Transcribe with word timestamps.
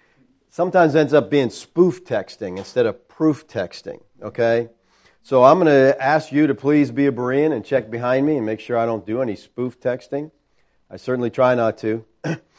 sometimes 0.48 0.96
ends 0.96 1.12
up 1.12 1.28
being 1.28 1.50
spoof 1.50 2.06
texting 2.06 2.56
instead 2.56 2.86
of 2.86 3.06
proof 3.06 3.48
texting, 3.48 4.00
okay? 4.22 4.70
So 5.24 5.44
I'm 5.44 5.58
going 5.58 5.66
to 5.66 6.02
ask 6.02 6.32
you 6.32 6.46
to 6.46 6.55
please 6.55 6.91
be 6.91 7.06
a 7.06 7.12
Berean 7.12 7.52
and 7.52 7.66
check 7.66 7.91
behind 7.91 8.24
me 8.24 8.38
and 8.38 8.46
make 8.46 8.60
sure 8.60 8.78
I 8.78 8.86
don't 8.86 9.05
do 9.05 9.20
any 9.20 9.36
spoof 9.36 9.78
texting. 9.78 10.30
I 10.91 10.96
certainly 10.96 11.28
try 11.28 11.55
not 11.55 11.77
to. 11.78 12.06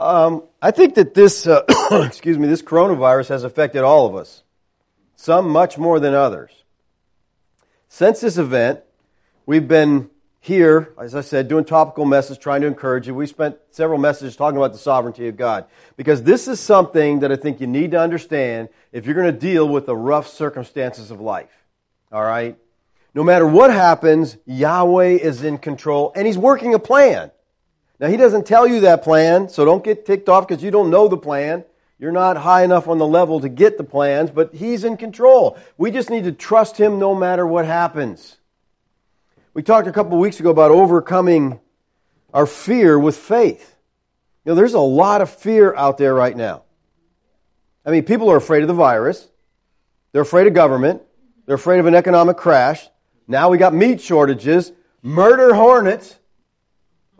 Um, 0.00 0.44
I 0.62 0.70
think 0.70 0.94
that 0.94 1.12
this, 1.12 1.46
uh, 1.46 1.62
excuse 2.06 2.38
me, 2.38 2.48
this 2.48 2.62
coronavirus 2.62 3.28
has 3.28 3.44
affected 3.44 3.82
all 3.82 4.06
of 4.06 4.16
us, 4.16 4.42
some 5.16 5.50
much 5.50 5.76
more 5.76 6.00
than 6.00 6.14
others. 6.14 6.50
Since 7.90 8.20
this 8.22 8.38
event, 8.38 8.80
we've 9.44 9.68
been 9.68 10.08
here, 10.40 10.94
as 10.98 11.14
I 11.14 11.20
said, 11.20 11.48
doing 11.48 11.66
topical 11.66 12.06
messages, 12.06 12.38
trying 12.38 12.62
to 12.62 12.66
encourage 12.66 13.06
you. 13.06 13.14
We 13.14 13.26
spent 13.26 13.58
several 13.72 13.98
messages 13.98 14.36
talking 14.36 14.56
about 14.56 14.72
the 14.72 14.78
sovereignty 14.78 15.28
of 15.28 15.36
God. 15.36 15.66
Because 15.98 16.22
this 16.22 16.48
is 16.48 16.58
something 16.60 17.20
that 17.20 17.30
I 17.30 17.36
think 17.36 17.60
you 17.60 17.66
need 17.66 17.90
to 17.90 18.00
understand 18.00 18.70
if 18.92 19.04
you're 19.04 19.14
going 19.14 19.32
to 19.34 19.38
deal 19.38 19.68
with 19.68 19.84
the 19.84 19.94
rough 19.94 20.28
circumstances 20.28 21.10
of 21.10 21.20
life. 21.20 21.52
All 22.10 22.22
right? 22.22 22.56
No 23.14 23.22
matter 23.22 23.46
what 23.46 23.70
happens, 23.70 24.34
Yahweh 24.46 25.18
is 25.18 25.42
in 25.42 25.58
control 25.58 26.12
and 26.16 26.26
He's 26.26 26.38
working 26.38 26.72
a 26.72 26.78
plan. 26.78 27.30
Now, 28.00 28.08
he 28.08 28.16
doesn't 28.16 28.46
tell 28.46 28.66
you 28.66 28.80
that 28.80 29.02
plan, 29.02 29.50
so 29.50 29.66
don't 29.66 29.84
get 29.84 30.06
ticked 30.06 30.30
off 30.30 30.48
because 30.48 30.64
you 30.64 30.70
don't 30.70 30.88
know 30.90 31.06
the 31.06 31.18
plan. 31.18 31.64
You're 31.98 32.12
not 32.12 32.38
high 32.38 32.64
enough 32.64 32.88
on 32.88 32.96
the 32.96 33.06
level 33.06 33.40
to 33.40 33.50
get 33.50 33.76
the 33.76 33.84
plans, 33.84 34.30
but 34.30 34.54
he's 34.54 34.84
in 34.84 34.96
control. 34.96 35.58
We 35.76 35.90
just 35.90 36.08
need 36.08 36.24
to 36.24 36.32
trust 36.32 36.78
him 36.78 36.98
no 36.98 37.14
matter 37.14 37.46
what 37.46 37.66
happens. 37.66 38.38
We 39.52 39.62
talked 39.62 39.86
a 39.86 39.92
couple 39.92 40.14
of 40.14 40.20
weeks 40.20 40.40
ago 40.40 40.48
about 40.48 40.70
overcoming 40.70 41.60
our 42.32 42.46
fear 42.46 42.98
with 42.98 43.18
faith. 43.18 43.76
You 44.46 44.52
know, 44.52 44.56
there's 44.56 44.72
a 44.72 44.80
lot 44.80 45.20
of 45.20 45.28
fear 45.28 45.74
out 45.74 45.98
there 45.98 46.14
right 46.14 46.34
now. 46.34 46.62
I 47.84 47.90
mean, 47.90 48.04
people 48.04 48.30
are 48.30 48.36
afraid 48.36 48.62
of 48.62 48.68
the 48.68 48.74
virus. 48.74 49.28
They're 50.12 50.22
afraid 50.22 50.46
of 50.46 50.54
government. 50.54 51.02
They're 51.44 51.56
afraid 51.56 51.80
of 51.80 51.86
an 51.86 51.94
economic 51.94 52.38
crash. 52.38 52.88
Now 53.28 53.50
we 53.50 53.58
got 53.58 53.74
meat 53.74 54.00
shortages, 54.00 54.72
murder 55.02 55.52
hornets. 55.52 56.16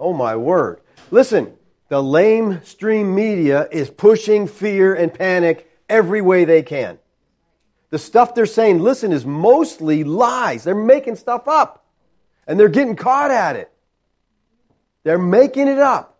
Oh 0.00 0.14
my 0.14 0.36
word. 0.36 0.80
Listen, 1.10 1.52
the 1.88 2.02
lamestream 2.02 3.14
media 3.14 3.68
is 3.70 3.90
pushing 3.90 4.48
fear 4.48 4.94
and 4.94 5.12
panic 5.12 5.70
every 5.88 6.22
way 6.22 6.46
they 6.46 6.62
can. 6.62 6.98
The 7.90 7.98
stuff 7.98 8.34
they're 8.34 8.46
saying, 8.46 8.78
listen, 8.78 9.12
is 9.12 9.26
mostly 9.26 10.04
lies. 10.04 10.64
They're 10.64 10.74
making 10.74 11.16
stuff 11.16 11.48
up. 11.48 11.84
And 12.46 12.58
they're 12.58 12.68
getting 12.68 12.96
caught 12.96 13.30
at 13.30 13.56
it. 13.56 13.70
They're 15.02 15.18
making 15.18 15.68
it 15.68 15.78
up. 15.78 16.18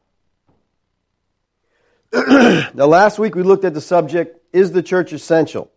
now, 2.13 2.87
last 2.87 3.19
week 3.19 3.35
we 3.35 3.43
looked 3.45 3.65
at 3.65 3.73
the 3.73 3.81
subject 3.81 4.37
Is 4.53 4.73
the 4.73 4.83
church 4.83 5.13
essential? 5.13 5.71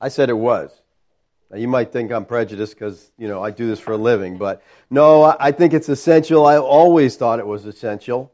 I 0.00 0.08
said 0.08 0.28
it 0.28 0.34
was. 0.34 0.70
Now, 1.50 1.56
you 1.56 1.68
might 1.68 1.92
think 1.92 2.12
I'm 2.12 2.26
prejudiced 2.26 2.74
because, 2.74 3.10
you 3.16 3.26
know, 3.26 3.42
I 3.42 3.50
do 3.50 3.66
this 3.66 3.80
for 3.80 3.92
a 3.92 3.96
living, 3.96 4.36
but 4.36 4.62
no, 4.90 5.24
I 5.24 5.52
think 5.52 5.72
it's 5.72 5.88
essential. 5.88 6.44
I 6.44 6.58
always 6.58 7.16
thought 7.16 7.38
it 7.38 7.46
was 7.46 7.64
essential. 7.64 8.30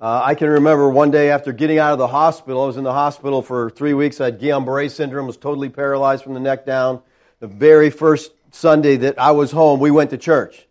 Uh, 0.00 0.22
I 0.24 0.34
can 0.34 0.48
remember 0.48 0.88
one 0.88 1.10
day 1.10 1.30
after 1.30 1.52
getting 1.52 1.78
out 1.78 1.92
of 1.92 1.98
the 1.98 2.06
hospital, 2.06 2.62
I 2.62 2.66
was 2.66 2.76
in 2.76 2.84
the 2.84 2.92
hospital 2.92 3.42
for 3.42 3.68
three 3.68 3.92
weeks. 3.92 4.20
I 4.20 4.26
had 4.26 4.40
Guillain-Barré 4.40 4.90
syndrome, 4.90 5.26
was 5.26 5.36
totally 5.36 5.68
paralyzed 5.68 6.22
from 6.24 6.34
the 6.34 6.40
neck 6.40 6.64
down. 6.64 7.02
The 7.40 7.48
very 7.48 7.90
first 7.90 8.30
Sunday 8.52 8.96
that 8.98 9.18
I 9.18 9.32
was 9.32 9.50
home, 9.50 9.80
we 9.80 9.90
went 9.90 10.10
to 10.10 10.18
church. 10.18 10.66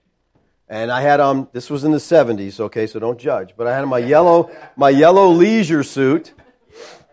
And 0.69 0.91
I 0.91 1.01
had 1.01 1.19
um, 1.19 1.47
this 1.53 1.69
was 1.69 1.83
in 1.83 1.91
the 1.91 1.97
70s, 1.97 2.59
okay, 2.59 2.87
so 2.87 2.99
don't 2.99 3.19
judge, 3.19 3.53
but 3.55 3.67
I 3.67 3.75
had 3.75 3.85
my 3.85 3.99
yellow, 3.99 4.51
my 4.75 4.89
yellow 4.89 5.29
leisure 5.29 5.83
suit, 5.83 6.33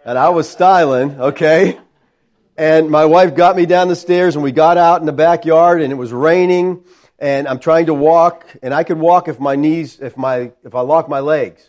and 0.04 0.18
I 0.18 0.30
was 0.30 0.48
styling, 0.48 1.20
okay? 1.20 1.78
And 2.56 2.88
my 2.88 3.04
wife 3.06 3.34
got 3.34 3.56
me 3.56 3.66
down 3.66 3.88
the 3.88 3.96
stairs 3.96 4.36
and 4.36 4.44
we 4.44 4.52
got 4.52 4.78
out 4.78 5.00
in 5.00 5.06
the 5.06 5.12
backyard 5.12 5.82
and 5.82 5.92
it 5.92 5.96
was 5.96 6.12
raining 6.12 6.84
and 7.18 7.48
I'm 7.48 7.58
trying 7.58 7.86
to 7.86 7.94
walk 7.94 8.46
and 8.62 8.72
I 8.72 8.84
could 8.84 8.98
walk 8.98 9.26
if 9.26 9.40
my 9.40 9.56
knees, 9.56 9.98
if 10.00 10.16
my, 10.16 10.52
if 10.62 10.74
I 10.74 10.82
locked 10.82 11.08
my 11.08 11.20
legs. 11.20 11.68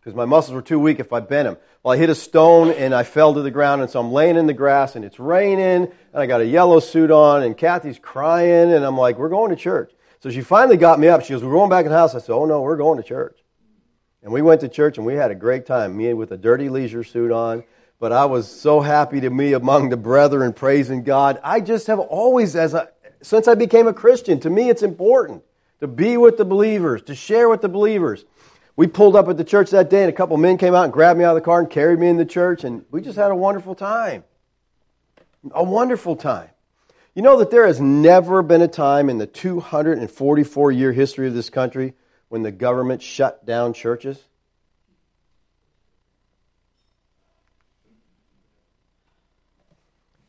Because 0.00 0.14
my 0.14 0.24
muscles 0.24 0.54
were 0.54 0.62
too 0.62 0.78
weak 0.78 1.00
if 1.00 1.12
I 1.12 1.20
bent 1.20 1.46
them. 1.46 1.58
Well, 1.82 1.92
I 1.92 1.98
hit 1.98 2.08
a 2.08 2.14
stone 2.14 2.70
and 2.70 2.94
I 2.94 3.02
fell 3.02 3.34
to 3.34 3.42
the 3.42 3.50
ground 3.50 3.82
and 3.82 3.90
so 3.90 4.00
I'm 4.00 4.10
laying 4.10 4.36
in 4.36 4.46
the 4.46 4.54
grass 4.54 4.96
and 4.96 5.04
it's 5.04 5.18
raining 5.18 5.60
and 5.60 5.92
I 6.14 6.24
got 6.24 6.40
a 6.40 6.46
yellow 6.46 6.80
suit 6.80 7.10
on 7.10 7.42
and 7.42 7.56
Kathy's 7.56 7.98
crying 7.98 8.72
and 8.72 8.84
I'm 8.86 8.96
like, 8.96 9.18
we're 9.18 9.28
going 9.28 9.50
to 9.50 9.56
church. 9.56 9.92
So 10.20 10.30
she 10.30 10.40
finally 10.40 10.78
got 10.78 10.98
me 10.98 11.08
up. 11.08 11.22
She 11.22 11.34
goes, 11.34 11.44
we're 11.44 11.52
going 11.52 11.68
back 11.68 11.84
in 11.84 11.92
the 11.92 11.98
house. 11.98 12.14
I 12.14 12.20
said, 12.20 12.32
oh 12.32 12.46
no, 12.46 12.62
we're 12.62 12.78
going 12.78 12.96
to 12.96 13.06
church. 13.06 13.38
And 14.22 14.32
we 14.32 14.40
went 14.40 14.62
to 14.62 14.68
church 14.68 14.96
and 14.96 15.06
we 15.06 15.14
had 15.14 15.30
a 15.30 15.34
great 15.34 15.66
time. 15.66 15.98
Me 15.98 16.14
with 16.14 16.32
a 16.32 16.38
dirty 16.38 16.70
leisure 16.70 17.04
suit 17.04 17.30
on 17.30 17.64
but 18.00 18.12
I 18.12 18.26
was 18.26 18.48
so 18.48 18.80
happy 18.80 19.20
to 19.22 19.30
be 19.30 19.54
among 19.54 19.88
the 19.88 19.96
brethren 19.96 20.52
praising 20.52 21.02
God. 21.02 21.40
I 21.42 21.60
just 21.60 21.88
have 21.88 21.98
always, 21.98 22.54
as 22.54 22.74
a, 22.74 22.88
since 23.22 23.48
I 23.48 23.54
became 23.54 23.88
a 23.88 23.92
Christian, 23.92 24.40
to 24.40 24.50
me 24.50 24.70
it's 24.70 24.82
important 24.82 25.42
to 25.80 25.88
be 25.88 26.16
with 26.16 26.36
the 26.36 26.44
believers, 26.44 27.02
to 27.02 27.14
share 27.14 27.48
with 27.48 27.60
the 27.60 27.68
believers. 27.68 28.24
We 28.76 28.86
pulled 28.86 29.16
up 29.16 29.28
at 29.28 29.36
the 29.36 29.44
church 29.44 29.70
that 29.70 29.90
day 29.90 30.02
and 30.02 30.08
a 30.08 30.12
couple 30.12 30.36
men 30.36 30.58
came 30.58 30.74
out 30.74 30.84
and 30.84 30.92
grabbed 30.92 31.18
me 31.18 31.24
out 31.24 31.36
of 31.36 31.42
the 31.42 31.44
car 31.44 31.58
and 31.58 31.68
carried 31.68 31.98
me 31.98 32.08
in 32.08 32.16
the 32.16 32.24
church 32.24 32.62
and 32.62 32.84
we 32.90 33.00
just 33.00 33.18
had 33.18 33.32
a 33.32 33.36
wonderful 33.36 33.74
time. 33.74 34.22
A 35.50 35.64
wonderful 35.64 36.14
time. 36.14 36.50
You 37.14 37.22
know 37.22 37.38
that 37.38 37.50
there 37.50 37.66
has 37.66 37.80
never 37.80 38.42
been 38.42 38.62
a 38.62 38.68
time 38.68 39.10
in 39.10 39.18
the 39.18 39.26
244 39.26 40.70
year 40.70 40.92
history 40.92 41.26
of 41.26 41.34
this 41.34 41.50
country 41.50 41.94
when 42.28 42.42
the 42.42 42.52
government 42.52 43.02
shut 43.02 43.44
down 43.44 43.72
churches? 43.72 44.22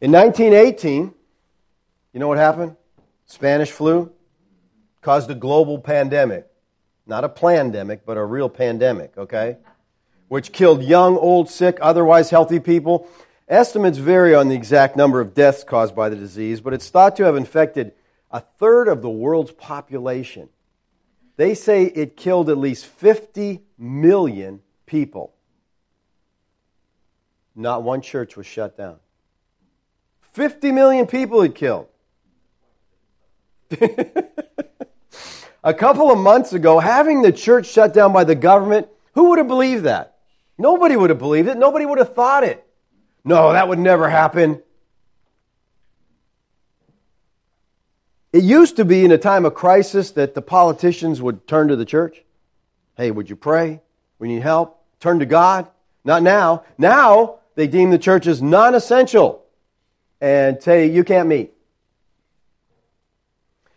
In 0.01 0.13
1918, 0.13 1.13
you 2.13 2.19
know 2.19 2.29
what 2.29 2.37
happened? 2.37 2.77
Spanish 3.25 3.69
flu 3.69 4.11
caused 5.01 5.29
a 5.29 5.35
global 5.35 5.77
pandemic. 5.79 6.47
Not 7.05 7.25
a 7.25 7.29
pandemic, 7.29 8.05
but 8.05 8.15
a 8.15 8.23
real 8.23 8.49
pandemic, 8.49 9.17
okay? 9.17 9.57
Which 10.29 10.53
killed 10.53 10.83
young, 10.83 11.17
old, 11.17 11.49
sick, 11.49 11.79
otherwise 11.81 12.29
healthy 12.29 12.59
people. 12.59 13.09
Estimates 13.47 13.97
vary 13.97 14.35
on 14.35 14.47
the 14.47 14.55
exact 14.55 14.95
number 14.95 15.19
of 15.19 15.33
deaths 15.33 15.63
caused 15.65 15.95
by 15.95 16.09
the 16.09 16.15
disease, 16.15 16.61
but 16.61 16.73
it's 16.73 16.89
thought 16.89 17.17
to 17.17 17.23
have 17.23 17.35
infected 17.35 17.91
a 18.31 18.39
third 18.39 18.87
of 18.87 19.01
the 19.01 19.09
world's 19.09 19.51
population. 19.51 20.47
They 21.35 21.55
say 21.55 21.85
it 21.85 22.15
killed 22.15 22.49
at 22.49 22.57
least 22.57 22.85
50 22.85 23.61
million 23.77 24.61
people. 24.85 25.33
Not 27.55 27.83
one 27.83 28.01
church 28.01 28.37
was 28.37 28.45
shut 28.45 28.77
down. 28.77 28.97
50 30.33 30.71
million 30.71 31.07
people 31.07 31.41
it 31.41 31.55
killed. 31.55 31.87
a 35.63 35.73
couple 35.73 36.11
of 36.11 36.17
months 36.17 36.53
ago, 36.53 36.79
having 36.79 37.21
the 37.21 37.31
church 37.31 37.67
shut 37.67 37.93
down 37.93 38.13
by 38.13 38.23
the 38.23 38.35
government, 38.35 38.87
who 39.13 39.29
would 39.29 39.37
have 39.37 39.47
believed 39.47 39.83
that? 39.83 40.17
Nobody 40.57 40.95
would 40.95 41.09
have 41.09 41.19
believed 41.19 41.47
it. 41.47 41.57
Nobody 41.57 41.85
would 41.85 41.99
have 41.99 42.15
thought 42.15 42.43
it. 42.43 42.65
No, 43.23 43.53
that 43.53 43.67
would 43.67 43.79
never 43.79 44.09
happen. 44.09 44.61
It 48.31 48.43
used 48.43 48.77
to 48.77 48.85
be 48.85 49.03
in 49.03 49.11
a 49.11 49.17
time 49.17 49.45
of 49.45 49.55
crisis 49.55 50.11
that 50.11 50.35
the 50.35 50.41
politicians 50.41 51.21
would 51.21 51.47
turn 51.47 51.69
to 51.69 51.75
the 51.75 51.85
church. 51.85 52.23
Hey, 52.95 53.09
would 53.09 53.29
you 53.29 53.35
pray? 53.35 53.81
We 54.19 54.27
need 54.27 54.41
help. 54.41 54.83
Turn 54.99 55.19
to 55.19 55.25
God. 55.25 55.67
Not 56.03 56.21
now. 56.23 56.63
Now 56.77 57.39
they 57.55 57.67
deem 57.67 57.89
the 57.89 57.97
church 57.97 58.27
as 58.27 58.41
non 58.41 58.75
essential 58.75 59.43
and 60.21 60.61
say 60.61 60.87
you 60.87 61.03
can't 61.03 61.27
meet? 61.27 61.53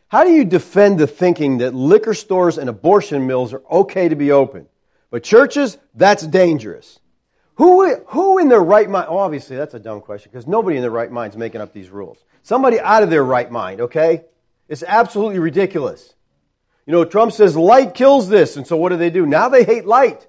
How 0.08 0.24
do 0.24 0.30
you 0.30 0.44
defend 0.44 0.98
the 0.98 1.06
thinking 1.06 1.58
that 1.58 1.74
liquor 1.74 2.12
stores 2.12 2.58
and 2.58 2.68
abortion 2.68 3.26
mills 3.26 3.54
are 3.54 3.62
okay 3.70 4.08
to 4.08 4.14
be 4.14 4.32
open? 4.32 4.66
But 5.10 5.22
churches, 5.22 5.78
that's 5.94 6.26
dangerous. 6.26 6.98
Who, 7.54 7.96
who 8.06 8.38
in 8.38 8.48
their 8.48 8.60
right 8.60 8.88
mind? 8.88 9.06
Oh, 9.08 9.18
obviously, 9.18 9.56
that's 9.56 9.74
a 9.74 9.78
dumb 9.78 10.00
question 10.00 10.30
because 10.30 10.46
nobody 10.46 10.76
in 10.76 10.82
their 10.82 10.90
right 10.90 11.10
mind 11.10 11.32
is 11.32 11.38
making 11.38 11.60
up 11.60 11.72
these 11.72 11.90
rules. 11.90 12.18
Somebody 12.42 12.80
out 12.80 13.02
of 13.02 13.10
their 13.10 13.24
right 13.24 13.50
mind, 13.50 13.82
okay? 13.82 14.24
It's 14.68 14.82
absolutely 14.82 15.38
ridiculous. 15.38 16.14
You 16.86 16.92
know, 16.92 17.04
Trump 17.04 17.32
says 17.32 17.56
light 17.56 17.94
kills 17.94 18.28
this, 18.28 18.56
and 18.56 18.66
so 18.66 18.76
what 18.76 18.88
do 18.88 18.96
they 18.96 19.10
do? 19.10 19.26
Now 19.26 19.48
they 19.48 19.64
hate 19.64 19.86
light. 19.86 20.26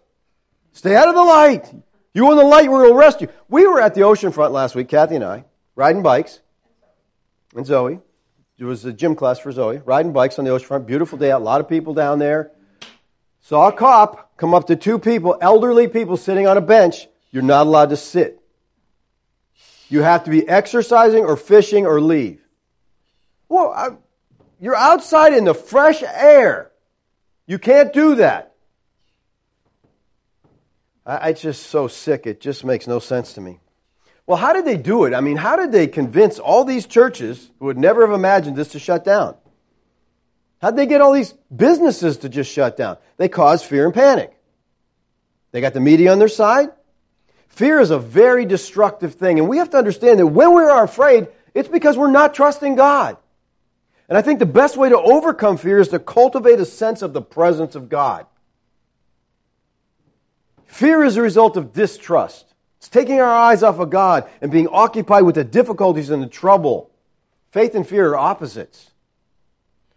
Stay 0.74 0.96
out 0.96 1.08
of 1.08 1.16
the 1.16 1.24
light. 1.24 1.74
You 2.14 2.32
in 2.32 2.38
the 2.38 2.44
light, 2.44 2.66
to 2.66 2.74
arrest 2.74 3.22
you. 3.22 3.30
We 3.50 3.66
were 3.66 3.82
at 3.82 3.96
the 3.96 4.04
ocean 4.04 4.32
front 4.32 4.54
last 4.54 4.76
week, 4.76 4.90
Kathy 4.90 5.16
and 5.16 5.24
I, 5.24 5.46
riding 5.76 6.04
bikes, 6.04 6.40
and 7.56 7.66
Zoe. 7.66 8.00
It 8.58 8.66
was 8.66 8.86
a 8.86 8.94
gym 8.94 9.16
class 9.16 9.40
for 9.40 9.52
Zoe, 9.52 9.82
riding 9.84 10.14
bikes 10.14 10.40
on 10.40 10.46
the 10.46 10.52
oceanfront. 10.52 10.86
Beautiful 10.86 11.18
day 11.18 11.32
out, 11.32 11.42
a 11.42 11.44
lot 11.44 11.60
of 11.60 11.68
people 11.68 11.94
down 11.94 12.20
there. 12.20 12.52
Saw 13.42 13.70
a 13.70 13.74
cop 13.74 14.38
come 14.38 14.54
up 14.54 14.68
to 14.68 14.76
two 14.76 15.00
people, 15.00 15.38
elderly 15.42 15.88
people 15.88 16.18
sitting 16.18 16.48
on 16.48 16.58
a 16.58 16.62
bench. 16.62 17.08
You're 17.32 17.44
not 17.44 17.68
allowed 17.68 17.90
to 17.90 17.98
sit. 17.98 18.40
You 19.90 20.02
have 20.02 20.24
to 20.26 20.30
be 20.32 20.48
exercising 20.48 21.26
or 21.26 21.36
fishing 21.36 21.86
or 21.86 22.00
leave. 22.00 22.42
Well, 23.50 23.72
I, 23.72 23.90
you're 24.60 24.76
outside 24.76 25.34
in 25.34 25.44
the 25.44 25.54
fresh 25.54 26.02
air. 26.02 26.72
You 27.46 27.60
can't 27.60 27.92
do 27.92 28.16
that. 28.16 28.56
I, 31.06 31.30
I 31.30 31.34
just 31.34 31.64
so 31.68 31.88
sick. 31.88 32.26
It 32.28 32.40
just 32.40 32.64
makes 32.64 32.88
no 32.88 33.00
sense 33.00 33.34
to 33.34 33.42
me. 33.42 33.60
Well, 34.26 34.38
how 34.38 34.54
did 34.54 34.66
they 34.66 34.78
do 34.78 35.06
it? 35.06 35.14
I 35.14 35.22
mean, 35.22 35.38
how 35.38 35.58
did 35.58 35.72
they 35.72 35.88
convince 35.88 36.40
all 36.40 36.64
these 36.64 36.86
churches 36.86 37.50
who 37.60 37.66
would 37.66 37.78
never 37.78 38.06
have 38.06 38.16
imagined 38.16 38.56
this 38.56 38.70
to 38.70 38.80
shut 38.80 39.04
down? 39.04 39.36
How'd 40.62 40.78
they 40.78 40.86
get 40.86 41.02
all 41.02 41.12
these 41.12 41.34
businesses 41.54 42.20
to 42.20 42.30
just 42.30 42.50
shut 42.52 42.78
down? 42.78 42.98
They 43.18 43.28
caused 43.28 43.66
fear 43.66 43.86
and 43.86 43.94
panic. 43.94 44.34
They 45.52 45.60
got 45.60 45.74
the 45.74 45.82
media 45.82 46.12
on 46.14 46.20
their 46.20 46.30
side. 46.30 46.70
Fear 47.50 47.82
is 47.82 47.92
a 47.92 48.00
very 48.00 48.46
destructive 48.46 49.16
thing, 49.16 49.40
and 49.40 49.50
we 49.50 49.58
have 49.58 49.70
to 49.72 49.78
understand 49.78 50.20
that 50.20 50.28
when 50.28 50.54
we 50.56 50.64
are 50.64 50.84
afraid, 50.84 51.28
it's 51.54 51.68
because 51.68 51.98
we're 51.98 52.10
not 52.10 52.34
trusting 52.34 52.76
God. 52.76 53.18
And 54.08 54.18
I 54.18 54.22
think 54.22 54.40
the 54.40 54.46
best 54.46 54.78
way 54.78 54.90
to 54.90 54.98
overcome 54.98 55.58
fear 55.58 55.80
is 55.80 55.90
to 55.90 56.00
cultivate 56.00 56.60
a 56.60 56.66
sense 56.66 57.02
of 57.02 57.14
the 57.14 57.22
presence 57.22 57.76
of 57.76 57.90
God. 57.90 58.26
Fear 60.68 61.04
is 61.04 61.18
a 61.18 61.22
result 61.22 61.58
of 61.58 61.74
distrust. 61.74 62.53
It's 62.84 62.90
taking 62.90 63.22
our 63.22 63.34
eyes 63.34 63.64
off 63.64 63.80
of 63.80 63.90
God 63.90 64.30
and 64.42 64.52
being 64.52 64.68
occupied 64.68 65.24
with 65.24 65.36
the 65.36 65.46
difficulties 65.46 66.10
and 66.10 66.22
the 66.22 66.28
trouble. 66.28 66.92
Faith 67.52 67.76
and 67.76 67.88
fear 67.88 68.10
are 68.10 68.18
opposites. 68.18 68.92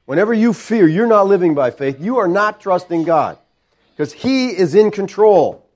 Whenever 0.05 0.33
you 0.33 0.53
fear, 0.53 0.87
you're 0.87 1.09
not 1.09 1.27
living 1.27 1.57
by 1.57 1.73
faith. 1.73 2.01
You 2.01 2.19
are 2.19 2.29
not 2.29 2.61
trusting 2.61 3.03
God 3.03 3.39
because 3.91 4.13
He 4.13 4.51
is 4.51 4.77
in 4.77 4.93
control. 4.93 5.69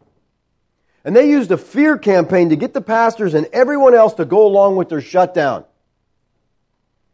And 1.04 1.16
they 1.16 1.28
used 1.28 1.50
a 1.50 1.56
fear 1.56 1.98
campaign 1.98 2.50
to 2.50 2.56
get 2.56 2.72
the 2.72 2.80
pastors 2.80 3.34
and 3.34 3.48
everyone 3.52 3.96
else 3.96 4.14
to 4.14 4.24
go 4.24 4.46
along 4.46 4.76
with 4.76 4.88
their 4.88 5.00
shutdown. 5.00 5.64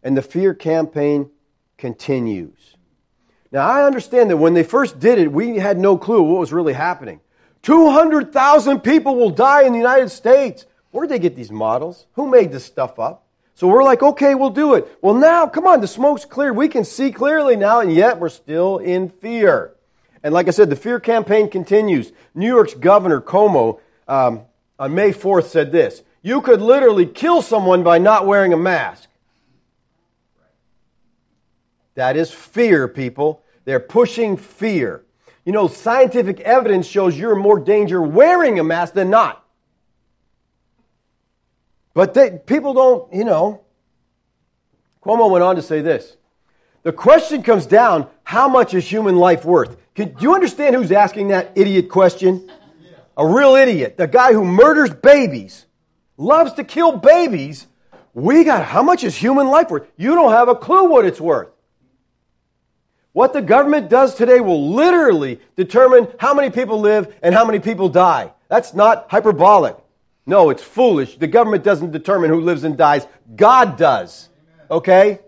And 0.02 0.14
the 0.14 0.20
fear 0.20 0.52
campaign 0.52 1.30
continues. 1.78 2.58
Now, 3.50 3.66
I 3.66 3.86
understand 3.86 4.28
that 4.28 4.36
when 4.36 4.52
they 4.52 4.62
first 4.62 5.00
did 5.00 5.18
it, 5.18 5.32
we 5.32 5.56
had 5.56 5.78
no 5.78 5.96
clue 5.96 6.20
what 6.20 6.38
was 6.38 6.52
really 6.52 6.74
happening. 6.74 7.20
200,000 7.66 8.78
people 8.78 9.16
will 9.16 9.30
die 9.30 9.64
in 9.64 9.72
the 9.72 9.78
United 9.78 10.10
States. 10.10 10.64
Where'd 10.92 11.08
they 11.08 11.18
get 11.18 11.34
these 11.34 11.50
models? 11.50 12.06
Who 12.12 12.30
made 12.30 12.52
this 12.52 12.64
stuff 12.64 13.00
up? 13.00 13.24
So 13.56 13.66
we're 13.66 13.82
like, 13.82 14.04
okay, 14.04 14.36
we'll 14.36 14.50
do 14.50 14.74
it. 14.74 14.86
Well, 15.02 15.14
now, 15.14 15.48
come 15.48 15.66
on, 15.66 15.80
the 15.80 15.88
smoke's 15.88 16.24
clear. 16.24 16.52
We 16.52 16.68
can 16.68 16.84
see 16.84 17.10
clearly 17.10 17.56
now, 17.56 17.80
and 17.80 17.92
yet 17.92 18.20
we're 18.20 18.28
still 18.28 18.78
in 18.78 19.08
fear. 19.08 19.72
And 20.22 20.32
like 20.32 20.46
I 20.46 20.52
said, 20.52 20.70
the 20.70 20.76
fear 20.76 21.00
campaign 21.00 21.50
continues. 21.50 22.12
New 22.36 22.46
York's 22.46 22.74
Governor 22.74 23.20
Cuomo 23.20 23.80
um, 24.06 24.42
on 24.78 24.94
May 24.94 25.10
4th 25.10 25.46
said 25.46 25.72
this 25.72 26.00
You 26.22 26.42
could 26.42 26.62
literally 26.62 27.06
kill 27.06 27.42
someone 27.42 27.82
by 27.82 27.98
not 27.98 28.26
wearing 28.26 28.52
a 28.52 28.56
mask. 28.56 29.08
That 31.96 32.16
is 32.16 32.30
fear, 32.30 32.86
people. 32.86 33.42
They're 33.64 33.80
pushing 33.80 34.36
fear. 34.36 35.02
You 35.46 35.52
know, 35.52 35.68
scientific 35.68 36.40
evidence 36.40 36.88
shows 36.88 37.16
you're 37.16 37.34
in 37.34 37.38
more 37.38 37.60
danger 37.60 38.02
wearing 38.02 38.58
a 38.58 38.64
mask 38.64 38.94
than 38.94 39.10
not. 39.10 39.42
But 41.94 42.14
they, 42.14 42.30
people 42.32 42.74
don't, 42.74 43.14
you 43.14 43.24
know. 43.24 43.62
Cuomo 45.04 45.30
went 45.30 45.44
on 45.44 45.54
to 45.54 45.62
say 45.62 45.82
this. 45.82 46.14
The 46.82 46.92
question 46.92 47.44
comes 47.44 47.66
down, 47.66 48.08
how 48.24 48.48
much 48.48 48.74
is 48.74 48.86
human 48.86 49.16
life 49.16 49.44
worth? 49.44 49.76
Can, 49.94 50.14
do 50.14 50.22
you 50.22 50.34
understand 50.34 50.74
who's 50.74 50.90
asking 50.90 51.28
that 51.28 51.52
idiot 51.54 51.90
question? 51.90 52.50
A 53.16 53.24
real 53.24 53.54
idiot. 53.54 53.96
The 53.96 54.08
guy 54.08 54.32
who 54.32 54.44
murders 54.44 54.92
babies, 54.92 55.64
loves 56.16 56.54
to 56.54 56.64
kill 56.64 56.96
babies. 56.96 57.68
We 58.14 58.42
got, 58.42 58.64
how 58.64 58.82
much 58.82 59.04
is 59.04 59.16
human 59.16 59.46
life 59.46 59.70
worth? 59.70 59.86
You 59.96 60.16
don't 60.16 60.32
have 60.32 60.48
a 60.48 60.56
clue 60.56 60.88
what 60.90 61.06
it's 61.06 61.20
worth. 61.20 61.48
What 63.16 63.32
the 63.32 63.40
government 63.40 63.88
does 63.88 64.14
today 64.14 64.40
will 64.40 64.72
literally 64.74 65.40
determine 65.56 66.06
how 66.18 66.34
many 66.34 66.50
people 66.50 66.80
live 66.80 67.16
and 67.22 67.34
how 67.34 67.46
many 67.46 67.60
people 67.60 67.88
die. 67.88 68.30
That's 68.48 68.74
not 68.74 69.06
hyperbolic. 69.10 69.74
No, 70.26 70.50
it's 70.50 70.62
foolish. 70.62 71.16
The 71.16 71.26
government 71.26 71.64
doesn't 71.64 71.92
determine 71.92 72.28
who 72.28 72.42
lives 72.42 72.64
and 72.64 72.76
dies. 72.76 73.06
God 73.34 73.78
does. 73.78 74.28
Okay? 74.70 75.20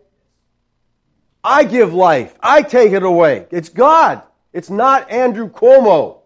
I 1.42 1.64
give 1.64 1.94
life. 1.94 2.34
I 2.42 2.60
take 2.60 2.92
it 2.92 3.04
away. 3.04 3.46
It's 3.50 3.70
God. 3.70 4.20
It's 4.52 4.68
not 4.68 5.10
Andrew 5.10 5.48
Cuomo. 5.48 6.18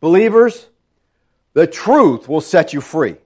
Believers, 0.00 0.66
the 1.54 1.66
truth 1.66 2.28
will 2.28 2.42
set 2.42 2.74
you 2.74 2.82
free. 2.82 3.16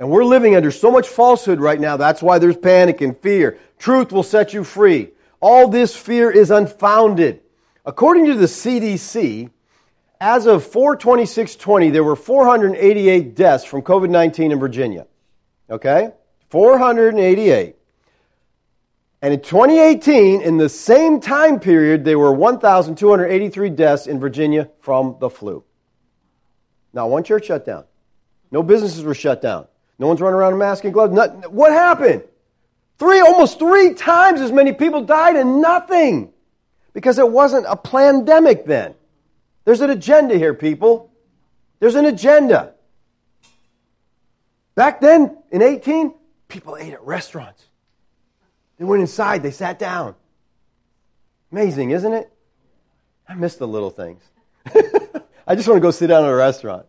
And 0.00 0.10
we're 0.10 0.24
living 0.24 0.56
under 0.56 0.70
so 0.70 0.90
much 0.90 1.08
falsehood 1.08 1.60
right 1.60 1.78
now. 1.78 1.98
That's 1.98 2.22
why 2.22 2.38
there's 2.38 2.56
panic 2.56 3.02
and 3.02 3.16
fear. 3.16 3.58
Truth 3.78 4.12
will 4.12 4.22
set 4.22 4.54
you 4.54 4.64
free. 4.64 5.10
All 5.40 5.68
this 5.68 5.94
fear 5.94 6.30
is 6.30 6.50
unfounded. 6.50 7.40
According 7.84 8.26
to 8.26 8.34
the 8.34 8.46
CDC, 8.46 9.50
as 10.18 10.46
of 10.46 10.64
42620, 10.64 11.90
there 11.90 12.02
were 12.02 12.16
488 12.16 13.34
deaths 13.34 13.64
from 13.64 13.82
COVID 13.82 14.08
19 14.08 14.52
in 14.52 14.58
Virginia. 14.58 15.06
Okay? 15.68 16.12
488. 16.48 17.76
And 19.20 19.34
in 19.34 19.40
2018, 19.40 20.40
in 20.40 20.56
the 20.56 20.70
same 20.70 21.20
time 21.20 21.60
period, 21.60 22.06
there 22.06 22.18
were 22.18 22.32
1,283 22.32 23.68
deaths 23.68 24.06
in 24.06 24.18
Virginia 24.18 24.70
from 24.80 25.16
the 25.20 25.28
flu. 25.28 25.62
Not 26.94 27.10
one 27.10 27.22
church 27.22 27.46
shut 27.46 27.66
down. 27.66 27.84
No 28.50 28.62
businesses 28.62 29.04
were 29.04 29.14
shut 29.14 29.42
down. 29.42 29.66
No 30.00 30.06
one's 30.06 30.22
running 30.22 30.36
around 30.36 30.54
in 30.54 30.58
mask 30.58 30.84
and 30.84 30.94
gloves. 30.94 31.12
Not, 31.12 31.52
what 31.52 31.72
happened? 31.72 32.22
Three, 32.98 33.20
almost 33.20 33.58
three 33.58 33.92
times 33.92 34.40
as 34.40 34.50
many 34.50 34.72
people 34.72 35.02
died 35.02 35.36
and 35.36 35.60
nothing. 35.60 36.32
Because 36.94 37.18
it 37.18 37.30
wasn't 37.30 37.66
a 37.68 37.76
pandemic 37.76 38.64
then. 38.64 38.94
There's 39.66 39.82
an 39.82 39.90
agenda 39.90 40.38
here, 40.38 40.54
people. 40.54 41.12
There's 41.80 41.96
an 41.96 42.06
agenda. 42.06 42.72
Back 44.74 45.02
then, 45.02 45.36
in 45.50 45.60
18, 45.60 46.14
people 46.48 46.78
ate 46.78 46.94
at 46.94 47.02
restaurants. 47.02 47.62
They 48.78 48.86
went 48.86 49.02
inside, 49.02 49.42
they 49.42 49.50
sat 49.50 49.78
down. 49.78 50.14
Amazing, 51.52 51.90
isn't 51.90 52.12
it? 52.12 52.32
I 53.28 53.34
miss 53.34 53.56
the 53.56 53.68
little 53.68 53.90
things. 53.90 54.22
I 55.46 55.56
just 55.56 55.68
want 55.68 55.76
to 55.76 55.82
go 55.82 55.90
sit 55.90 56.06
down 56.06 56.24
at 56.24 56.30
a 56.30 56.34
restaurant 56.34 56.86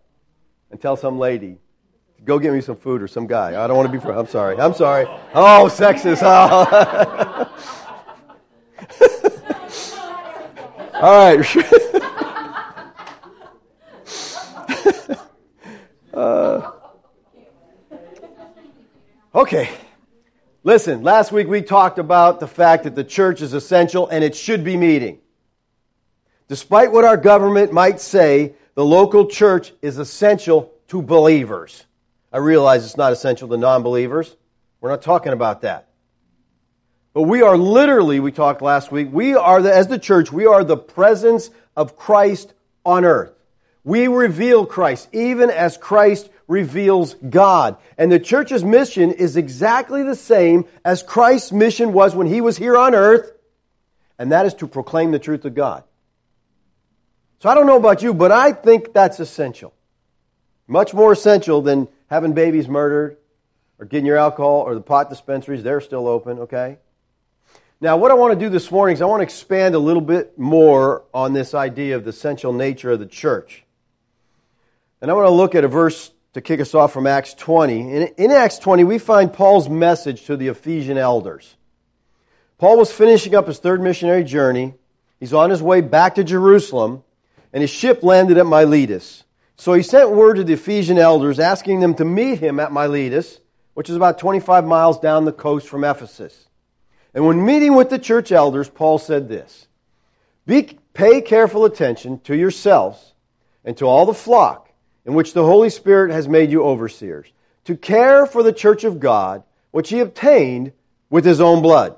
and 0.72 0.80
tell 0.80 0.96
some 0.96 1.20
lady, 1.20 1.58
go 2.24 2.40
get 2.40 2.54
me 2.54 2.62
some 2.62 2.75
food 2.75 3.01
or 3.01 3.08
some 3.08 3.28
guy. 3.28 3.62
I 3.62 3.68
don't 3.68 3.78
want 3.78 3.92
to 3.92 4.00
be, 4.00 4.06
I'm 4.08 4.28
sorry. 4.28 4.58
I'm 4.58 4.74
sorry. 4.74 5.06
Oh, 5.34 5.70
sexist. 5.72 6.20
Oh. 6.22 7.48
All 11.01 11.36
right. 11.36 11.46
Uh, 16.13 16.74
okay. 19.34 19.70
Listen, 20.63 21.04
last 21.04 21.32
week 21.32 21.48
we 21.48 21.62
talked 21.62 22.00
about 22.00 22.40
the 22.40 22.48
fact 22.48 22.84
that 22.84 22.96
the 22.96 23.04
church 23.04 23.42
is 23.42 23.54
essential 23.54 24.08
and 24.10 24.22
it 24.24 24.36
should 24.36 24.63
be 24.63 24.75
meeting. 24.75 25.20
Despite 26.50 26.92
what 26.92 27.06
our 27.06 27.16
government 27.18 27.72
might 27.72 28.01
say, 28.01 28.56
the 28.75 28.84
local 28.84 29.28
church 29.28 29.72
is 29.82 29.98
essential 29.98 30.74
to 30.90 31.01
believers. 31.01 31.86
I 32.32 32.38
realize 32.38 32.86
it's 32.86 32.98
not 32.98 33.12
essential 33.12 33.50
to 33.50 33.58
non 33.58 33.84
believers. 33.84 34.34
We're 34.80 34.90
not 34.90 35.02
talking 35.02 35.34
about 35.34 35.62
that. 35.62 35.88
But 37.14 37.24
we 37.24 37.42
are 37.42 37.58
literally, 37.58 38.20
we 38.20 38.32
talked 38.32 38.62
last 38.62 38.92
week, 38.92 39.10
we 39.12 39.36
are, 39.36 39.62
the, 39.62 39.74
as 39.74 39.88
the 39.88 40.00
church, 40.00 40.32
we 40.32 40.46
are 40.46 40.64
the 40.64 40.78
presence 40.78 41.50
of 41.76 41.98
Christ 41.98 42.54
on 42.86 43.04
earth. 43.04 43.34
We 43.84 44.08
reveal 44.08 44.66
Christ, 44.66 45.10
even 45.12 45.50
as 45.50 45.76
Christ 45.76 46.30
reveals 46.48 47.14
God. 47.16 47.78
And 47.98 48.12
the 48.12 48.20
church's 48.20 48.64
mission 48.64 49.12
is 49.12 49.36
exactly 49.36 50.04
the 50.04 50.16
same 50.16 50.66
as 50.86 51.04
Christ's 51.04 51.52
mission 51.52 51.92
was 51.92 52.16
when 52.16 52.28
he 52.28 52.42
was 52.42 52.58
here 52.58 52.78
on 52.78 52.96
earth, 52.96 53.32
and 54.18 54.32
that 54.32 54.46
is 54.46 54.54
to 54.56 54.68
proclaim 54.68 55.12
the 55.12 55.20
truth 55.20 55.44
of 55.46 55.56
God. 55.56 55.84
So 57.40 57.50
I 57.50 57.56
don't 57.56 57.68
know 57.68 57.78
about 57.78 58.04
you, 58.04 58.14
but 58.14 58.32
I 58.32 58.52
think 58.52 58.94
that's 58.94 59.20
essential. 59.20 59.74
Much 60.68 60.94
more 60.94 61.12
essential 61.12 61.62
than 61.62 61.88
having 62.12 62.34
babies 62.34 62.68
murdered 62.68 63.15
or 63.80 63.86
getting 63.86 64.06
your 64.06 64.18
alcohol 64.18 64.63
or 64.68 64.75
the 64.75 64.82
pot 64.82 65.10
dispensaries. 65.10 65.63
They're 65.63 65.80
still 65.80 66.10
open, 66.10 66.39
okay? 66.39 66.77
Now, 67.80 67.96
what 67.96 68.12
I 68.12 68.15
want 68.15 68.38
to 68.38 68.39
do 68.46 68.50
this 68.50 68.70
morning 68.70 68.96
is 68.96 69.01
I 69.01 69.06
want 69.06 69.22
to 69.22 69.24
expand 69.24 69.75
a 69.75 69.80
little 69.80 70.01
bit 70.01 70.38
more 70.38 71.03
on 71.13 71.32
this 71.32 71.53
idea 71.56 71.96
of 71.96 72.03
the 72.03 72.10
essential 72.10 72.51
nature 72.51 72.91
of 72.91 73.00
the 73.00 73.06
church. 73.06 73.63
And 75.01 75.10
I 75.10 75.13
want 75.13 75.27
to 75.27 75.32
look 75.32 75.56
at 75.56 75.63
a 75.63 75.70
verse 75.70 76.12
to 76.34 76.41
kick 76.41 76.60
us 76.60 76.75
off 76.75 76.91
from 76.91 77.08
Acts 77.08 77.34
20. 77.34 77.80
In, 77.80 78.03
in 78.18 78.32
Acts 78.32 78.60
20, 78.60 78.84
we 78.84 78.98
find 78.98 79.32
Paul's 79.32 79.70
message 79.70 80.25
to 80.25 80.36
the 80.36 80.50
Ephesian 80.50 80.98
elders. 80.98 81.56
Paul 82.58 82.77
was 82.77 82.91
finishing 82.91 83.36
up 83.36 83.48
his 83.48 83.60
third 83.60 83.82
missionary 83.82 84.25
journey. 84.25 84.74
He's 85.22 85.34
on 85.34 85.50
his 85.50 85.63
way 85.63 85.80
back 85.80 86.15
to 86.15 86.25
Jerusalem, 86.25 87.03
and 87.53 87.62
his 87.62 87.70
ship 87.70 88.03
landed 88.03 88.38
at 88.38 88.46
Miletus. 88.46 89.24
So 89.62 89.74
he 89.74 89.84
sent 89.84 90.10
word 90.10 90.38
to 90.38 90.44
the 90.44 90.53
Ephesian 90.53 90.98
elders 90.98 91.38
asking 91.38 91.82
them 91.82 91.94
to 91.94 92.03
meet 92.03 92.39
him 92.39 92.60
at 92.60 92.72
Miletus, 92.72 93.39
which 93.75 93.91
is 93.91 93.96
about 93.96 94.18
25 94.18 94.65
miles 94.65 95.00
down 95.00 95.24
the 95.24 95.32
coast 95.32 95.68
from 95.68 95.84
Ephesus. 95.84 96.36
And 97.13 97.27
when 97.27 97.46
meeting 97.46 97.75
with 97.75 97.91
the 97.91 98.00
church 98.00 98.32
elders, 98.32 98.68
Paul 98.68 98.98
said 98.98 99.30
this 99.30 99.68
Be, 100.48 100.80
Pay 100.96 101.22
careful 101.22 101.65
attention 101.65 102.22
to 102.22 102.36
yourselves 102.36 103.13
and 103.63 103.77
to 103.77 103.86
all 103.86 104.08
the 104.08 104.15
flock 104.15 104.68
in 105.06 105.13
which 105.13 105.34
the 105.34 105.46
Holy 105.46 105.70
Spirit 105.70 106.12
has 106.12 106.27
made 106.27 106.50
you 106.50 106.63
overseers, 106.63 107.32
to 107.65 107.77
care 107.77 108.25
for 108.25 108.41
the 108.41 108.53
church 108.53 108.84
of 108.84 109.00
God, 109.00 109.44
which 109.70 109.89
he 109.91 110.00
obtained 110.00 110.72
with 111.12 111.24
his 111.24 111.39
own 111.39 111.62
blood. 111.62 111.98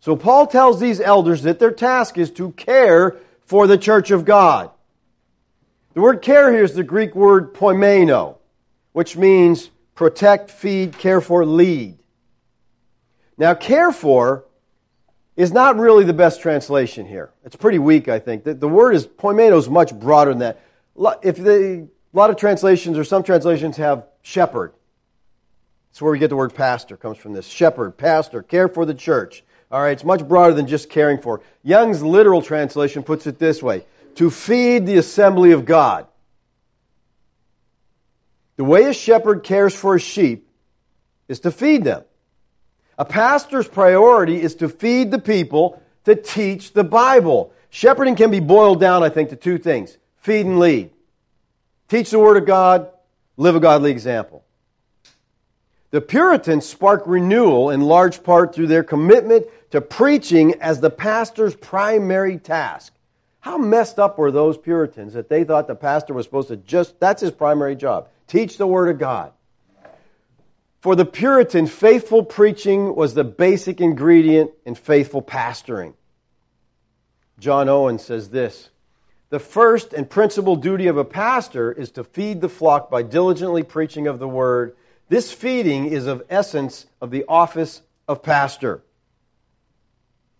So 0.00 0.14
Paul 0.14 0.46
tells 0.46 0.78
these 0.78 1.00
elders 1.00 1.44
that 1.44 1.58
their 1.58 1.72
task 1.72 2.18
is 2.18 2.32
to 2.32 2.52
care 2.52 3.16
for 3.46 3.66
the 3.66 3.78
church 3.78 4.10
of 4.10 4.26
God. 4.26 4.72
The 5.94 6.00
word 6.00 6.22
care 6.22 6.50
here 6.50 6.64
is 6.64 6.74
the 6.74 6.82
Greek 6.82 7.14
word 7.14 7.52
poimaino, 7.52 8.36
which 8.92 9.16
means 9.16 9.70
protect, 9.94 10.50
feed, 10.50 10.96
care 10.98 11.20
for, 11.20 11.44
lead. 11.44 11.98
Now, 13.36 13.54
care 13.54 13.92
for 13.92 14.44
is 15.36 15.52
not 15.52 15.76
really 15.76 16.04
the 16.04 16.14
best 16.14 16.40
translation 16.40 17.06
here. 17.06 17.30
It's 17.44 17.56
pretty 17.56 17.78
weak, 17.78 18.08
I 18.08 18.18
think. 18.20 18.44
The, 18.44 18.54
the 18.54 18.68
word 18.68 18.94
is 18.94 19.06
poimaino 19.06 19.58
is 19.58 19.68
much 19.68 19.94
broader 19.94 20.30
than 20.30 20.38
that. 20.40 20.60
If 21.22 21.36
the 21.36 21.88
a 22.14 22.16
lot 22.16 22.30
of 22.30 22.36
translations, 22.36 22.98
or 22.98 23.04
some 23.04 23.22
translations, 23.22 23.78
have 23.78 24.06
shepherd. 24.20 24.74
That's 25.90 26.02
where 26.02 26.12
we 26.12 26.18
get 26.18 26.28
the 26.28 26.36
word 26.36 26.54
pastor, 26.54 26.96
comes 26.96 27.16
from 27.16 27.32
this. 27.32 27.46
Shepherd, 27.46 27.96
pastor, 27.96 28.42
care 28.42 28.68
for 28.68 28.84
the 28.84 28.94
church. 28.94 29.42
All 29.70 29.80
right, 29.80 29.92
it's 29.92 30.04
much 30.04 30.26
broader 30.26 30.52
than 30.52 30.66
just 30.66 30.90
caring 30.90 31.22
for. 31.22 31.40
Young's 31.62 32.02
literal 32.02 32.42
translation 32.42 33.02
puts 33.02 33.26
it 33.26 33.38
this 33.38 33.62
way 33.62 33.84
to 34.16 34.30
feed 34.30 34.86
the 34.86 34.98
assembly 34.98 35.52
of 35.52 35.64
God. 35.64 36.06
The 38.56 38.64
way 38.64 38.84
a 38.84 38.92
shepherd 38.92 39.42
cares 39.42 39.74
for 39.74 39.94
his 39.94 40.02
sheep 40.02 40.48
is 41.28 41.40
to 41.40 41.50
feed 41.50 41.84
them. 41.84 42.04
A 42.98 43.04
pastor's 43.04 43.66
priority 43.66 44.40
is 44.40 44.56
to 44.56 44.68
feed 44.68 45.10
the 45.10 45.18
people, 45.18 45.82
to 46.04 46.14
teach 46.14 46.72
the 46.72 46.84
Bible. 46.84 47.52
Shepherding 47.70 48.16
can 48.16 48.30
be 48.30 48.40
boiled 48.40 48.80
down, 48.80 49.02
I 49.02 49.08
think, 49.08 49.30
to 49.30 49.36
two 49.36 49.58
things 49.58 49.96
feed 50.18 50.46
and 50.46 50.60
lead. 50.60 50.90
Teach 51.88 52.10
the 52.10 52.18
Word 52.18 52.36
of 52.36 52.46
God, 52.46 52.90
live 53.36 53.56
a 53.56 53.60
godly 53.60 53.90
example. 53.90 54.44
The 55.90 56.00
Puritans 56.00 56.64
sparked 56.64 57.06
renewal 57.06 57.70
in 57.70 57.80
large 57.80 58.22
part 58.22 58.54
through 58.54 58.68
their 58.68 58.84
commitment 58.84 59.46
to 59.72 59.80
preaching 59.80 60.60
as 60.60 60.80
the 60.80 60.90
pastor's 60.90 61.54
primary 61.54 62.38
task. 62.38 62.92
How 63.42 63.58
messed 63.58 63.98
up 63.98 64.18
were 64.18 64.30
those 64.30 64.56
Puritans 64.56 65.14
that 65.14 65.28
they 65.28 65.42
thought 65.42 65.66
the 65.66 65.74
pastor 65.74 66.14
was 66.14 66.24
supposed 66.26 66.48
to 66.48 66.56
just, 66.56 66.98
that's 67.00 67.20
his 67.20 67.32
primary 67.32 67.74
job, 67.74 68.08
teach 68.28 68.56
the 68.56 68.68
Word 68.68 68.88
of 68.88 69.00
God. 69.00 69.32
For 70.80 70.94
the 70.94 71.04
Puritan, 71.04 71.66
faithful 71.66 72.22
preaching 72.24 72.94
was 72.94 73.14
the 73.14 73.24
basic 73.24 73.80
ingredient 73.80 74.52
in 74.64 74.76
faithful 74.76 75.22
pastoring. 75.22 75.94
John 77.40 77.68
Owen 77.68 77.98
says 77.98 78.30
this 78.30 78.70
the 79.30 79.40
first 79.40 79.92
and 79.92 80.08
principal 80.08 80.54
duty 80.54 80.86
of 80.86 80.96
a 80.96 81.04
pastor 81.04 81.72
is 81.72 81.90
to 81.92 82.04
feed 82.04 82.40
the 82.40 82.48
flock 82.48 82.90
by 82.90 83.02
diligently 83.02 83.64
preaching 83.64 84.06
of 84.06 84.20
the 84.20 84.28
word. 84.28 84.76
This 85.08 85.32
feeding 85.32 85.86
is 85.86 86.06
of 86.06 86.22
essence 86.30 86.86
of 87.00 87.10
the 87.10 87.24
office 87.26 87.82
of 88.06 88.22
pastor. 88.22 88.84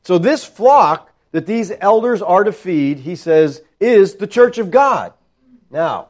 So 0.04 0.18
this 0.18 0.44
flock 0.44 1.11
that 1.32 1.46
these 1.46 1.72
elders 1.80 2.22
are 2.22 2.44
to 2.44 2.52
feed, 2.52 2.98
he 2.98 3.16
says, 3.16 3.60
is 3.80 4.14
the 4.14 4.26
church 4.26 4.58
of 4.58 4.70
God. 4.70 5.12
Now, 5.70 6.08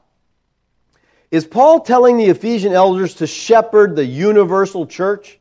is 1.31 1.47
Paul 1.47 1.81
telling 1.81 2.19
the 2.19 2.27
Ephesian 2.27 2.73
elders 2.73 3.15
to 3.17 3.27
shepherd 3.27 3.97
the 3.97 4.05
universal 4.05 4.87
church? 4.87 5.39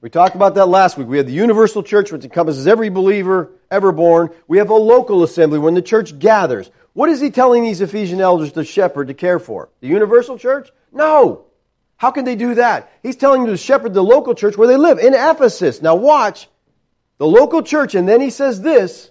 We 0.00 0.10
talked 0.10 0.36
about 0.36 0.56
that 0.56 0.66
last 0.66 0.98
week. 0.98 1.08
We 1.08 1.16
have 1.16 1.26
the 1.26 1.32
universal 1.32 1.82
church, 1.82 2.12
which 2.12 2.22
encompasses 2.22 2.66
every 2.66 2.88
believer 2.88 3.50
ever 3.70 3.90
born. 3.92 4.30
We 4.46 4.58
have 4.58 4.70
a 4.70 4.74
local 4.74 5.22
assembly 5.22 5.58
when 5.58 5.74
the 5.74 5.82
church 5.82 6.18
gathers. 6.18 6.70
What 6.92 7.08
is 7.08 7.20
he 7.20 7.30
telling 7.30 7.62
these 7.62 7.80
Ephesian 7.80 8.20
elders 8.20 8.52
to 8.52 8.64
shepherd, 8.64 9.08
to 9.08 9.14
care 9.14 9.38
for? 9.38 9.70
The 9.80 9.88
universal 9.88 10.38
church? 10.38 10.68
No. 10.92 11.46
How 11.96 12.10
can 12.12 12.24
they 12.24 12.36
do 12.36 12.54
that? 12.54 12.92
He's 13.02 13.16
telling 13.16 13.42
them 13.42 13.50
to 13.50 13.56
shepherd 13.56 13.92
the 13.92 14.04
local 14.04 14.34
church 14.34 14.56
where 14.56 14.68
they 14.68 14.76
live, 14.76 14.98
in 14.98 15.14
Ephesus. 15.14 15.82
Now 15.82 15.96
watch. 15.96 16.48
The 17.18 17.26
local 17.26 17.62
church, 17.62 17.94
and 17.94 18.08
then 18.08 18.20
he 18.20 18.30
says 18.30 18.60
this, 18.60 19.10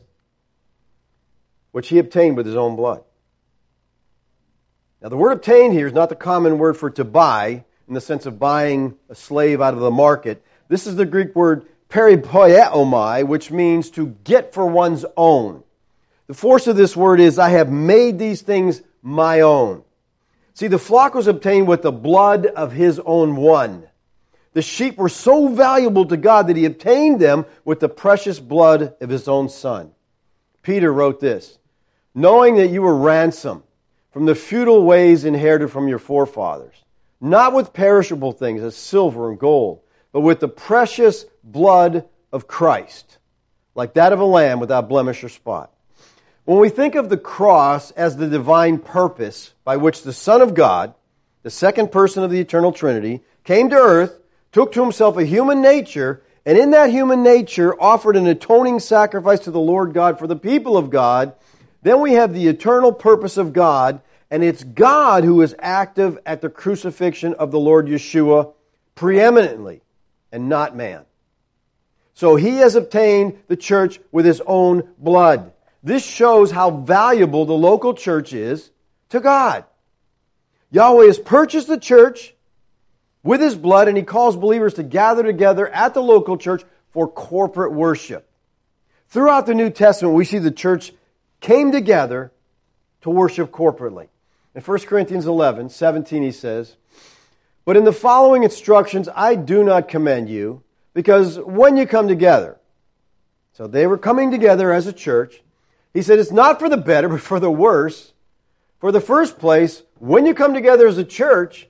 which 1.71 1.89
he 1.89 1.99
obtained 1.99 2.37
with 2.37 2.45
his 2.45 2.55
own 2.55 2.75
blood. 2.75 3.03
Now 5.01 5.09
the 5.09 5.17
word 5.17 5.33
obtained 5.33 5.73
here 5.73 5.87
is 5.87 5.93
not 5.93 6.09
the 6.09 6.15
common 6.15 6.57
word 6.57 6.77
for 6.77 6.89
to 6.91 7.03
buy, 7.03 7.65
in 7.87 7.93
the 7.93 8.01
sense 8.01 8.25
of 8.25 8.39
buying 8.39 8.95
a 9.09 9.15
slave 9.15 9.61
out 9.61 9.73
of 9.73 9.79
the 9.79 9.91
market. 9.91 10.43
This 10.69 10.87
is 10.87 10.95
the 10.95 11.05
Greek 11.05 11.35
word 11.35 11.65
peripoiomai, 11.89 13.25
which 13.27 13.51
means 13.51 13.91
to 13.91 14.07
get 14.23 14.53
for 14.53 14.65
one's 14.65 15.05
own. 15.15 15.63
The 16.27 16.33
force 16.33 16.67
of 16.67 16.75
this 16.75 16.95
word 16.97 17.19
is, 17.19 17.39
I 17.39 17.49
have 17.49 17.71
made 17.71 18.19
these 18.19 18.41
things 18.41 18.81
my 19.01 19.41
own. 19.41 19.83
See, 20.55 20.67
the 20.67 20.79
flock 20.79 21.13
was 21.13 21.27
obtained 21.27 21.67
with 21.67 21.83
the 21.83 21.91
blood 21.91 22.45
of 22.45 22.71
his 22.71 22.99
own 22.99 23.35
one. 23.35 23.87
The 24.57 24.63
sheep 24.63 24.97
were 24.97 25.07
so 25.07 25.49
valuable 25.49 26.07
to 26.07 26.17
God 26.17 26.47
that 26.47 26.57
he 26.57 26.65
obtained 26.65 27.19
them 27.19 27.45
with 27.63 27.79
the 27.79 27.87
precious 27.87 28.39
blood 28.39 28.95
of 28.99 29.07
his 29.07 29.27
own 29.27 29.49
son. 29.49 29.91
Peter 30.63 30.91
wrote 30.91 31.19
this, 31.19 31.59
knowing 32.15 32.55
that 32.55 32.71
you 32.71 32.81
were 32.81 32.95
ransomed 32.95 33.61
from 34.13 34.25
the 34.25 34.33
futile 34.33 34.83
ways 34.83 35.25
inherited 35.25 35.67
from 35.67 35.87
your 35.87 35.99
forefathers, 35.99 36.73
not 37.21 37.53
with 37.53 37.71
perishable 37.71 38.31
things 38.31 38.63
as 38.63 38.75
silver 38.75 39.29
and 39.29 39.37
gold, 39.37 39.81
but 40.11 40.21
with 40.21 40.39
the 40.39 40.47
precious 40.47 41.23
blood 41.43 42.05
of 42.33 42.47
Christ, 42.47 43.19
like 43.75 43.93
that 43.93 44.11
of 44.11 44.21
a 44.21 44.25
lamb 44.25 44.59
without 44.59 44.89
blemish 44.89 45.23
or 45.23 45.29
spot. 45.29 45.71
When 46.45 46.57
we 46.57 46.69
think 46.69 46.95
of 46.95 47.09
the 47.09 47.17
cross 47.17 47.91
as 47.91 48.17
the 48.17 48.27
divine 48.27 48.79
purpose 48.79 49.53
by 49.63 49.77
which 49.77 50.01
the 50.01 50.13
Son 50.13 50.41
of 50.41 50.55
God, 50.55 50.95
the 51.43 51.51
second 51.51 51.91
person 51.91 52.23
of 52.23 52.31
the 52.31 52.39
eternal 52.39 52.71
Trinity, 52.71 53.21
came 53.43 53.69
to 53.69 53.75
earth, 53.75 54.19
took 54.57 54.71
to 54.71 54.81
himself 54.81 55.17
a 55.17 55.23
human 55.23 55.61
nature, 55.61 56.23
and 56.43 56.57
in 56.57 56.71
that 56.71 56.89
human 56.89 57.21
nature 57.21 57.79
offered 57.79 58.17
an 58.17 58.25
atoning 58.25 58.79
sacrifice 58.79 59.41
to 59.41 59.51
the 59.51 59.59
Lord 59.59 59.93
God 59.93 60.17
for 60.17 60.25
the 60.25 60.35
people 60.35 60.77
of 60.77 60.89
God, 60.89 61.33
then 61.83 62.01
we 62.01 62.13
have 62.13 62.33
the 62.33 62.47
eternal 62.47 62.91
purpose 62.91 63.37
of 63.37 63.53
God, 63.53 64.01
and 64.31 64.43
it's 64.43 64.63
God 64.63 65.23
who 65.23 65.43
is 65.43 65.53
active 65.59 66.17
at 66.25 66.41
the 66.41 66.49
crucifixion 66.49 67.35
of 67.35 67.51
the 67.51 67.59
Lord 67.59 67.85
Yeshua 67.85 68.51
preeminently 68.95 69.83
and 70.31 70.49
not 70.49 70.75
man. 70.75 71.05
So 72.15 72.35
he 72.35 72.57
has 72.57 72.73
obtained 72.73 73.37
the 73.47 73.57
church 73.57 73.99
with 74.11 74.25
his 74.25 74.41
own 74.43 74.89
blood. 74.97 75.53
This 75.83 76.03
shows 76.03 76.49
how 76.49 76.71
valuable 76.71 77.45
the 77.45 77.53
local 77.53 77.93
church 77.93 78.33
is 78.33 78.71
to 79.09 79.19
God. 79.19 79.65
Yahweh 80.71 81.05
has 81.05 81.19
purchased 81.19 81.67
the 81.67 81.77
church 81.77 82.33
with 83.27 83.41
his 83.41 83.55
blood, 83.55 83.89
and 83.89 83.97
he 83.97 84.03
calls 84.03 84.37
believers 84.37 84.75
to 84.75 84.83
gather 84.83 85.21
together 85.21 85.67
at 85.67 85.93
the 85.93 86.01
local 86.01 86.37
church 86.37 86.63
for 86.91 87.09
corporate 87.09 87.73
worship. 87.73 88.25
Throughout 89.09 89.45
the 89.45 89.53
New 89.53 89.69
Testament, 89.69 90.15
we 90.15 90.23
see 90.23 90.39
the 90.39 90.49
church 90.49 90.93
came 91.41 91.73
together 91.73 92.31
to 93.01 93.09
worship 93.09 93.51
corporately. 93.51 94.07
In 94.55 94.61
1 94.61 94.79
Corinthians 94.79 95.27
11, 95.27 95.69
17, 95.69 96.23
he 96.23 96.31
says, 96.31 96.73
but 97.65 97.75
in 97.75 97.83
the 97.83 97.91
following 97.91 98.43
instructions, 98.43 99.09
I 99.13 99.35
do 99.35 99.61
not 99.61 99.89
commend 99.89 100.29
you, 100.29 100.63
because 100.93 101.37
when 101.37 101.75
you 101.75 101.85
come 101.85 102.07
together, 102.07 102.57
so 103.55 103.67
they 103.67 103.87
were 103.87 103.97
coming 103.97 104.31
together 104.31 104.71
as 104.71 104.87
a 104.87 104.93
church. 104.93 105.41
He 105.93 106.01
said 106.01 106.19
it's 106.19 106.31
not 106.31 106.59
for 106.59 106.69
the 106.69 106.77
better, 106.77 107.09
but 107.09 107.19
for 107.19 107.41
the 107.41 107.51
worse. 107.51 108.09
For 108.79 108.93
the 108.93 109.01
first 109.01 109.37
place, 109.37 109.81
when 109.99 110.25
you 110.25 110.33
come 110.33 110.53
together 110.53 110.87
as 110.87 110.97
a 110.97 111.03
church, 111.03 111.67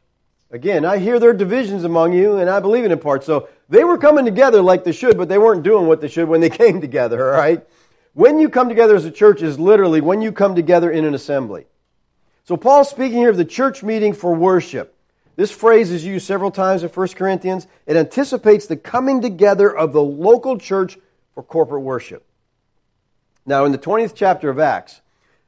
again, 0.52 0.86
I 0.86 0.98
hear 0.98 1.20
there 1.20 1.32
are 1.32 1.34
divisions 1.34 1.84
among 1.84 2.14
you, 2.14 2.38
and 2.38 2.50
I 2.50 2.60
believe 2.60 2.86
it 2.86 2.92
in 2.92 3.00
part. 3.00 3.24
So 3.24 3.50
they 3.70 3.84
were 3.84 3.98
coming 3.98 4.26
together 4.26 4.62
like 4.62 4.84
they 4.84 4.92
should, 4.92 5.18
but 5.18 5.30
they 5.30 5.38
weren't 5.38 5.64
doing 5.64 5.88
what 5.88 6.02
they 6.02 6.08
should 6.08 6.28
when 6.28 6.42
they 6.42 6.50
came 6.64 6.82
together, 6.82 7.34
all 7.34 7.40
right? 7.40 7.66
When 8.14 8.40
you 8.40 8.50
come 8.50 8.70
together 8.70 8.96
as 8.96 9.06
a 9.06 9.12
church 9.12 9.42
is 9.42 9.60
literally 9.60 10.02
when 10.02 10.22
you 10.22 10.32
come 10.32 10.56
together 10.56 10.90
in 10.90 11.06
an 11.06 11.14
assembly. 11.14 11.68
So 12.46 12.58
Paul's 12.58 12.90
speaking 12.90 13.18
here 13.18 13.30
of 13.30 13.38
the 13.38 13.46
church 13.46 13.84
meeting 13.84 14.14
for 14.14 14.34
worship. 14.34 14.96
This 15.36 15.52
phrase 15.52 15.92
is 15.92 16.04
used 16.04 16.26
several 16.26 16.50
times 16.50 16.82
in 16.82 16.90
1 16.90 17.08
Corinthians. 17.10 17.68
It 17.86 17.96
anticipates 17.96 18.66
the 18.66 18.76
coming 18.76 19.22
together 19.22 19.70
of 19.70 19.94
the 19.94 20.02
local 20.02 20.58
church 20.58 20.98
for 21.36 21.44
corporate 21.44 21.84
worship. 21.84 22.26
Now, 23.46 23.66
in 23.66 23.72
the 23.72 23.78
20th 23.78 24.14
chapter 24.16 24.50
of 24.50 24.58
Acts, 24.58 25.00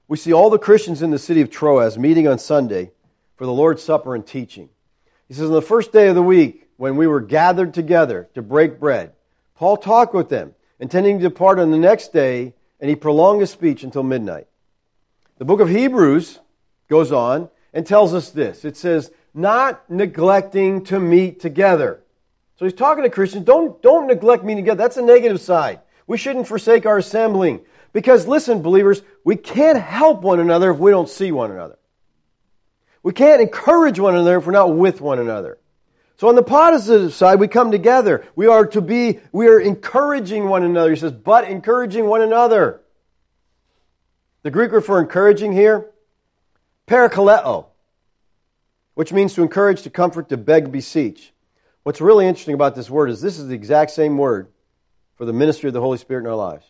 we 0.07 0.17
see 0.17 0.31
all 0.31 0.51
the 0.51 0.59
Christians 0.59 1.01
in 1.01 1.09
the 1.09 1.17
city 1.17 1.41
of 1.41 1.49
Troas 1.49 1.97
meeting 1.97 2.27
on 2.27 2.37
Sunday 2.37 2.91
for 3.37 3.45
the 3.45 3.51
Lord's 3.51 3.81
Supper 3.81 4.13
and 4.13 4.25
teaching. 4.25 4.69
He 5.29 5.36
says, 5.36 5.45
On 5.45 5.53
the 5.53 5.62
first 5.62 5.93
day 5.93 6.09
of 6.09 6.15
the 6.15 6.24
week, 6.24 6.67
when 6.75 6.98
we 6.98 7.07
were 7.07 7.21
gathered 7.21 7.74
together 7.74 8.27
to 8.33 8.41
break 8.41 8.79
bread, 8.79 9.13
Paul 9.55 9.77
talked 9.77 10.13
with 10.13 10.27
them, 10.27 10.55
intending 10.79 11.19
to 11.19 11.29
depart 11.29 11.59
on 11.59 11.71
the 11.71 11.77
next 11.77 12.12
day, 12.12 12.53
and 12.79 12.89
he 12.89 12.95
prolonged 12.95 13.41
his 13.41 13.51
speech 13.51 13.83
until 13.83 14.03
midnight. 14.03 14.48
The 15.38 15.45
book 15.45 15.62
of 15.62 15.69
Hebrews 15.69 16.39
goes 16.89 17.12
on 17.12 17.50
and 17.74 17.86
tells 17.86 18.13
us 18.13 18.31
this. 18.31 18.65
It 18.65 18.75
says, 18.75 19.12
not 19.33 19.89
neglecting 19.89 20.86
to 20.86 21.00
meet 21.00 21.39
together. 21.39 22.01
So 22.57 22.65
he's 22.65 22.74
talking 22.74 23.03
to 23.03 23.09
Christians, 23.09 23.45
don't, 23.45 23.81
don't 23.81 24.07
neglect 24.07 24.43
meeting 24.43 24.65
together. 24.65 24.79
That's 24.79 24.98
a 24.98 25.01
negative 25.01 25.39
side. 25.39 25.79
We 26.07 26.17
shouldn't 26.17 26.48
forsake 26.48 26.86
our 26.86 26.98
assembling. 26.98 27.62
Because 27.93 28.27
listen, 28.27 28.62
believers, 28.62 29.01
we 29.24 29.36
can't 29.36 29.79
help 29.79 30.21
one 30.21 30.39
another 30.39 30.71
if 30.71 30.77
we 30.77 30.91
don't 30.91 31.09
see 31.09 31.31
one 31.31 31.51
another. 31.51 31.77
We 33.03 33.13
can't 33.13 33.41
encourage 33.41 33.99
one 33.99 34.15
another 34.15 34.37
if 34.37 34.45
we're 34.45 34.51
not 34.51 34.75
with 34.75 35.01
one 35.01 35.19
another. 35.19 35.57
So 36.17 36.27
on 36.27 36.35
the 36.35 36.43
positive 36.43 37.13
side, 37.13 37.39
we 37.39 37.47
come 37.47 37.71
together. 37.71 38.25
We 38.35 38.47
are 38.47 38.65
to 38.67 38.81
be, 38.81 39.19
we 39.31 39.47
are 39.47 39.59
encouraging 39.59 40.49
one 40.49 40.63
another. 40.63 40.89
He 40.89 40.97
says, 40.97 41.13
but 41.13 41.45
encouraging 41.45 42.05
one 42.05 42.21
another. 42.21 42.81
The 44.43 44.51
Greek 44.51 44.71
word 44.71 44.85
for 44.85 44.99
encouraging 44.99 45.53
here 45.53 45.89
Parakaleo, 46.87 47.67
which 48.95 49.13
means 49.13 49.35
to 49.35 49.43
encourage, 49.43 49.83
to 49.83 49.89
comfort, 49.89 50.29
to 50.29 50.37
beg, 50.37 50.71
beseech. 50.71 51.31
What's 51.83 52.01
really 52.01 52.27
interesting 52.27 52.55
about 52.55 52.75
this 52.75 52.89
word 52.89 53.09
is 53.11 53.21
this 53.21 53.39
is 53.39 53.47
the 53.47 53.55
exact 53.55 53.91
same 53.91 54.17
word 54.17 54.47
for 55.15 55.25
the 55.25 55.33
ministry 55.33 55.67
of 55.67 55.73
the 55.73 55.81
Holy 55.81 55.97
Spirit 55.97 56.21
in 56.21 56.27
our 56.27 56.35
lives. 56.35 56.65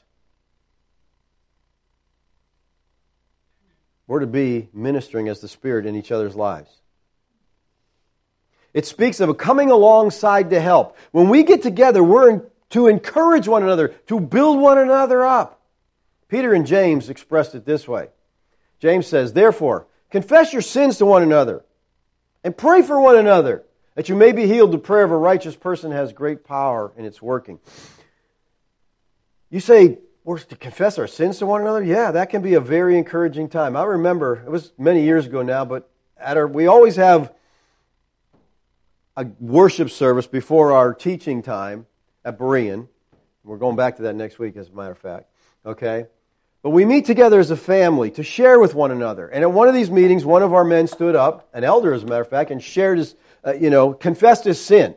We're 4.10 4.20
to 4.20 4.28
be 4.28 4.68
ministering 4.74 5.30
as 5.30 5.40
the 5.40 5.48
Spirit 5.48 5.86
in 5.86 5.96
each 5.96 6.12
other's 6.12 6.36
lives. 6.36 6.70
It 8.74 8.86
speaks 8.86 9.22
of 9.22 9.30
a 9.30 9.34
coming 9.34 9.72
alongside 9.72 10.50
to 10.50 10.60
help. 10.60 10.98
When 11.12 11.30
we 11.30 11.44
get 11.44 11.64
together, 11.64 12.04
we're 12.04 12.42
to 12.72 12.88
encourage 12.88 13.48
one 13.48 13.64
another, 13.64 13.90
to 14.08 14.20
build 14.20 14.60
one 14.60 14.78
another 14.78 15.24
up. 15.26 15.62
Peter 16.28 16.54
and 16.54 16.68
James 16.68 17.10
expressed 17.10 17.56
it 17.56 17.64
this 17.66 17.88
way. 17.88 18.10
James 18.82 19.08
says, 19.08 19.32
Therefore, 19.32 19.88
Confess 20.12 20.54
your 20.54 20.62
sins 20.62 20.98
to 20.98 21.06
one 21.06 21.24
another 21.24 21.64
and 22.44 22.56
pray 22.56 22.82
for 22.82 23.00
one 23.00 23.18
another 23.18 23.64
that 23.96 24.10
you 24.10 24.16
may 24.16 24.32
be 24.32 24.48
healed. 24.48 24.72
The 24.72 24.80
prayer 24.80 25.04
of 25.04 25.12
a 25.12 25.18
righteous 25.18 25.56
person 25.56 25.92
has 25.92 26.14
great 26.14 26.44
power 26.44 26.92
in 26.98 27.06
its 27.06 27.22
working. 27.22 27.60
You 29.52 29.60
say, 29.60 30.00
we're 30.30 30.38
to 30.38 30.56
confess 30.56 31.00
our 31.00 31.08
sins 31.08 31.40
to 31.40 31.48
one 31.48 31.62
another? 31.62 31.84
Yeah, 31.84 32.12
that 32.12 32.30
can 32.30 32.44
be 32.44 32.54
a 32.54 32.60
very 32.60 33.00
encouraging 33.00 33.50
time. 33.50 33.76
I 33.76 33.84
remember, 33.84 34.36
it 34.46 34.50
was 34.52 34.72
many 34.78 35.02
years 35.02 35.26
ago 35.26 35.42
now, 35.42 35.66
but 35.66 35.90
at 36.20 36.38
our, 36.38 36.48
we 36.48 36.68
always 36.68 36.98
have 36.98 37.34
a 39.18 39.26
worship 39.40 39.90
service 39.90 40.28
before 40.28 40.74
our 40.74 40.94
teaching 40.94 41.42
time 41.42 41.88
at 42.24 42.38
Berean. 42.38 42.88
We're 43.44 43.58
going 43.58 43.76
back 43.76 43.96
to 43.96 44.04
that 44.04 44.14
next 44.14 44.38
week, 44.38 44.56
as 44.56 44.70
a 44.70 44.72
matter 44.72 44.92
of 44.92 45.00
fact. 45.00 45.32
Okay? 45.66 46.06
But 46.62 46.70
we 46.70 46.86
meet 46.86 47.06
together 47.06 47.40
as 47.40 47.50
a 47.50 47.58
family 47.58 48.12
to 48.12 48.22
share 48.22 48.60
with 48.60 48.76
one 48.76 48.92
another. 48.92 49.28
And 49.28 49.42
at 49.42 49.52
one 49.52 49.68
of 49.68 49.74
these 49.74 49.90
meetings, 49.90 50.24
one 50.24 50.44
of 50.44 50.54
our 50.54 50.64
men 50.64 50.86
stood 50.86 51.16
up, 51.16 51.50
an 51.56 51.64
elder 51.64 51.92
as 51.92 52.04
a 52.04 52.06
matter 52.06 52.22
of 52.22 52.30
fact, 52.30 52.52
and 52.52 52.62
shared 52.62 53.00
his, 53.00 53.16
uh, 53.44 53.54
you 53.54 53.72
know, 53.72 53.94
confessed 53.94 54.44
his 54.44 54.62
sin. 54.62 54.94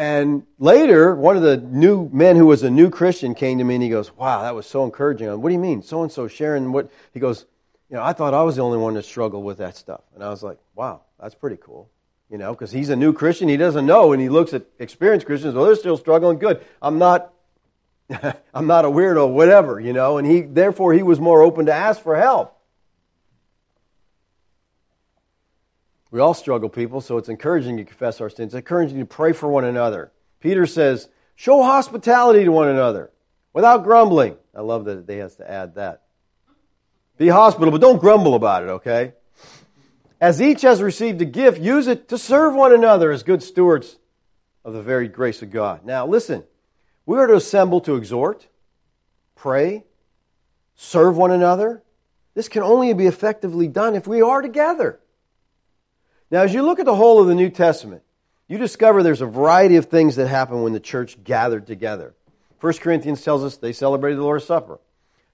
And 0.00 0.44
later, 0.58 1.14
one 1.14 1.36
of 1.36 1.42
the 1.42 1.58
new 1.58 2.08
men 2.10 2.34
who 2.34 2.46
was 2.46 2.62
a 2.62 2.70
new 2.70 2.88
Christian 2.88 3.34
came 3.34 3.58
to 3.58 3.64
me 3.64 3.74
and 3.74 3.84
he 3.84 3.90
goes, 3.90 4.10
Wow, 4.16 4.40
that 4.40 4.54
was 4.54 4.64
so 4.64 4.82
encouraging. 4.84 5.28
What 5.42 5.50
do 5.50 5.52
you 5.52 5.60
mean? 5.60 5.82
So 5.82 6.02
and 6.02 6.10
so 6.10 6.26
sharing 6.26 6.72
what? 6.72 6.90
He 7.12 7.20
goes, 7.20 7.44
You 7.90 7.96
know, 7.96 8.02
I 8.02 8.14
thought 8.14 8.32
I 8.32 8.42
was 8.42 8.56
the 8.56 8.62
only 8.62 8.78
one 8.78 8.94
that 8.94 9.04
struggled 9.04 9.44
with 9.44 9.58
that 9.58 9.76
stuff. 9.76 10.00
And 10.14 10.24
I 10.24 10.30
was 10.30 10.42
like, 10.42 10.56
Wow, 10.74 11.02
that's 11.20 11.34
pretty 11.34 11.58
cool. 11.58 11.90
You 12.30 12.38
know, 12.38 12.52
because 12.52 12.72
he's 12.72 12.88
a 12.88 12.96
new 12.96 13.12
Christian. 13.12 13.50
He 13.50 13.58
doesn't 13.58 13.84
know. 13.84 14.14
And 14.14 14.22
he 14.22 14.30
looks 14.30 14.54
at 14.54 14.64
experienced 14.78 15.26
Christians, 15.26 15.54
well, 15.54 15.66
they're 15.66 15.74
still 15.74 15.98
struggling. 15.98 16.38
Good. 16.38 16.64
I'm 16.80 16.98
not 16.98 17.34
I'm 18.54 18.66
not 18.66 18.86
a 18.86 18.88
weirdo, 18.88 19.30
whatever, 19.30 19.78
you 19.78 19.92
know, 19.92 20.16
and 20.16 20.26
he, 20.26 20.40
therefore, 20.40 20.94
he 20.94 21.02
was 21.02 21.20
more 21.20 21.42
open 21.42 21.66
to 21.66 21.74
ask 21.74 22.02
for 22.02 22.16
help. 22.16 22.56
We 26.10 26.20
all 26.20 26.34
struggle, 26.34 26.68
people, 26.68 27.00
so 27.00 27.18
it's 27.18 27.28
encouraging 27.28 27.76
to 27.76 27.84
confess 27.84 28.20
our 28.20 28.30
sins, 28.30 28.54
encouraging 28.54 28.98
to 28.98 29.04
pray 29.04 29.32
for 29.32 29.48
one 29.48 29.64
another. 29.64 30.10
Peter 30.40 30.66
says, 30.66 31.08
show 31.36 31.62
hospitality 31.62 32.44
to 32.44 32.52
one 32.52 32.68
another 32.68 33.10
without 33.52 33.84
grumbling. 33.84 34.36
I 34.54 34.62
love 34.62 34.86
that 34.86 35.06
they 35.06 35.18
has 35.18 35.36
to 35.36 35.48
add 35.48 35.76
that. 35.76 36.02
Be 37.16 37.28
hospitable, 37.28 37.72
but 37.72 37.80
don't 37.80 38.00
grumble 38.00 38.34
about 38.34 38.64
it, 38.64 38.70
okay? 38.70 39.12
As 40.20 40.42
each 40.42 40.62
has 40.62 40.82
received 40.82 41.22
a 41.22 41.26
gift, 41.26 41.60
use 41.60 41.86
it 41.86 42.08
to 42.08 42.18
serve 42.18 42.54
one 42.54 42.74
another 42.74 43.10
as 43.12 43.22
good 43.22 43.42
stewards 43.42 43.96
of 44.64 44.72
the 44.72 44.82
very 44.82 45.08
grace 45.08 45.42
of 45.42 45.50
God. 45.50 45.84
Now, 45.84 46.06
listen. 46.06 46.44
We 47.06 47.18
are 47.18 47.26
to 47.26 47.34
assemble 47.34 47.80
to 47.82 47.96
exhort, 47.96 48.46
pray, 49.34 49.84
serve 50.76 51.16
one 51.16 51.32
another. 51.32 51.82
This 52.34 52.48
can 52.48 52.62
only 52.62 52.92
be 52.92 53.06
effectively 53.06 53.66
done 53.66 53.96
if 53.96 54.06
we 54.06 54.22
are 54.22 54.40
together. 54.40 55.00
Now, 56.30 56.42
as 56.42 56.54
you 56.54 56.62
look 56.62 56.78
at 56.78 56.84
the 56.86 56.94
whole 56.94 57.20
of 57.20 57.26
the 57.26 57.34
New 57.34 57.50
Testament, 57.50 58.02
you 58.46 58.58
discover 58.58 59.02
there's 59.02 59.20
a 59.20 59.26
variety 59.26 59.76
of 59.76 59.86
things 59.86 60.16
that 60.16 60.28
happen 60.28 60.62
when 60.62 60.72
the 60.72 60.80
church 60.80 61.22
gathered 61.22 61.66
together. 61.66 62.14
1 62.60 62.72
Corinthians 62.74 63.22
tells 63.22 63.42
us 63.42 63.56
they 63.56 63.72
celebrated 63.72 64.18
the 64.18 64.22
Lord's 64.22 64.44
Supper. 64.44 64.78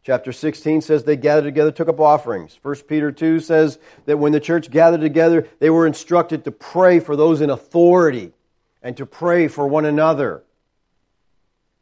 Chapter 0.04 0.32
16 0.32 0.82
says 0.82 1.02
they 1.02 1.16
gathered 1.16 1.44
together, 1.44 1.72
took 1.72 1.88
up 1.88 1.98
offerings. 1.98 2.56
1 2.62 2.76
Peter 2.88 3.10
2 3.10 3.40
says 3.40 3.78
that 4.04 4.18
when 4.18 4.32
the 4.32 4.40
church 4.40 4.70
gathered 4.70 5.00
together, 5.00 5.48
they 5.58 5.68
were 5.68 5.86
instructed 5.86 6.44
to 6.44 6.52
pray 6.52 7.00
for 7.00 7.16
those 7.16 7.40
in 7.40 7.50
authority 7.50 8.32
and 8.82 8.96
to 8.98 9.04
pray 9.04 9.48
for 9.48 9.66
one 9.66 9.84
another. 9.84 10.44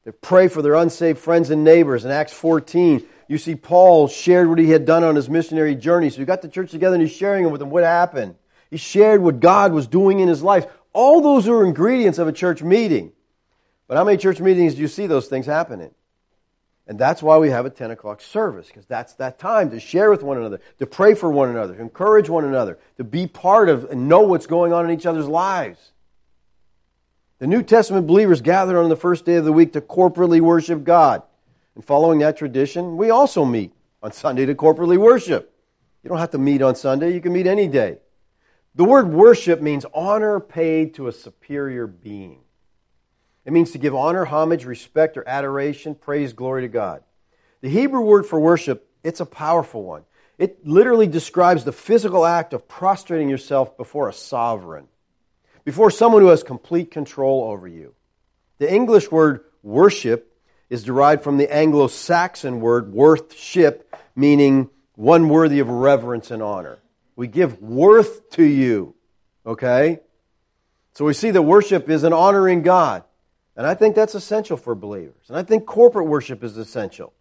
They 0.05 0.12
pray 0.12 0.48
for 0.48 0.62
their 0.62 0.74
unsaved 0.74 1.18
friends 1.18 1.50
and 1.50 1.64
neighbors. 1.64 2.05
In 2.05 2.11
Acts 2.11 2.33
14, 2.33 3.07
you 3.29 3.38
see 3.38 3.55
Paul 3.55 4.09
shared 4.09 4.48
what 4.48 4.59
he 4.59 4.70
had 4.70 4.87
done 4.87 5.05
on 5.05 5.16
his 5.16 5.29
missionary 5.29 5.74
journey. 5.74 6.11
So 6.11 6.20
you 6.20 6.27
got 6.27 6.42
the 6.42 6.48
church 6.48 6.70
together 6.70 6.94
and 6.94 7.03
he's 7.03 7.14
sharing 7.14 7.44
it 7.44 7.50
with 7.50 7.61
them 7.61 7.70
what 7.70 7.85
happened. 7.85 8.37
He 8.70 8.77
shared 8.77 9.22
what 9.22 9.40
God 9.40 9.72
was 9.72 9.87
doing 9.87 10.20
in 10.20 10.29
his 10.29 10.42
life. 10.42 10.66
All 10.92 11.20
those 11.20 11.48
are 11.48 11.64
ingredients 11.64 12.18
of 12.18 12.29
a 12.29 12.33
church 12.33 12.62
meeting. 12.62 13.12
But 13.87 13.96
how 13.96 14.05
many 14.05 14.16
church 14.16 14.40
meetings 14.40 14.74
do 14.74 14.81
you 14.81 14.88
see 14.88 15.07
those 15.07 15.29
things 15.29 15.46
happening? 15.46 15.90
And 16.87 16.98
that's 16.98 17.22
why 17.22 17.38
we 17.38 17.50
have 17.50 17.64
a 17.64 17.70
10 17.70 17.90
o'clock 17.90 18.20
service, 18.20 18.66
because 18.66 18.85
that's 18.87 19.14
that 19.14 19.38
time 19.38 19.70
to 19.70 19.81
share 19.81 20.11
with 20.11 20.22
one 20.22 20.37
another, 20.37 20.61
to 20.79 20.87
pray 20.87 21.14
for 21.14 21.31
one 21.31 21.48
another, 21.48 21.74
to 21.74 21.81
encourage 21.81 22.29
one 22.29 22.44
another, 22.44 22.79
to 22.98 23.05
be 23.05 23.27
part 23.27 23.70
of 23.70 23.85
and 23.90 24.09
know 24.09 24.20
what's 24.20 24.46
going 24.46 24.72
on 24.72 24.85
in 24.85 24.90
each 24.98 25.07
other's 25.07 25.27
lives. 25.27 25.81
The 27.38 27.46
New 27.46 27.62
Testament 27.62 28.07
believers 28.07 28.42
gathered 28.42 28.79
on 28.79 28.90
the 28.90 28.96
first 28.96 29.24
day 29.24 29.37
of 29.37 29.44
the 29.44 29.53
week 29.53 29.72
to 29.72 29.81
corporately 29.81 30.40
worship 30.40 30.85
God. 30.85 31.22
And 31.74 31.85
following 31.85 32.20
that 32.20 32.37
tradition, 32.37 32.96
we 32.96 33.11
also 33.11 33.44
meet 33.44 33.72
on 34.03 34.12
Sunday 34.12 34.46
to 34.46 34.55
corporately 34.55 34.98
worship. 34.98 35.53
You 36.03 36.11
don't 36.11 36.18
have 36.18 36.33
to 36.33 36.38
meet 36.38 36.61
on 36.61 36.77
Sunday, 36.77 37.14
you 37.14 37.20
can 37.20 37.33
meet 37.33 37.46
any 37.46 37.66
day. 37.66 37.98
The 38.75 38.85
word 38.85 39.09
worship 39.09 39.61
means 39.61 39.87
honor 39.95 40.41
paid 40.41 40.95
to 40.95 41.09
a 41.09 41.13
superior 41.13 41.87
being. 41.87 42.41
It 43.45 43.53
means 43.53 43.73
to 43.73 43.79
give 43.79 43.95
honor, 43.95 44.25
homage, 44.25 44.65
respect, 44.65 45.17
or 45.17 45.29
adoration, 45.29 45.95
praise, 45.95 46.33
glory 46.33 46.63
to 46.63 46.69
God. 46.69 47.03
The 47.61 47.69
Hebrew 47.69 48.01
word 48.01 48.27
for 48.27 48.41
worship, 48.41 48.89
it's 49.03 49.21
a 49.21 49.27
powerful 49.27 49.83
one. 49.83 50.05
It 50.39 50.67
literally 50.67 51.07
describes 51.07 51.65
the 51.65 51.73
physical 51.73 52.27
act 52.27 52.53
of 52.53 52.67
prostrating 52.67 53.29
yourself 53.29 53.77
before 53.77 54.09
a 54.09 54.13
sovereign 54.13 54.89
before 55.65 55.91
someone 55.91 56.23
who 56.23 56.29
has 56.29 56.43
complete 56.43 56.91
control 56.91 57.45
over 57.45 57.67
you. 57.67 57.95
The 58.59 58.73
English 58.73 59.11
word 59.11 59.45
worship 59.63 60.31
is 60.71 60.85
derived 60.85 61.23
from 61.25 61.39
the 61.39 61.53
Anglo 61.53 61.89
Saxon 61.89 62.61
word 62.61 62.93
worthship, 62.93 63.95
meaning 64.15 64.71
one 64.95 65.29
worthy 65.29 65.61
of 65.61 65.69
reverence 65.69 66.31
and 66.31 66.43
honor. 66.43 66.79
We 67.16 67.29
give 67.29 67.61
worth 67.61 68.31
to 68.31 68.44
you. 68.44 68.94
Okay? 69.46 70.00
So 70.94 71.05
we 71.05 71.12
see 71.12 71.31
that 71.31 71.42
worship 71.42 71.88
is 71.88 72.05
an 72.05 72.12
honoring 72.12 72.62
God. 72.62 73.05
And 73.57 73.66
I 73.66 73.74
think 73.74 73.94
that's 73.94 74.14
essential 74.14 74.57
for 74.57 74.74
believers. 74.74 75.24
And 75.29 75.37
I 75.37 75.42
think 75.42 75.66
corporate 75.66 76.07
worship 76.07 76.42
is 76.42 76.57
essential. 76.57 77.12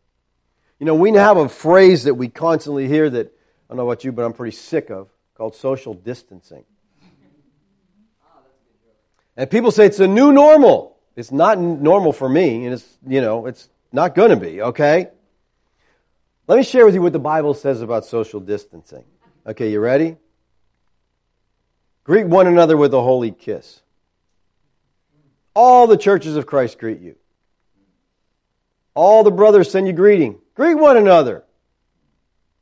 You 0.79 0.86
know, 0.86 0.95
we 0.95 1.12
have 1.13 1.38
a 1.38 1.47
phrase 1.47 2.06
that 2.06 2.15
we 2.15 2.27
constantly 2.27 2.88
hear 2.88 3.10
that, 3.10 3.27
I 3.27 3.29
don't 3.69 3.77
know 3.77 3.89
about 3.89 4.03
you, 4.03 4.12
but 4.12 4.25
I'm 4.25 4.34
pretty 4.34 4.56
sick 4.56 4.89
of, 4.89 5.10
called 5.36 5.56
social 5.56 5.93
distancing. 5.93 6.63
And 9.36 9.49
people 9.49 9.71
say 9.71 9.86
it's 9.86 9.99
a 9.99 10.08
new 10.08 10.32
normal. 10.32 10.97
It's 11.15 11.32
not 11.32 11.60
normal 11.60 12.13
for 12.13 12.27
me, 12.27 12.65
and 12.65 12.73
it's, 12.73 12.97
you 13.08 13.21
know, 13.21 13.45
it's 13.45 13.69
not 13.91 14.15
going 14.15 14.32
to 14.32 14.36
be, 14.36 14.62
okay? 14.62 15.10
Let 16.47 16.58
me 16.58 16.63
share 16.63 16.86
with 16.86 16.95
you 16.95 17.01
what 17.01 17.13
the 17.13 17.19
Bible 17.19 17.53
says 17.53 17.82
about 17.82 18.06
social 18.06 18.39
distancing. 18.39 19.03
Okay, 19.45 19.71
you 19.71 19.79
ready? 19.79 20.17
Greet 22.06 22.27
one 22.27 22.47
another 22.47 22.77
with 22.77 22.93
a 22.93 23.01
holy 23.01 23.32
kiss. 23.32 23.82
All 25.53 25.88
the 25.88 25.97
churches 25.97 26.36
of 26.36 26.45
Christ 26.45 26.79
greet 26.79 26.99
you. 26.99 27.15
All 28.93 29.23
the 29.23 29.32
brothers 29.32 29.71
send 29.71 29.88
you 29.88 29.93
greeting. 29.93 30.39
Greet 30.56 30.75
one 30.75 30.97
another 30.97 31.43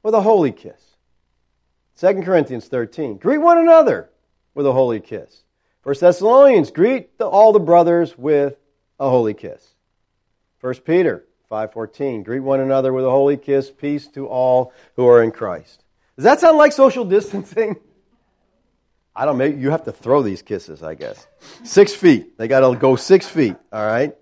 with 0.04 0.14
a 0.14 0.22
holy 0.22 0.52
kiss. 0.52 0.80
2 1.98 2.22
Corinthians 2.24 2.68
13. 2.68 3.18
Greet 3.18 3.38
one 3.38 3.60
another 3.60 4.10
with 4.56 4.66
a 4.66 4.74
holy 4.74 5.00
kiss. 5.00 5.44
1 5.84 5.96
Thessalonians, 6.00 6.72
greet 6.72 7.18
the, 7.18 7.26
all 7.26 7.54
the 7.54 7.60
brothers 7.60 8.18
with 8.18 8.56
a 9.00 9.10
holy 9.10 9.34
kiss. 9.34 9.68
1 10.62 10.76
Peter 10.86 11.26
5:14, 11.52 12.24
greet 12.24 12.40
one 12.40 12.60
another 12.60 12.94
with 12.94 13.04
a 13.04 13.10
holy 13.10 13.38
kiss, 13.38 13.72
peace 13.72 14.08
to 14.10 14.28
all 14.28 14.74
who 14.96 15.08
are 15.08 15.24
in 15.24 15.32
Christ. 15.32 15.84
Does 16.22 16.26
that 16.26 16.40
sound 16.40 16.60
like 16.60 16.72
social 16.72 17.04
distancing? 17.04 17.78
I 19.16 19.26
don't 19.26 19.40
make 19.40 19.58
you 19.58 19.72
have 19.72 19.86
to 19.86 19.92
throw 19.92 20.22
these 20.22 20.44
kisses, 20.44 20.84
I 20.84 20.94
guess. 20.94 21.26
Six 21.64 21.96
feet. 21.96 22.38
They 22.38 22.48
got 22.48 22.60
to 22.60 22.78
go 22.78 22.96
six 22.96 23.28
feet. 23.28 23.56
All 23.74 23.84
right. 23.84 24.16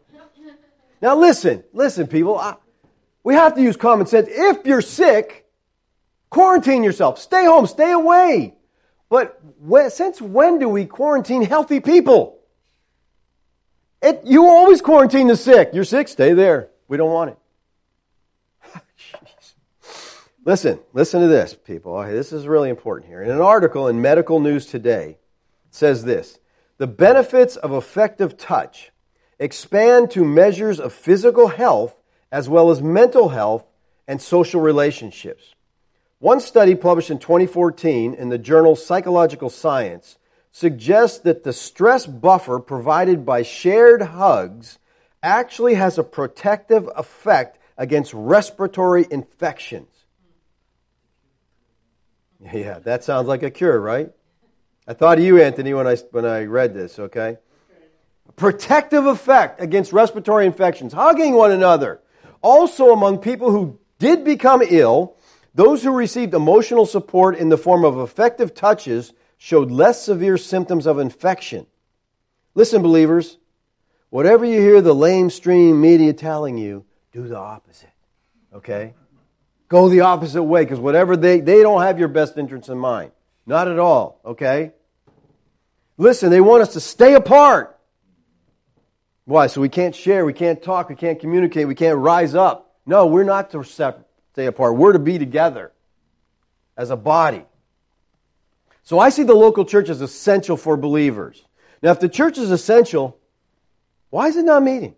Now 1.02 1.18
listen, 1.18 1.66
listen, 1.74 2.08
people. 2.08 2.38
I, 2.38 2.56
we 3.22 3.34
have 3.34 3.56
to 3.56 3.62
use 3.62 3.76
common 3.76 4.08
sense. 4.08 4.30
If 4.32 4.66
you're 4.66 4.82
sick, 4.82 5.46
quarantine 6.30 6.86
yourself. 6.86 7.20
Stay 7.20 7.44
home. 7.44 7.68
Stay 7.68 7.92
away. 7.92 8.56
But 9.10 9.38
when, 9.60 9.90
since 9.90 10.22
when 10.22 10.60
do 10.60 10.70
we 10.70 10.86
quarantine 10.86 11.42
healthy 11.42 11.82
people? 11.82 12.40
It, 14.02 14.22
you 14.24 14.48
always 14.48 14.80
quarantine 14.82 15.28
the 15.28 15.36
sick. 15.36 15.72
You're 15.74 15.84
sick. 15.84 16.08
Stay 16.08 16.32
there. 16.32 16.70
We 16.88 16.96
don't 16.96 17.12
want 17.12 17.32
it. 17.32 17.38
Listen, 20.50 20.80
listen 20.94 21.22
to 21.22 21.28
this, 21.28 21.54
people. 21.54 22.04
This 22.04 22.34
is 22.34 22.48
really 22.48 22.72
important 22.72 23.08
here. 23.08 23.22
In 23.22 23.30
an 23.30 23.40
article 23.40 23.88
in 23.88 24.02
Medical 24.02 24.40
News 24.40 24.66
Today, 24.66 25.20
says 25.70 26.04
this 26.04 26.40
The 26.80 26.88
benefits 26.88 27.56
of 27.56 27.72
effective 27.72 28.36
touch 28.36 28.92
expand 29.38 30.10
to 30.10 30.26
measures 30.26 30.80
of 30.80 30.92
physical 30.92 31.48
health 31.48 31.96
as 32.32 32.50
well 32.50 32.72
as 32.72 32.82
mental 32.82 33.30
health 33.30 33.64
and 34.08 34.20
social 34.20 34.60
relationships. 34.60 35.44
One 36.18 36.40
study 36.40 36.74
published 36.74 37.12
in 37.12 37.20
2014 37.20 38.16
in 38.16 38.30
the 38.30 38.40
journal 38.40 38.76
Psychological 38.76 39.52
Science 39.52 40.18
suggests 40.52 41.20
that 41.20 41.44
the 41.44 41.54
stress 41.54 42.08
buffer 42.08 42.58
provided 42.58 43.24
by 43.24 43.44
shared 43.44 44.02
hugs 44.02 44.80
actually 45.22 45.76
has 45.76 46.00
a 46.00 46.04
protective 46.04 46.90
effect 46.96 47.60
against 47.78 48.16
respiratory 48.16 49.06
infections. 49.08 49.99
Yeah, 52.54 52.80
that 52.80 53.04
sounds 53.04 53.28
like 53.28 53.44
a 53.44 53.52
cure, 53.52 53.80
right? 53.80 54.12
I 54.88 54.94
thought 54.94 55.18
of 55.18 55.24
you, 55.24 55.42
Anthony, 55.42 55.74
when 55.74 55.88
I, 55.88 55.96
when 56.12 56.26
I 56.26 56.46
read 56.46 56.74
this, 56.74 56.98
okay? 56.98 57.38
Protective 58.36 59.06
effect 59.06 59.62
against 59.62 59.94
respiratory 59.94 60.46
infections, 60.46 60.94
hugging 60.94 61.34
one 61.34 61.52
another. 61.52 62.00
Also, 62.42 62.92
among 62.92 63.20
people 63.20 63.52
who 63.52 63.80
did 64.00 64.24
become 64.24 64.62
ill, 64.68 65.18
those 65.54 65.84
who 65.84 65.92
received 65.92 66.34
emotional 66.34 66.86
support 66.86 67.38
in 67.38 67.50
the 67.50 67.58
form 67.58 67.84
of 67.84 68.00
effective 68.00 68.54
touches 68.56 69.12
showed 69.38 69.72
less 69.72 70.02
severe 70.02 70.38
symptoms 70.38 70.88
of 70.88 71.00
infection. 71.00 71.66
Listen, 72.56 72.82
believers, 72.82 73.38
whatever 74.10 74.46
you 74.46 74.60
hear 74.60 74.82
the 74.82 74.96
lamestream 74.96 75.80
media 75.80 76.14
telling 76.14 76.58
you, 76.58 76.86
do 77.12 77.28
the 77.28 77.38
opposite. 77.38 77.90
Okay? 78.54 78.94
Go 79.70 79.88
the 79.88 80.02
opposite 80.02 80.44
way 80.44 80.64
because 80.64 80.80
whatever 80.80 81.16
they, 81.16 81.40
they 81.40 81.62
don't 81.62 81.84
have 81.84 82.00
your 82.00 82.08
best 82.08 82.38
interest 82.38 82.70
in 82.70 82.78
mind. 82.78 83.12
Not 83.46 83.68
at 83.68 83.80
all, 83.80 84.20
okay? 84.26 84.74
Listen, 85.98 86.32
they 86.32 86.42
want 86.42 86.64
us 86.64 86.74
to 86.74 86.80
stay 86.80 87.14
apart. 87.14 87.80
Why? 89.26 89.48
So 89.48 89.62
we 89.62 89.70
can't 89.70 89.94
share, 89.96 90.26
we 90.26 90.34
can't 90.34 90.62
talk, 90.62 90.90
we 90.90 90.96
can't 90.96 91.20
communicate, 91.20 91.68
we 91.68 91.76
can't 91.76 92.00
rise 92.00 92.34
up. 92.34 92.76
No, 92.86 93.06
we're 93.06 93.24
not 93.24 93.52
to 93.52 93.64
stay 93.64 94.46
apart. 94.48 94.76
We're 94.76 94.94
to 94.94 95.00
be 95.00 95.20
together 95.20 95.72
as 96.76 96.90
a 96.90 96.96
body. 96.96 97.46
So 98.84 98.98
I 98.98 99.10
see 99.10 99.22
the 99.22 99.36
local 99.36 99.66
church 99.66 99.90
as 99.90 100.02
essential 100.02 100.58
for 100.58 100.78
believers. 100.78 101.44
Now, 101.84 101.92
if 101.92 102.00
the 102.00 102.10
church 102.10 102.40
is 102.40 102.50
essential, 102.50 103.20
why 104.10 104.30
is 104.30 104.36
it 104.36 104.46
not 104.46 104.64
meeting? 104.64 104.96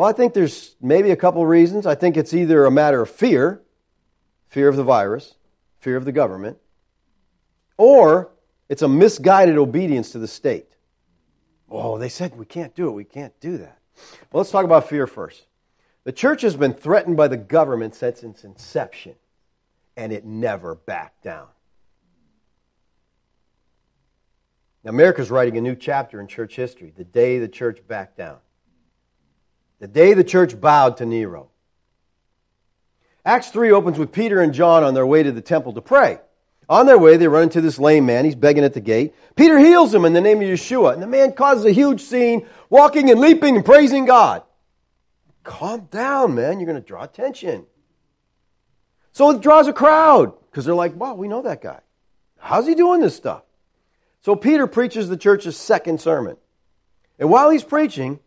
Well, 0.00 0.08
I 0.08 0.14
think 0.14 0.32
there's 0.32 0.74
maybe 0.80 1.10
a 1.10 1.16
couple 1.16 1.44
reasons. 1.44 1.84
I 1.84 1.94
think 1.94 2.16
it's 2.16 2.32
either 2.32 2.64
a 2.64 2.70
matter 2.70 3.02
of 3.02 3.10
fear, 3.10 3.60
fear 4.48 4.66
of 4.66 4.76
the 4.76 4.82
virus, 4.82 5.34
fear 5.80 5.98
of 5.98 6.06
the 6.06 6.10
government, 6.10 6.56
or 7.76 8.30
it's 8.70 8.80
a 8.80 8.88
misguided 8.88 9.58
obedience 9.58 10.12
to 10.12 10.18
the 10.18 10.26
state. 10.26 10.74
Oh, 11.70 11.98
they 11.98 12.08
said 12.08 12.34
we 12.34 12.46
can't 12.46 12.74
do 12.74 12.88
it. 12.88 12.92
We 12.92 13.04
can't 13.04 13.38
do 13.40 13.58
that. 13.58 13.78
Well, 14.32 14.40
let's 14.40 14.50
talk 14.50 14.64
about 14.64 14.88
fear 14.88 15.06
first. 15.06 15.44
The 16.04 16.12
church 16.12 16.40
has 16.40 16.56
been 16.56 16.72
threatened 16.72 17.18
by 17.18 17.28
the 17.28 17.36
government 17.36 17.94
since 17.94 18.22
its 18.22 18.44
inception, 18.44 19.16
and 19.98 20.14
it 20.14 20.24
never 20.24 20.76
backed 20.76 21.24
down. 21.24 21.48
Now, 24.82 24.92
America's 24.92 25.30
writing 25.30 25.58
a 25.58 25.60
new 25.60 25.76
chapter 25.76 26.22
in 26.22 26.26
church 26.26 26.56
history, 26.56 26.90
the 26.96 27.04
day 27.04 27.38
the 27.38 27.48
church 27.48 27.86
backed 27.86 28.16
down 28.16 28.38
the 29.80 29.88
day 29.88 30.14
the 30.14 30.24
church 30.24 30.58
bowed 30.60 30.98
to 30.98 31.06
Nero. 31.06 31.48
Acts 33.24 33.48
3 33.48 33.72
opens 33.72 33.98
with 33.98 34.12
Peter 34.12 34.40
and 34.40 34.54
John 34.54 34.84
on 34.84 34.94
their 34.94 35.06
way 35.06 35.22
to 35.22 35.32
the 35.32 35.40
temple 35.40 35.72
to 35.74 35.80
pray. 35.80 36.18
On 36.68 36.86
their 36.86 36.98
way, 36.98 37.16
they 37.16 37.26
run 37.26 37.44
into 37.44 37.60
this 37.60 37.80
lame 37.80 38.06
man. 38.06 38.24
He's 38.24 38.36
begging 38.36 38.62
at 38.62 38.74
the 38.74 38.80
gate. 38.80 39.14
Peter 39.34 39.58
heals 39.58 39.92
him 39.92 40.04
in 40.04 40.12
the 40.12 40.20
name 40.20 40.40
of 40.40 40.48
Yeshua. 40.48 40.92
And 40.92 41.02
the 41.02 41.06
man 41.08 41.32
causes 41.32 41.64
a 41.64 41.72
huge 41.72 42.00
scene, 42.02 42.46
walking 42.68 43.10
and 43.10 43.20
leaping 43.20 43.56
and 43.56 43.64
praising 43.64 44.04
God. 44.04 44.44
Calm 45.42 45.88
down, 45.90 46.36
man. 46.36 46.60
You're 46.60 46.68
going 46.68 46.80
to 46.80 46.86
draw 46.86 47.02
attention. 47.02 47.66
So 49.12 49.30
it 49.30 49.40
draws 49.40 49.66
a 49.66 49.72
crowd 49.72 50.32
because 50.48 50.64
they're 50.64 50.74
like, 50.74 50.94
wow, 50.94 51.14
we 51.14 51.26
know 51.26 51.42
that 51.42 51.60
guy. 51.60 51.80
How's 52.38 52.68
he 52.68 52.76
doing 52.76 53.00
this 53.00 53.16
stuff? 53.16 53.42
So 54.22 54.36
Peter 54.36 54.68
preaches 54.68 55.08
the 55.08 55.16
church's 55.16 55.56
second 55.56 56.00
sermon. 56.00 56.36
And 57.18 57.28
while 57.30 57.50
he's 57.50 57.64
preaching, 57.64 58.20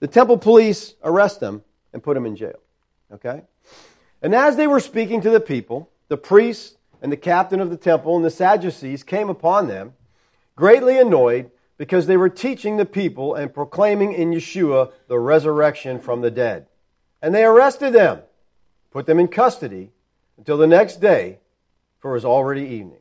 the 0.00 0.08
temple 0.08 0.38
police 0.38 0.94
arrest 1.04 1.40
him 1.40 1.62
and 1.92 2.02
put 2.02 2.16
him 2.16 2.26
in 2.26 2.36
jail. 2.36 2.58
Okay? 3.12 3.42
And 4.22 4.34
as 4.34 4.56
they 4.56 4.66
were 4.66 4.80
speaking 4.80 5.22
to 5.22 5.30
the 5.30 5.40
people, 5.40 5.90
the 6.08 6.16
priests 6.16 6.76
and 7.02 7.10
the 7.10 7.16
captain 7.16 7.60
of 7.60 7.70
the 7.70 7.76
temple 7.76 8.16
and 8.16 8.24
the 8.24 8.30
Sadducees 8.30 9.04
came 9.04 9.30
upon 9.30 9.68
them, 9.68 9.94
greatly 10.56 10.98
annoyed 10.98 11.50
because 11.78 12.06
they 12.06 12.16
were 12.16 12.28
teaching 12.28 12.76
the 12.76 12.84
people 12.84 13.34
and 13.34 13.54
proclaiming 13.54 14.12
in 14.12 14.32
Yeshua 14.32 14.92
the 15.08 15.18
resurrection 15.18 15.98
from 15.98 16.20
the 16.20 16.30
dead. 16.30 16.66
And 17.22 17.34
they 17.34 17.44
arrested 17.44 17.92
them, 17.92 18.20
put 18.90 19.06
them 19.06 19.18
in 19.18 19.28
custody 19.28 19.90
until 20.36 20.58
the 20.58 20.66
next 20.66 21.00
day, 21.00 21.38
for 22.00 22.10
it 22.10 22.14
was 22.14 22.24
already 22.24 22.62
evening. 22.62 23.00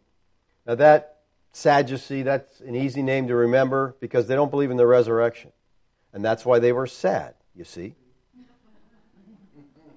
Now 0.66 0.76
that 0.76 1.18
Sadducee, 1.52 2.24
that's 2.24 2.62
an 2.62 2.76
easy 2.76 3.02
name 3.02 3.28
to 3.28 3.36
remember 3.36 3.96
because 4.00 4.28
they 4.28 4.36
don't 4.36 4.52
believe 4.52 4.72
in 4.72 4.78
the 4.78 4.88
resurrection. 4.88 5.52
And 6.14 6.24
that's 6.24 6.46
why 6.46 6.60
they 6.60 6.72
were 6.72 6.88
sad, 6.88 7.36
you 7.56 7.64
see. 7.64 7.96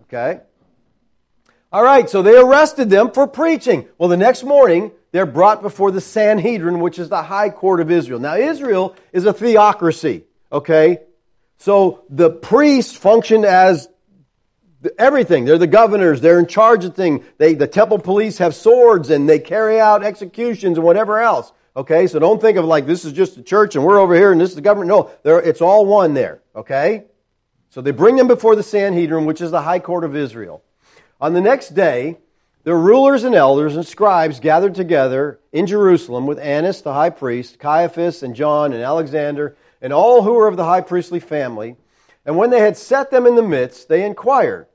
Okay? 0.05 0.41
All 1.73 1.83
right, 1.83 2.09
so 2.09 2.21
they 2.21 2.37
arrested 2.37 2.91
them 2.91 3.13
for 3.13 3.27
preaching. 3.27 3.89
Well, 3.97 4.11
the 4.11 4.19
next 4.19 4.45
morning, 4.45 4.93
they're 5.11 5.25
brought 5.25 5.63
before 5.63 5.91
the 5.91 6.03
Sanhedrin, 6.03 6.81
which 6.81 6.99
is 6.99 7.09
the 7.09 7.23
high 7.23 7.49
court 7.49 7.81
of 7.81 7.91
Israel. 7.91 8.21
Now, 8.21 8.37
Israel 8.37 8.95
is 9.13 9.25
a 9.25 9.33
theocracy, 9.33 10.25
okay? 10.51 10.99
So 11.59 12.05
the 12.11 12.29
priests 12.29 12.95
function 12.95 13.47
as 13.47 13.89
everything. 14.99 15.45
They're 15.45 15.59
the 15.59 15.67
governors. 15.67 16.21
They're 16.21 16.39
in 16.39 16.47
charge 16.47 16.85
of 16.85 16.95
things. 16.95 17.25
They, 17.39 17.55
the 17.55 17.67
temple 17.67 17.99
police 17.99 18.39
have 18.39 18.55
swords 18.55 19.11
and 19.11 19.29
they 19.29 19.39
carry 19.39 19.81
out 19.81 20.03
executions 20.03 20.77
and 20.77 20.85
whatever 20.85 21.21
else. 21.21 21.51
Okay, 21.75 22.07
so 22.07 22.19
don't 22.19 22.41
think 22.41 22.59
of 22.59 22.67
like 22.67 22.87
this 22.87 23.05
is 23.05 23.13
just 23.15 23.39
a 23.39 23.43
church 23.43 23.77
and 23.77 23.85
we're 23.85 23.99
over 23.99 24.15
here 24.15 24.31
and 24.31 24.41
this 24.41 24.51
is 24.51 24.57
the 24.57 24.63
government. 24.63 24.89
No, 24.89 25.11
it's 25.25 25.63
all 25.63 25.87
one 25.87 26.13
there. 26.13 26.43
Okay? 26.55 27.05
So 27.71 27.81
they 27.81 27.93
bring 27.93 28.17
them 28.17 28.29
before 28.29 28.57
the 28.57 28.63
Sanhedrin, 28.63 29.25
which 29.25 29.41
is 29.41 29.51
the 29.51 29.63
high 29.63 29.79
court 29.79 30.05
of 30.05 30.15
Israel. 30.15 30.63
On 31.19 31.33
the 31.33 31.41
next 31.41 31.71
day, 31.71 32.19
the 32.65 32.75
rulers 32.75 33.25
and 33.25 33.35
elders 33.35 33.75
and 33.75 33.87
scribes 33.87 34.39
gathered 34.39 34.75
together 34.75 35.41
in 35.51 35.67
Jerusalem 35.67 36.27
with 36.27 36.39
Annas 36.39 36.83
the 36.83 36.93
high 36.93 37.11
priest, 37.11 37.59
Caiaphas 37.59 38.23
and 38.23 38.37
John 38.37 38.75
and 38.75 38.83
Alexander, 38.83 39.57
and 39.81 39.95
all 39.95 40.23
who 40.23 40.35
were 40.35 40.49
of 40.49 40.57
the 40.57 40.65
high 40.65 40.83
priestly 40.83 41.21
family. 41.21 41.77
And 42.27 42.37
when 42.37 42.51
they 42.51 42.61
had 42.61 42.77
set 42.77 43.11
them 43.11 43.27
in 43.27 43.35
the 43.35 43.43
midst, 43.43 43.89
they 43.89 44.05
inquired, 44.05 44.67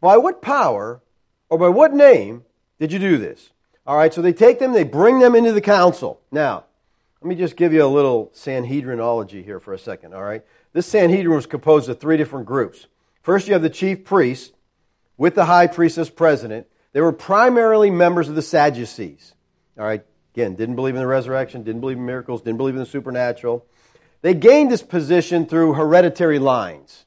By 0.00 0.16
what 0.16 0.40
power 0.40 1.02
or 1.50 1.58
by 1.58 1.68
what 1.68 1.92
name 1.92 2.44
did 2.80 2.92
you 2.92 2.98
do 2.98 3.18
this? 3.18 3.50
All 3.88 3.96
right, 3.96 4.12
so 4.12 4.20
they 4.20 4.34
take 4.34 4.58
them, 4.58 4.74
they 4.74 4.84
bring 4.84 5.18
them 5.18 5.34
into 5.34 5.52
the 5.52 5.62
council. 5.62 6.20
Now, 6.30 6.64
let 7.22 7.28
me 7.30 7.36
just 7.36 7.56
give 7.56 7.72
you 7.72 7.82
a 7.82 7.86
little 7.86 8.30
Sanhedrinology 8.34 9.42
here 9.42 9.60
for 9.60 9.72
a 9.72 9.78
second, 9.78 10.12
all 10.12 10.22
right? 10.22 10.44
This 10.74 10.86
Sanhedrin 10.86 11.34
was 11.34 11.46
composed 11.46 11.88
of 11.88 11.98
three 11.98 12.18
different 12.18 12.44
groups. 12.44 12.86
First, 13.22 13.46
you 13.46 13.54
have 13.54 13.62
the 13.62 13.70
chief 13.70 14.04
priests 14.04 14.52
with 15.16 15.34
the 15.34 15.46
high 15.46 15.68
priest 15.68 15.96
as 15.96 16.10
president. 16.10 16.66
They 16.92 17.00
were 17.00 17.12
primarily 17.12 17.90
members 17.90 18.28
of 18.28 18.34
the 18.34 18.42
Sadducees. 18.42 19.32
All 19.78 19.86
right, 19.86 20.04
again, 20.34 20.54
didn't 20.54 20.76
believe 20.76 20.94
in 20.94 21.00
the 21.00 21.06
resurrection, 21.06 21.62
didn't 21.62 21.80
believe 21.80 21.96
in 21.96 22.04
miracles, 22.04 22.42
didn't 22.42 22.58
believe 22.58 22.74
in 22.74 22.80
the 22.80 22.86
supernatural. 22.86 23.64
They 24.20 24.34
gained 24.34 24.70
this 24.70 24.82
position 24.82 25.46
through 25.46 25.72
hereditary 25.72 26.40
lines. 26.40 27.06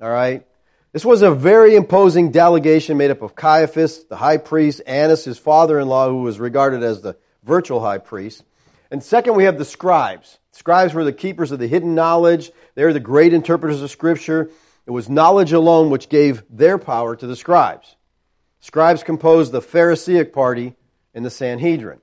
All 0.00 0.08
right? 0.08 0.46
This 0.92 1.04
was 1.04 1.22
a 1.22 1.30
very 1.30 1.76
imposing 1.76 2.32
delegation 2.32 2.96
made 2.96 3.12
up 3.12 3.22
of 3.22 3.36
Caiaphas, 3.36 4.04
the 4.04 4.16
high 4.16 4.38
priest, 4.38 4.82
Annas, 4.86 5.24
his 5.24 5.38
father-in-law, 5.38 6.08
who 6.08 6.22
was 6.22 6.40
regarded 6.40 6.82
as 6.82 7.00
the 7.00 7.16
virtual 7.44 7.78
high 7.78 7.98
priest. 7.98 8.42
And 8.90 9.00
second, 9.00 9.36
we 9.36 9.44
have 9.44 9.56
the 9.56 9.64
scribes. 9.64 10.36
Scribes 10.50 10.92
were 10.92 11.04
the 11.04 11.12
keepers 11.12 11.52
of 11.52 11.60
the 11.60 11.68
hidden 11.68 11.94
knowledge. 11.94 12.50
They 12.74 12.84
were 12.84 12.92
the 12.92 12.98
great 12.98 13.32
interpreters 13.32 13.82
of 13.82 13.90
scripture. 13.90 14.50
It 14.84 14.90
was 14.90 15.08
knowledge 15.08 15.52
alone 15.52 15.90
which 15.90 16.08
gave 16.08 16.42
their 16.50 16.76
power 16.76 17.14
to 17.14 17.26
the 17.26 17.36
scribes. 17.36 17.94
Scribes 18.58 19.04
composed 19.04 19.52
the 19.52 19.62
Pharisaic 19.62 20.32
party 20.32 20.74
in 21.14 21.22
the 21.22 21.30
Sanhedrin. 21.30 22.00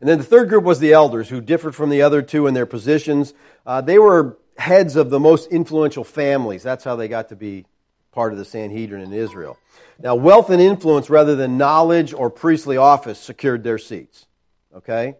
And 0.00 0.08
then 0.08 0.16
the 0.16 0.24
third 0.24 0.48
group 0.48 0.64
was 0.64 0.80
the 0.80 0.94
elders, 0.94 1.28
who 1.28 1.42
differed 1.42 1.74
from 1.74 1.90
the 1.90 2.02
other 2.02 2.22
two 2.22 2.46
in 2.46 2.54
their 2.54 2.66
positions. 2.66 3.34
Uh, 3.66 3.82
they 3.82 3.98
were 3.98 4.38
heads 4.58 4.96
of 4.96 5.08
the 5.08 5.20
most 5.20 5.50
influential 5.50 6.04
families. 6.04 6.62
That's 6.62 6.84
how 6.84 6.96
they 6.96 7.08
got 7.08 7.28
to 7.28 7.36
be 7.36 7.64
part 8.12 8.32
of 8.32 8.38
the 8.38 8.44
Sanhedrin 8.44 9.02
in 9.02 9.12
Israel. 9.12 9.56
Now, 10.00 10.16
wealth 10.16 10.50
and 10.50 10.60
influence 10.60 11.08
rather 11.08 11.36
than 11.36 11.56
knowledge 11.56 12.12
or 12.12 12.30
priestly 12.30 12.76
office 12.76 13.18
secured 13.18 13.62
their 13.62 13.78
seats. 13.78 14.26
Okay? 14.74 15.14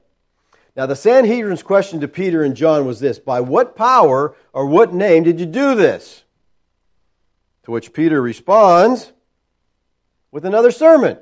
Now, 0.77 0.87
the 0.87 0.97
Sanhedrin's 0.97 1.63
question 1.63 2.01
to 2.01 2.09
Peter 2.09 2.43
and 2.43 2.57
John 2.57 2.87
was 2.87 3.01
this 3.01 3.19
By 3.19 3.41
what 3.41 3.77
power 3.77 4.35
or 4.53 4.67
what 4.67 4.93
name 4.93 5.23
did 5.23 5.41
you 5.41 5.47
do 5.47 5.75
this? 5.75 6.23
To 7.65 7.71
which 7.71 7.93
Peter 7.93 8.21
responds 8.21 9.11
with 10.31 10.45
another 10.45 10.71
sermon. 10.71 11.19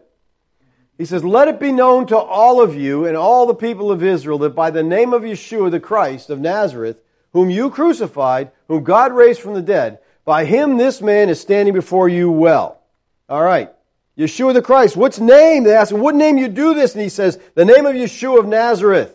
He 0.99 1.05
says, 1.05 1.25
Let 1.25 1.49
it 1.49 1.61
be 1.61 1.73
known 1.73 2.07
to 2.07 2.17
all 2.17 2.63
of 2.63 2.75
you 2.75 3.07
and 3.07 3.17
all 3.17 3.47
the 3.47 3.55
people 3.55 3.91
of 3.91 4.03
Israel 4.03 4.39
that 4.39 4.55
by 4.55 4.71
the 4.71 4.83
name 4.83 5.13
of 5.13 5.23
Yeshua 5.23 5.71
the 5.71 5.81
Christ 5.81 6.31
of 6.31 6.41
Nazareth, 6.41 6.99
whom 7.37 7.51
you 7.51 7.69
crucified, 7.69 8.51
whom 8.67 8.83
God 8.83 9.13
raised 9.13 9.43
from 9.43 9.53
the 9.53 9.61
dead, 9.61 9.99
by 10.25 10.47
him 10.47 10.79
this 10.79 11.03
man 11.03 11.29
is 11.29 11.39
standing 11.39 11.75
before 11.75 12.09
you 12.09 12.31
well. 12.31 12.81
All 13.29 13.43
right. 13.43 13.71
Yeshua 14.17 14.55
the 14.55 14.63
Christ. 14.63 14.97
What's 14.97 15.21
name? 15.21 15.65
They 15.65 15.77
ask 15.77 15.93
him, 15.93 16.01
what 16.01 16.15
name 16.15 16.39
you 16.39 16.49
do 16.49 16.73
this? 16.73 16.95
And 16.95 17.03
he 17.03 17.11
says, 17.11 17.39
the 17.55 17.67
name 17.67 17.85
of 17.85 17.95
Yeshua 17.95 18.39
of 18.39 18.47
Nazareth. 18.47 19.15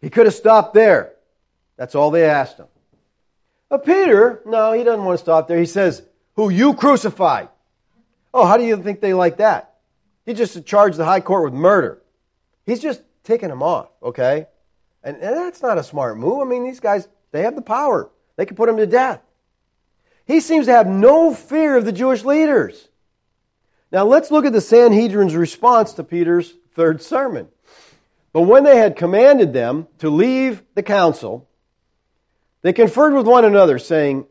He 0.00 0.08
could 0.08 0.24
have 0.24 0.34
stopped 0.34 0.72
there. 0.72 1.12
That's 1.76 1.94
all 1.94 2.10
they 2.10 2.24
asked 2.24 2.56
him. 2.56 2.66
But 3.68 3.84
Peter, 3.84 4.40
no, 4.46 4.72
he 4.72 4.82
doesn't 4.82 5.04
want 5.04 5.18
to 5.18 5.22
stop 5.22 5.46
there. 5.46 5.58
He 5.58 5.66
says, 5.66 6.00
who 6.36 6.48
you 6.48 6.72
crucified. 6.72 7.50
Oh, 8.32 8.46
how 8.46 8.56
do 8.56 8.64
you 8.64 8.82
think 8.82 9.02
they 9.02 9.12
like 9.12 9.36
that? 9.36 9.74
He 10.24 10.32
just 10.32 10.64
charged 10.64 10.96
the 10.96 11.04
high 11.04 11.20
court 11.20 11.44
with 11.44 11.52
murder. 11.52 12.00
He's 12.64 12.80
just 12.80 13.02
taking 13.22 13.50
them 13.50 13.62
off, 13.62 13.90
okay? 14.02 14.46
And, 15.02 15.18
and 15.18 15.36
that's 15.36 15.60
not 15.60 15.76
a 15.76 15.82
smart 15.82 16.16
move. 16.16 16.40
I 16.40 16.44
mean, 16.44 16.64
these 16.64 16.80
guys, 16.80 17.06
they 17.34 17.42
have 17.42 17.56
the 17.56 17.62
power. 17.62 18.08
They 18.36 18.46
can 18.46 18.54
put 18.54 18.68
him 18.68 18.76
to 18.76 18.86
death. 18.86 19.20
He 20.24 20.38
seems 20.38 20.66
to 20.66 20.72
have 20.72 20.86
no 20.86 21.34
fear 21.34 21.76
of 21.76 21.84
the 21.84 21.90
Jewish 21.90 22.24
leaders. 22.24 22.88
Now 23.90 24.04
let's 24.04 24.30
look 24.30 24.46
at 24.46 24.52
the 24.52 24.60
Sanhedrin's 24.60 25.34
response 25.34 25.94
to 25.94 26.04
Peter's 26.04 26.54
third 26.76 27.02
sermon. 27.02 27.48
But 28.32 28.42
when 28.42 28.62
they 28.62 28.76
had 28.76 28.94
commanded 28.94 29.52
them 29.52 29.88
to 29.98 30.10
leave 30.10 30.62
the 30.76 30.84
council, 30.84 31.48
they 32.62 32.72
conferred 32.72 33.14
with 33.14 33.26
one 33.26 33.44
another, 33.44 33.80
saying, 33.80 34.26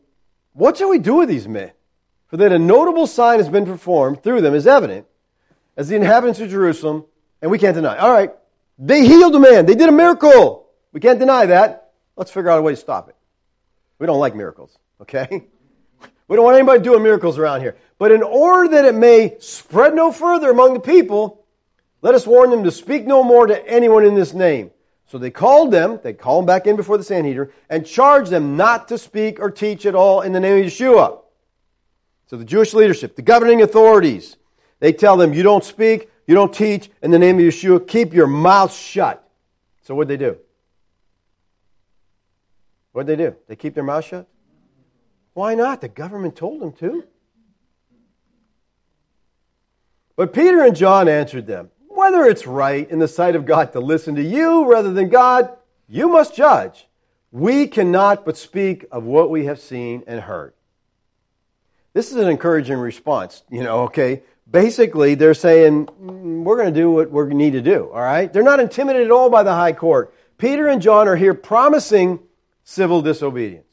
What 0.54 0.78
shall 0.78 0.88
we 0.88 0.98
do 0.98 1.16
with 1.16 1.28
these 1.28 1.46
men? 1.46 1.72
For 2.28 2.38
that 2.38 2.52
a 2.52 2.58
notable 2.58 3.06
sign 3.06 3.38
has 3.38 3.50
been 3.50 3.66
performed 3.66 4.22
through 4.22 4.40
them 4.40 4.54
is 4.54 4.66
evident, 4.66 5.06
as 5.76 5.88
the 5.88 5.96
inhabitants 5.96 6.40
of 6.40 6.48
Jerusalem, 6.48 7.04
and 7.42 7.50
we 7.50 7.58
can't 7.58 7.74
deny. 7.74 7.98
All 7.98 8.10
right, 8.10 8.30
they 8.78 9.06
healed 9.06 9.34
a 9.34 9.40
man. 9.40 9.66
They 9.66 9.74
did 9.74 9.90
a 9.90 9.92
miracle. 9.92 10.70
We 10.90 11.00
can't 11.00 11.18
deny 11.18 11.44
that. 11.46 11.83
Let's 12.16 12.30
figure 12.30 12.50
out 12.50 12.58
a 12.58 12.62
way 12.62 12.72
to 12.72 12.76
stop 12.76 13.08
it. 13.08 13.16
We 13.98 14.06
don't 14.06 14.20
like 14.20 14.34
miracles, 14.34 14.76
okay? 15.00 15.46
We 16.26 16.36
don't 16.36 16.44
want 16.46 16.56
anybody 16.56 16.82
doing 16.82 17.02
miracles 17.02 17.36
around 17.36 17.60
here. 17.60 17.76
But 17.98 18.10
in 18.10 18.22
order 18.22 18.68
that 18.70 18.86
it 18.86 18.94
may 18.94 19.36
spread 19.40 19.94
no 19.94 20.10
further 20.10 20.50
among 20.50 20.72
the 20.72 20.80
people, 20.80 21.44
let 22.00 22.14
us 22.14 22.26
warn 22.26 22.50
them 22.50 22.64
to 22.64 22.70
speak 22.70 23.06
no 23.06 23.22
more 23.22 23.46
to 23.46 23.68
anyone 23.68 24.06
in 24.06 24.14
this 24.14 24.32
name. 24.32 24.70
So 25.08 25.18
they 25.18 25.30
called 25.30 25.70
them, 25.70 26.00
they 26.02 26.14
called 26.14 26.42
them 26.42 26.46
back 26.46 26.66
in 26.66 26.76
before 26.76 26.96
the 26.96 27.04
Sanhedrin, 27.04 27.50
and 27.68 27.86
charged 27.86 28.30
them 28.30 28.56
not 28.56 28.88
to 28.88 28.98
speak 28.98 29.38
or 29.38 29.50
teach 29.50 29.84
at 29.84 29.94
all 29.94 30.22
in 30.22 30.32
the 30.32 30.40
name 30.40 30.64
of 30.64 30.70
Yeshua. 30.70 31.20
So 32.28 32.36
the 32.36 32.44
Jewish 32.44 32.72
leadership, 32.72 33.16
the 33.16 33.22
governing 33.22 33.60
authorities, 33.60 34.36
they 34.80 34.92
tell 34.92 35.18
them, 35.18 35.34
you 35.34 35.42
don't 35.42 35.62
speak, 35.62 36.10
you 36.26 36.34
don't 36.34 36.54
teach 36.54 36.90
in 37.02 37.10
the 37.10 37.18
name 37.18 37.36
of 37.38 37.44
Yeshua, 37.44 37.86
keep 37.86 38.14
your 38.14 38.26
mouth 38.26 38.74
shut. 38.74 39.26
So 39.82 39.94
what'd 39.94 40.08
they 40.08 40.16
do? 40.16 40.38
What'd 42.94 43.08
they 43.08 43.22
do? 43.22 43.34
They 43.48 43.56
keep 43.56 43.74
their 43.74 43.82
mouth 43.82 44.04
shut? 44.04 44.26
Why 45.34 45.56
not? 45.56 45.80
The 45.80 45.88
government 45.88 46.36
told 46.36 46.62
them 46.62 46.72
to. 46.74 47.04
But 50.16 50.32
Peter 50.32 50.62
and 50.62 50.76
John 50.76 51.08
answered 51.08 51.46
them, 51.46 51.70
whether 51.88 52.24
it's 52.24 52.46
right 52.46 52.88
in 52.88 53.00
the 53.00 53.08
sight 53.08 53.34
of 53.34 53.46
God 53.46 53.72
to 53.72 53.80
listen 53.80 54.14
to 54.14 54.22
you 54.22 54.70
rather 54.70 54.92
than 54.92 55.08
God, 55.08 55.50
you 55.88 56.08
must 56.08 56.36
judge. 56.36 56.86
We 57.32 57.66
cannot 57.66 58.24
but 58.24 58.36
speak 58.36 58.86
of 58.92 59.02
what 59.02 59.28
we 59.28 59.46
have 59.46 59.58
seen 59.58 60.04
and 60.06 60.20
heard. 60.20 60.54
This 61.94 62.12
is 62.12 62.16
an 62.16 62.28
encouraging 62.28 62.78
response, 62.78 63.42
you 63.50 63.64
know, 63.64 63.82
okay? 63.84 64.22
basically 64.50 65.14
they're 65.14 65.34
saying 65.34 65.86
mm, 65.86 66.42
we're 66.42 66.56
going 66.56 66.72
to 66.72 66.80
do 66.80 66.90
what 66.90 67.10
we 67.10 67.34
need 67.34 67.52
to 67.52 67.62
do 67.62 67.90
all 67.92 68.00
right 68.00 68.32
they're 68.32 68.42
not 68.42 68.60
intimidated 68.60 69.06
at 69.06 69.10
all 69.10 69.30
by 69.30 69.42
the 69.42 69.52
high 69.52 69.72
court 69.72 70.14
peter 70.38 70.68
and 70.68 70.82
john 70.82 71.08
are 71.08 71.16
here 71.16 71.34
promising 71.34 72.18
civil 72.64 73.02
disobedience. 73.02 73.66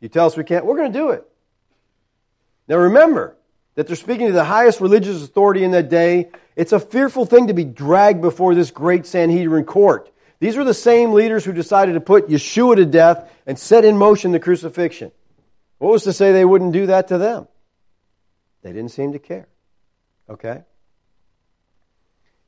You 0.00 0.08
tell 0.08 0.26
us 0.26 0.36
we 0.36 0.44
can't 0.44 0.64
we're 0.64 0.76
going 0.76 0.92
to 0.92 0.98
do 0.98 1.10
it. 1.10 1.26
Now 2.68 2.76
remember 2.76 3.36
that 3.74 3.86
they're 3.86 3.96
speaking 3.96 4.28
to 4.28 4.32
the 4.32 4.44
highest 4.44 4.80
religious 4.80 5.22
authority 5.22 5.62
in 5.62 5.72
that 5.72 5.88
day. 5.88 6.30
It's 6.56 6.72
a 6.72 6.80
fearful 6.80 7.26
thing 7.26 7.48
to 7.48 7.54
be 7.54 7.64
dragged 7.64 8.22
before 8.22 8.54
this 8.54 8.70
great 8.70 9.06
sanhedrin 9.06 9.64
court. 9.64 10.10
These 10.38 10.56
were 10.56 10.64
the 10.64 10.74
same 10.74 11.12
leaders 11.12 11.44
who 11.44 11.52
decided 11.52 11.94
to 11.94 12.00
put 12.00 12.28
yeshua 12.28 12.76
to 12.76 12.86
death 12.86 13.30
and 13.46 13.58
set 13.58 13.84
in 13.84 13.96
motion 13.96 14.32
the 14.32 14.40
crucifixion. 14.40 15.12
What 15.78 15.92
was 15.92 16.04
to 16.04 16.12
say 16.12 16.32
they 16.32 16.44
wouldn't 16.44 16.72
do 16.72 16.86
that 16.86 17.08
to 17.08 17.18
them? 17.18 17.48
They 18.62 18.72
didn't 18.72 18.90
seem 18.90 19.12
to 19.12 19.18
care. 19.18 19.48
Okay? 20.28 20.62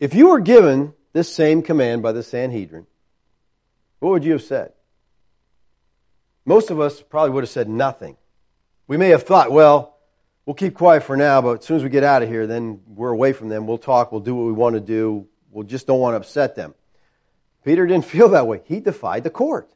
If 0.01 0.15
you 0.15 0.29
were 0.29 0.41
given 0.41 0.95
this 1.13 1.33
same 1.33 1.63
command 1.63 2.03
by 2.03 2.13
the 2.13 2.23
Sanhedrin, 2.23 2.87
what 4.01 4.11
would 4.11 4.25
you 4.25 4.33
have 4.33 4.43
said? 4.43 4.73
Most 6.49 6.71
of 6.71 6.81
us 6.81 7.03
probably 7.03 7.33
would 7.33 7.45
have 7.45 7.51
said 7.51 7.69
nothing. 7.69 8.17
We 8.87 8.97
may 8.97 9.11
have 9.11 9.25
thought, 9.25 9.53
well, 9.53 9.99
we'll 10.47 10.55
keep 10.55 10.73
quiet 10.73 11.03
for 11.03 11.15
now, 11.15 11.43
but 11.43 11.59
as 11.59 11.67
soon 11.67 11.77
as 11.77 11.83
we 11.83 11.91
get 11.91 12.05
out 12.05 12.23
of 12.23 12.31
here, 12.31 12.47
then 12.47 12.81
we're 12.87 13.11
away 13.11 13.35
from 13.35 13.51
them. 13.51 13.67
We'll 13.67 13.77
talk. 13.77 14.13
We'll 14.13 14.23
do 14.23 14.35
what 14.35 14.47
we 14.47 14.53
want 14.53 14.75
to 14.75 14.81
do. 14.81 15.29
We'll 15.51 15.67
just 15.67 15.87
don't 15.87 16.01
want 16.01 16.15
to 16.15 16.17
upset 16.17 16.57
them. 16.57 16.75
Peter 17.67 17.87
didn't 17.87 18.07
feel 18.15 18.31
that 18.31 18.47
way. 18.47 18.63
He 18.65 18.81
defied 18.81 19.25
the 19.25 19.31
court. 19.31 19.71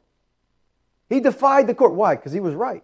He 1.09 1.19
defied 1.19 1.67
the 1.67 1.75
court. 1.75 1.93
Why? 1.93 2.15
Because 2.15 2.31
he 2.31 2.39
was 2.39 2.55
right. 2.55 2.83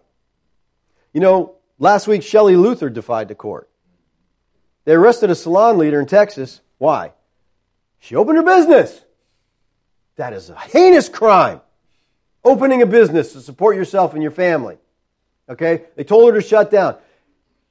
You 1.12 1.20
know, 1.20 1.56
last 1.80 2.06
week 2.06 2.22
Shelley 2.22 2.54
Luther 2.54 2.90
defied 2.90 3.26
the 3.26 3.34
court. 3.34 3.68
They 4.84 4.92
arrested 4.92 5.30
a 5.30 5.34
salon 5.34 5.78
leader 5.78 5.98
in 5.98 6.06
Texas. 6.06 6.60
Why? 6.78 7.10
She 7.98 8.14
opened 8.14 8.36
her 8.36 8.44
business. 8.44 9.04
That 10.14 10.32
is 10.32 10.48
a 10.48 10.56
heinous 10.56 11.08
crime. 11.08 11.60
Opening 12.44 12.82
a 12.82 12.86
business 12.86 13.32
to 13.34 13.40
support 13.40 13.76
yourself 13.76 14.14
and 14.14 14.22
your 14.22 14.32
family. 14.32 14.78
Okay? 15.48 15.84
They 15.96 16.04
told 16.04 16.32
her 16.32 16.40
to 16.40 16.46
shut 16.46 16.70
down. 16.70 16.96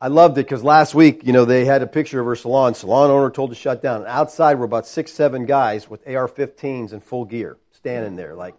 I 0.01 0.07
loved 0.07 0.37
it 0.37 0.45
because 0.45 0.63
last 0.63 0.95
week, 0.95 1.25
you 1.25 1.33
know, 1.33 1.45
they 1.45 1.65
had 1.65 1.81
a 1.81 1.87
picture 1.87 2.19
of 2.19 2.25
her 2.25 2.35
salon. 2.35 2.73
Salon 2.73 3.11
owner 3.11 3.29
told 3.29 3.49
to 3.49 3.55
shut 3.55 3.81
down. 3.81 4.01
And 4.01 4.07
outside 4.07 4.57
were 4.57 4.65
about 4.65 4.87
six, 4.87 5.11
seven 5.11 5.45
guys 5.45 5.89
with 5.89 6.07
AR-15s 6.07 6.93
in 6.93 7.01
full 7.01 7.25
gear 7.25 7.57
standing 7.73 8.15
there 8.15 8.35
like, 8.35 8.55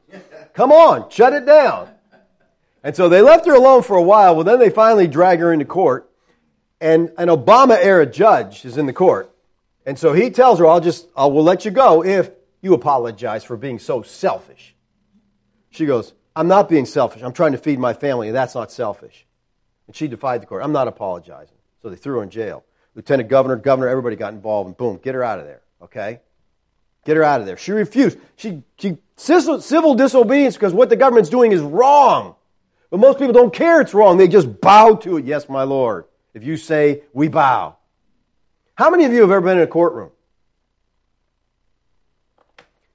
come 0.54 0.72
on, 0.72 1.10
shut 1.10 1.32
it 1.32 1.46
down. 1.46 1.88
And 2.82 2.96
so 2.96 3.08
they 3.08 3.20
left 3.20 3.46
her 3.46 3.54
alone 3.54 3.82
for 3.82 3.96
a 3.96 4.02
while. 4.02 4.34
Well, 4.34 4.44
then 4.44 4.58
they 4.58 4.70
finally 4.70 5.06
drag 5.06 5.40
her 5.40 5.52
into 5.52 5.66
court 5.66 6.10
and 6.80 7.12
an 7.18 7.28
Obama 7.28 7.76
era 7.76 8.06
judge 8.06 8.64
is 8.64 8.78
in 8.78 8.86
the 8.86 8.92
court. 8.92 9.30
And 9.84 9.98
so 9.98 10.12
he 10.12 10.30
tells 10.30 10.58
her, 10.58 10.66
I'll 10.66 10.80
just, 10.80 11.06
I 11.16 11.26
will 11.26 11.42
let 11.42 11.64
you 11.64 11.70
go 11.70 12.04
if 12.04 12.30
you 12.62 12.74
apologize 12.74 13.44
for 13.44 13.56
being 13.56 13.78
so 13.78 14.02
selfish. 14.02 14.74
She 15.70 15.86
goes, 15.86 16.12
I'm 16.34 16.48
not 16.48 16.68
being 16.68 16.86
selfish. 16.86 17.22
I'm 17.22 17.32
trying 17.32 17.52
to 17.52 17.58
feed 17.58 17.78
my 17.78 17.94
family, 17.94 18.28
and 18.28 18.36
that's 18.36 18.54
not 18.54 18.72
selfish. 18.72 19.26
And 19.86 19.96
she 19.96 20.08
defied 20.08 20.42
the 20.42 20.46
court. 20.46 20.62
I'm 20.62 20.72
not 20.72 20.88
apologizing. 20.88 21.56
So 21.82 21.90
they 21.90 21.96
threw 21.96 22.18
her 22.18 22.22
in 22.22 22.30
jail. 22.30 22.64
Lieutenant 22.94 23.28
governor, 23.28 23.56
governor, 23.56 23.88
everybody 23.88 24.16
got 24.16 24.32
involved, 24.32 24.66
and 24.68 24.76
boom, 24.76 24.98
get 25.02 25.14
her 25.14 25.22
out 25.22 25.38
of 25.38 25.46
there. 25.46 25.62
Okay? 25.82 26.20
Get 27.04 27.16
her 27.16 27.24
out 27.24 27.40
of 27.40 27.46
there. 27.46 27.56
She 27.56 27.72
refused. 27.72 28.18
She, 28.36 28.62
she 28.78 28.98
civil 29.16 29.94
disobedience 29.94 30.54
because 30.54 30.74
what 30.74 30.88
the 30.88 30.96
government's 30.96 31.30
doing 31.30 31.52
is 31.52 31.60
wrong. 31.60 32.34
But 32.90 32.98
most 32.98 33.18
people 33.18 33.32
don't 33.32 33.52
care 33.52 33.80
it's 33.80 33.94
wrong. 33.94 34.16
They 34.16 34.28
just 34.28 34.60
bow 34.60 34.96
to 34.96 35.16
it. 35.16 35.24
Yes, 35.24 35.48
my 35.48 35.62
Lord. 35.62 36.04
If 36.34 36.44
you 36.44 36.56
say, 36.56 37.02
we 37.12 37.28
bow. 37.28 37.76
How 38.74 38.90
many 38.90 39.04
of 39.04 39.12
you 39.12 39.22
have 39.22 39.30
ever 39.30 39.40
been 39.40 39.58
in 39.58 39.62
a 39.62 39.66
courtroom? 39.66 40.10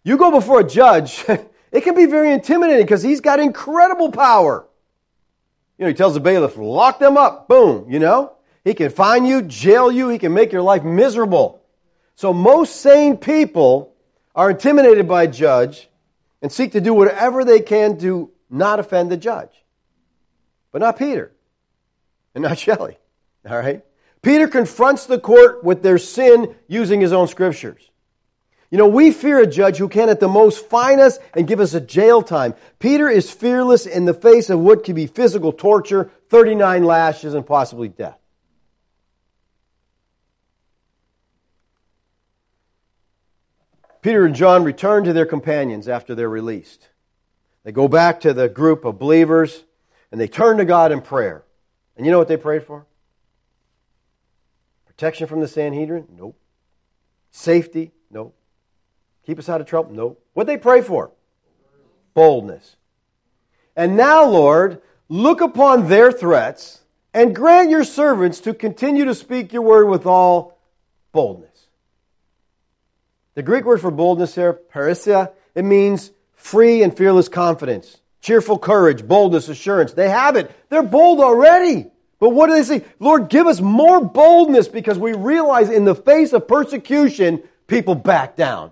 You 0.03 0.17
go 0.17 0.31
before 0.31 0.59
a 0.59 0.63
judge, 0.63 1.25
it 1.75 1.83
can 1.83 1.93
be 1.93 2.05
very 2.05 2.31
intimidating 2.31 2.85
because 2.85 3.03
he's 3.03 3.19
got 3.19 3.41
incredible 3.41 4.09
power. 4.09 4.65
You 5.77 5.83
know, 5.83 5.89
he 5.89 5.93
tells 5.93 6.13
the 6.13 6.21
bailiff, 6.21 6.55
lock 6.55 6.99
them 6.99 7.17
up, 7.17 7.49
boom, 7.49 7.91
you 7.91 7.99
know? 7.99 8.31
He 8.63 8.73
can 8.73 8.89
fine 8.89 9.25
you, 9.25 9.41
jail 9.41 9.91
you, 9.91 10.07
he 10.07 10.17
can 10.17 10.33
make 10.33 10.53
your 10.53 10.61
life 10.61 10.85
miserable. 10.85 11.61
So 12.15 12.31
most 12.31 12.77
sane 12.77 13.17
people 13.17 13.93
are 14.33 14.51
intimidated 14.51 15.05
by 15.05 15.23
a 15.23 15.27
judge 15.27 15.89
and 16.41 16.49
seek 16.49 16.71
to 16.71 16.81
do 16.81 16.93
whatever 16.93 17.43
they 17.43 17.59
can 17.59 17.99
to 17.99 18.31
not 18.49 18.79
offend 18.79 19.11
the 19.11 19.17
judge. 19.17 19.51
But 20.71 20.79
not 20.79 20.97
Peter. 20.97 21.33
And 22.33 22.43
not 22.43 22.57
Shelley. 22.65 22.97
All 23.49 23.57
right? 23.57 23.83
Peter 24.21 24.47
confronts 24.47 25.07
the 25.07 25.19
court 25.19 25.61
with 25.61 25.83
their 25.83 25.97
sin 25.97 26.55
using 26.69 27.01
his 27.01 27.11
own 27.11 27.27
scriptures. 27.27 27.91
You 28.71 28.77
know, 28.77 28.87
we 28.87 29.11
fear 29.11 29.39
a 29.39 29.47
judge 29.47 29.77
who 29.77 29.87
can 29.87 30.09
at 30.09 30.19
the 30.19 30.27
most 30.27 30.65
fine 30.69 30.99
us 30.99 31.19
and 31.35 31.47
give 31.47 31.59
us 31.59 31.73
a 31.73 31.81
jail 31.81 32.21
time. 32.21 32.55
Peter 32.79 33.07
is 33.07 33.29
fearless 33.29 33.85
in 33.85 34.05
the 34.05 34.13
face 34.13 34.49
of 34.49 34.59
what 34.59 34.83
could 34.83 34.95
be 34.95 35.07
physical 35.07 35.53
torture, 35.53 36.09
39 36.29 36.83
lashes, 36.83 37.33
and 37.35 37.45
possibly 37.45 37.87
death. 37.87 38.17
Peter 44.01 44.25
and 44.25 44.35
John 44.35 44.63
return 44.63 45.05
to 45.05 45.13
their 45.13 45.25
companions 45.25 45.87
after 45.87 46.13
they're 46.13 46.29
released. 46.29 46.87
They 47.63 47.71
go 47.71 47.87
back 47.87 48.21
to 48.21 48.33
the 48.33 48.47
group 48.47 48.85
of 48.85 48.99
believers 48.99 49.63
and 50.11 50.21
they 50.21 50.27
turn 50.27 50.57
to 50.57 50.65
God 50.65 50.91
in 50.91 51.01
prayer. 51.01 51.43
And 51.97 52.05
you 52.05 52.11
know 52.11 52.19
what 52.19 52.27
they 52.27 52.37
prayed 52.37 52.63
for? 52.63 52.85
Protection 54.85 55.25
from 55.25 55.39
the 55.39 55.47
Sanhedrin? 55.47 56.07
Nope. 56.15 56.37
Safety? 57.31 57.91
Nope. 58.11 58.35
Keep 59.25 59.39
us 59.39 59.49
out 59.49 59.61
of 59.61 59.67
trouble? 59.67 59.93
Nope. 59.93 60.23
What 60.33 60.47
they 60.47 60.57
pray 60.57 60.81
for? 60.81 61.11
Boldness. 62.13 62.75
And 63.75 63.97
now, 63.97 64.25
Lord, 64.25 64.81
look 65.09 65.41
upon 65.41 65.87
their 65.87 66.11
threats 66.11 66.79
and 67.13 67.35
grant 67.35 67.69
your 67.69 67.83
servants 67.83 68.41
to 68.41 68.53
continue 68.53 69.05
to 69.05 69.15
speak 69.15 69.53
your 69.53 69.63
word 69.63 69.85
with 69.85 70.05
all 70.05 70.57
boldness. 71.11 71.49
The 73.33 73.43
Greek 73.43 73.65
word 73.65 73.81
for 73.81 73.91
boldness 73.91 74.35
here, 74.35 74.53
parrhesia, 74.53 75.31
it 75.55 75.65
means 75.65 76.11
free 76.33 76.83
and 76.83 76.95
fearless 76.95 77.27
confidence, 77.27 77.97
cheerful 78.21 78.57
courage, 78.57 79.05
boldness, 79.05 79.49
assurance. 79.49 79.93
They 79.93 80.09
have 80.09 80.35
it. 80.35 80.51
They're 80.69 80.83
bold 80.83 81.19
already. 81.19 81.87
But 82.19 82.29
what 82.29 82.47
do 82.47 82.53
they 82.53 82.63
say? 82.63 82.85
Lord, 82.99 83.29
give 83.29 83.47
us 83.47 83.59
more 83.59 84.03
boldness 84.03 84.67
because 84.67 84.97
we 84.97 85.13
realize 85.13 85.69
in 85.69 85.83
the 85.83 85.95
face 85.95 86.31
of 86.31 86.47
persecution, 86.47 87.43
people 87.67 87.95
back 87.95 88.35
down. 88.35 88.71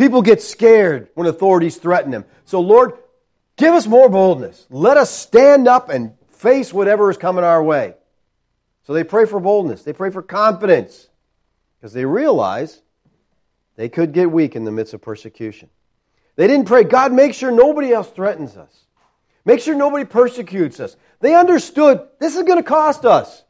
People 0.00 0.22
get 0.22 0.40
scared 0.40 1.10
when 1.12 1.26
authorities 1.26 1.76
threaten 1.76 2.10
them. 2.10 2.24
So 2.46 2.60
Lord, 2.60 2.94
give 3.58 3.74
us 3.74 3.86
more 3.86 4.08
boldness. 4.08 4.64
Let 4.70 4.96
us 4.96 5.10
stand 5.10 5.68
up 5.68 5.90
and 5.90 6.14
face 6.38 6.72
whatever 6.72 7.10
is 7.10 7.18
coming 7.18 7.44
our 7.44 7.62
way. 7.62 7.92
So 8.86 8.94
they 8.94 9.04
pray 9.04 9.26
for 9.26 9.40
boldness. 9.40 9.82
They 9.82 9.92
pray 9.92 10.08
for 10.08 10.22
confidence 10.22 11.06
because 11.76 11.92
they 11.92 12.06
realize 12.06 12.80
they 13.76 13.90
could 13.90 14.14
get 14.14 14.32
weak 14.32 14.56
in 14.56 14.64
the 14.64 14.70
midst 14.70 14.94
of 14.94 15.02
persecution. 15.02 15.68
They 16.34 16.46
didn't 16.46 16.64
pray, 16.64 16.84
God, 16.84 17.12
make 17.12 17.34
sure 17.34 17.50
nobody 17.50 17.92
else 17.92 18.08
threatens 18.08 18.56
us. 18.56 18.74
Make 19.44 19.60
sure 19.60 19.74
nobody 19.74 20.06
persecutes 20.06 20.80
us. 20.80 20.96
They 21.20 21.34
understood 21.34 22.08
this 22.18 22.36
is 22.36 22.44
going 22.44 22.56
to 22.56 22.62
cost 22.62 23.04
us. 23.04 23.44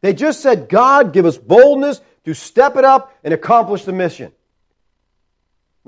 They 0.00 0.12
just 0.12 0.40
said, 0.40 0.68
God, 0.68 1.12
give 1.12 1.24
us 1.24 1.38
boldness 1.38 2.00
to 2.24 2.34
step 2.34 2.74
it 2.74 2.84
up 2.84 3.16
and 3.22 3.32
accomplish 3.32 3.84
the 3.84 3.92
mission. 3.92 4.32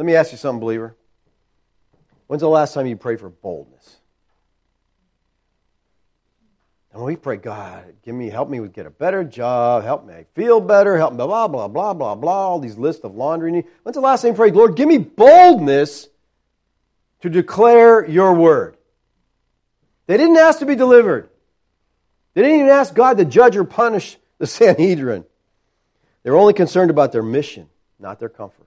Let 0.03 0.07
me 0.07 0.17
ask 0.17 0.33
you 0.33 0.39
something, 0.39 0.59
believer. 0.59 0.97
When's 2.27 2.41
the 2.41 2.49
last 2.49 2.75
time 2.75 2.89
you 2.89 2.97
prayed 2.97 3.21
for 3.21 3.29
boldness? 3.29 3.99
And 6.93 7.05
we 7.05 7.15
pray, 7.15 7.37
God, 7.37 7.85
give 8.05 8.13
me, 8.13 8.29
help 8.29 8.49
me 8.49 8.67
get 8.67 8.87
a 8.87 8.91
better 8.91 9.23
job, 9.23 9.85
help 9.85 10.05
me 10.05 10.25
feel 10.35 10.61
better, 10.61 10.97
help 10.97 11.13
me, 11.13 11.19
blah, 11.19 11.47
blah, 11.47 11.69
blah, 11.69 11.95
blah, 11.95 12.17
blah, 12.17 12.49
all 12.49 12.59
these 12.59 12.77
lists 12.77 13.05
of 13.05 13.15
laundry. 13.15 13.65
When's 13.85 13.95
the 13.95 14.01
last 14.01 14.23
time 14.23 14.33
you 14.33 14.37
prayed, 14.37 14.57
Lord, 14.57 14.75
give 14.75 14.89
me 14.89 14.99
boldness 14.99 16.09
to 17.21 17.31
declare 17.31 18.05
your 18.05 18.35
word? 18.35 18.77
They 20.09 20.17
didn't 20.17 20.37
ask 20.37 20.59
to 20.59 20.67
be 20.67 20.75
delivered. 20.75 21.29
They 22.35 22.43
didn't 22.43 22.57
even 22.57 22.71
ask 22.71 22.93
God 22.93 23.19
to 23.19 23.25
judge 23.25 23.57
or 23.57 23.63
punish 23.63 24.19
the 24.39 24.47
Sanhedrin. 24.49 25.25
They 26.25 26.31
were 26.33 26.39
only 26.39 26.55
concerned 26.55 26.91
about 26.91 27.13
their 27.13 27.23
mission, 27.23 27.69
not 28.01 28.19
their 28.19 28.29
comfort. 28.29 28.67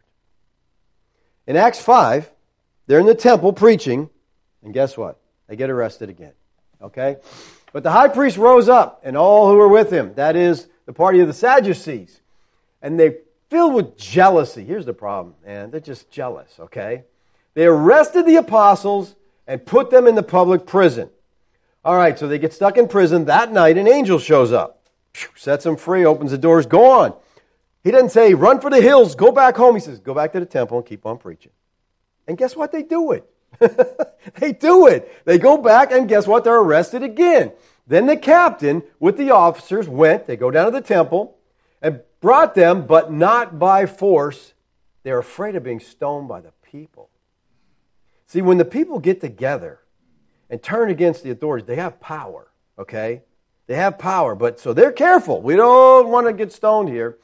In 1.48 1.58
Acts 1.58 1.80
5, 1.82 2.30
they're 2.88 3.00
in 3.00 3.06
the 3.06 3.16
temple 3.16 3.54
preaching, 3.54 4.10
and 4.64 4.74
guess 4.74 4.98
what? 4.98 5.20
They 5.48 5.56
get 5.56 5.70
arrested 5.70 6.10
again. 6.10 6.34
Okay? 6.82 7.18
But 7.72 7.84
the 7.84 7.92
high 7.92 8.08
priest 8.08 8.38
rose 8.38 8.70
up, 8.70 9.02
and 9.04 9.18
all 9.18 9.50
who 9.50 9.58
were 9.58 9.68
with 9.68 9.92
him, 9.92 10.14
that 10.16 10.36
is, 10.36 10.68
the 10.86 10.94
party 10.94 11.20
of 11.20 11.28
the 11.28 11.34
Sadducees, 11.34 12.20
and 12.82 13.00
they 13.00 13.18
filled 13.50 13.74
with 13.74 13.98
jealousy. 13.98 14.64
Here's 14.64 14.86
the 14.86 14.94
problem, 14.94 15.36
man. 15.46 15.72
They're 15.72 15.80
just 15.80 16.10
jealous, 16.10 16.52
okay? 16.60 17.04
They 17.54 17.66
arrested 17.66 18.26
the 18.26 18.38
apostles 18.38 19.14
and 19.48 19.64
put 19.66 19.90
them 19.90 20.08
in 20.08 20.16
the 20.16 20.24
public 20.24 20.66
prison. 20.66 21.10
All 21.84 21.96
right, 21.96 22.18
so 22.18 22.28
they 22.28 22.40
get 22.40 22.54
stuck 22.54 22.78
in 22.78 22.88
prison. 22.88 23.26
That 23.26 23.52
night, 23.52 23.78
an 23.78 23.88
angel 23.88 24.18
shows 24.18 24.52
up, 24.52 24.82
sets 25.36 25.64
them 25.64 25.78
free, 25.78 26.06
opens 26.06 26.32
the 26.32 26.38
doors, 26.38 26.66
go 26.66 27.02
on. 27.02 27.14
He 27.86 27.92
doesn't 27.92 28.10
say, 28.10 28.34
run 28.34 28.62
for 28.62 28.72
the 28.72 28.82
hills, 28.82 29.14
go 29.14 29.32
back 29.32 29.56
home. 29.56 29.76
He 29.76 29.80
says, 29.80 30.00
go 30.00 30.16
back 30.16 30.34
to 30.34 30.40
the 30.40 30.46
temple 30.48 30.80
and 30.80 30.88
keep 30.88 31.06
on 31.06 31.20
preaching. 31.20 31.52
And 32.28 32.36
guess 32.36 32.56
what? 32.56 32.72
They 32.72 32.82
do 32.82 33.12
it. 33.12 33.30
they 34.40 34.54
do 34.54 34.88
it. 34.88 35.24
They 35.24 35.38
go 35.38 35.58
back 35.58 35.92
and 35.92 36.10
guess 36.10 36.26
what? 36.26 36.44
They're 36.44 36.60
arrested 36.60 37.04
again. 37.04 37.52
Then 37.86 38.08
the 38.08 38.18
captain 38.18 38.82
with 39.00 39.18
the 39.18 39.30
officers 39.32 39.88
went, 39.88 40.26
they 40.26 40.36
go 40.36 40.50
down 40.50 40.66
to 40.66 40.72
the 40.72 40.82
temple 40.82 41.38
and 41.80 42.02
brought 42.22 42.56
them, 42.56 42.88
but 42.88 43.12
not 43.12 43.60
by 43.60 43.86
force. 43.86 44.56
They're 45.04 45.20
afraid 45.20 45.56
of 45.56 45.62
being 45.62 45.80
stoned 45.80 46.28
by 46.28 46.42
the 46.42 46.54
people. 46.64 47.12
See, 48.26 48.42
when 48.42 48.58
the 48.58 48.66
people 48.66 48.98
get 48.98 49.22
together 49.22 49.80
and 50.50 50.60
turn 50.62 50.90
against 50.90 51.22
the 51.22 51.30
authorities, 51.30 51.68
they 51.68 51.76
have 51.76 52.00
power, 52.00 52.48
okay? 52.80 53.22
They 53.68 53.76
have 53.76 54.00
power, 54.00 54.34
but 54.34 54.60
so 54.60 54.74
they're 54.74 54.92
careful. 54.92 55.40
We 55.40 55.56
don't 55.56 56.10
want 56.10 56.26
to 56.26 56.34
get 56.34 56.52
stoned 56.52 56.90
here. 56.90 57.20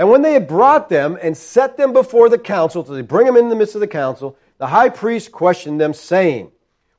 And 0.00 0.08
when 0.08 0.22
they 0.22 0.32
had 0.32 0.48
brought 0.48 0.88
them 0.88 1.18
and 1.20 1.36
set 1.36 1.76
them 1.76 1.92
before 1.92 2.30
the 2.30 2.38
council, 2.38 2.86
so 2.86 2.94
they 2.94 3.02
bring 3.02 3.26
them 3.26 3.36
in 3.36 3.50
the 3.50 3.54
midst 3.54 3.74
of 3.74 3.82
the 3.82 3.86
council, 3.86 4.38
the 4.56 4.66
high 4.66 4.88
priest 4.88 5.30
questioned 5.30 5.78
them, 5.78 5.92
saying, 5.92 6.52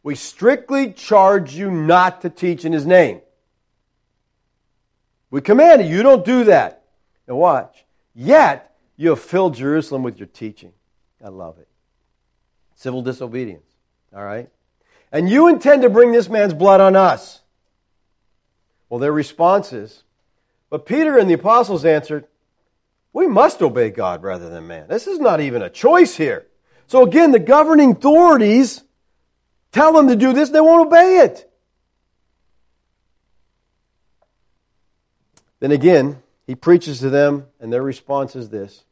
We 0.03 0.13
strictly 0.13 0.93
charge 0.93 1.55
you 1.55 1.71
not 1.71 2.21
to 2.21 2.29
teach 2.29 2.63
in 2.63 2.71
his 2.71 2.85
name. 2.85 3.21
We 5.31 5.41
command 5.41 5.81
you, 5.81 5.87
you 5.97 6.03
don't 6.03 6.23
do 6.23 6.43
that. 6.43 6.83
And 7.25 7.37
watch. 7.37 7.75
Yet 8.13 8.71
you 8.97 9.09
have 9.09 9.19
filled 9.19 9.55
Jerusalem 9.55 10.03
with 10.03 10.19
your 10.19 10.27
teaching. 10.27 10.71
I 11.25 11.29
love 11.29 11.57
it. 11.57 11.67
Civil 12.75 13.01
disobedience. 13.01 13.65
All 14.15 14.23
right? 14.23 14.47
And 15.11 15.27
you 15.27 15.47
intend 15.47 15.81
to 15.81 15.89
bring 15.89 16.11
this 16.11 16.29
man's 16.29 16.53
blood 16.53 16.81
on 16.81 16.95
us. 16.95 17.41
Well, 18.89 18.99
their 18.99 19.11
response 19.11 19.73
is, 19.73 20.03
but 20.69 20.85
Peter 20.85 21.17
and 21.17 21.27
the 21.27 21.33
apostles 21.33 21.83
answered, 21.83 22.27
we 23.13 23.27
must 23.27 23.61
obey 23.61 23.89
God 23.89 24.23
rather 24.23 24.49
than 24.49 24.67
man. 24.67 24.87
This 24.87 25.07
is 25.07 25.19
not 25.19 25.41
even 25.41 25.61
a 25.61 25.69
choice 25.69 26.15
here. 26.15 26.47
So 26.87 27.03
again, 27.03 27.31
the 27.31 27.39
governing 27.39 27.91
authorities 27.91 28.81
tell 29.71 29.93
them 29.93 30.07
to 30.07 30.15
do 30.15 30.33
this, 30.33 30.49
they 30.49 30.61
won't 30.61 30.87
obey 30.87 31.19
it. 31.19 31.47
Then 35.59 35.71
again, 35.71 36.21
he 36.47 36.55
preaches 36.55 36.99
to 36.99 37.09
them, 37.09 37.45
and 37.59 37.71
their 37.71 37.83
response 37.83 38.35
is 38.35 38.49
this. 38.49 38.83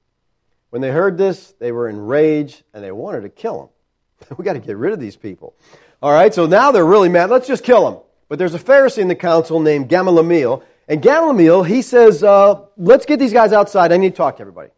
When 0.70 0.82
they 0.82 0.92
heard 0.92 1.18
this, 1.18 1.54
they 1.60 1.72
were 1.72 1.90
enraged 1.90 2.62
and 2.74 2.84
they 2.84 2.92
wanted 2.92 3.22
to 3.22 3.30
kill 3.30 3.64
him. 3.64 4.38
we 4.38 4.46
got 4.46 4.54
to 4.54 4.60
get 4.60 4.78
rid 4.78 4.94
of 4.94 5.00
these 5.00 5.16
people. 5.16 5.56
All 6.02 6.12
right, 6.12 6.34
so 6.34 6.46
now 6.46 6.72
they're 6.72 6.86
really 6.86 7.10
mad. 7.10 7.30
Let's 7.30 7.48
just 7.48 7.64
kill 7.64 7.90
them. 7.90 8.02
But 8.30 8.38
there's 8.38 8.54
a 8.54 8.60
Pharisee 8.60 9.00
in 9.00 9.08
the 9.08 9.16
council 9.16 9.60
named 9.60 9.90
Gamaliel, 9.90 10.64
and 10.90 11.04
Gamaliel, 11.04 11.62
he 11.62 11.84
says, 11.84 12.24
uh, 12.24 12.62
let's 12.76 13.06
get 13.06 13.20
these 13.20 13.32
guys 13.32 13.54
outside. 13.54 13.92
I 13.92 13.98
need 13.98 14.10
to 14.10 14.18
talk 14.18 14.38
to 14.38 14.42
everybody. 14.42 14.72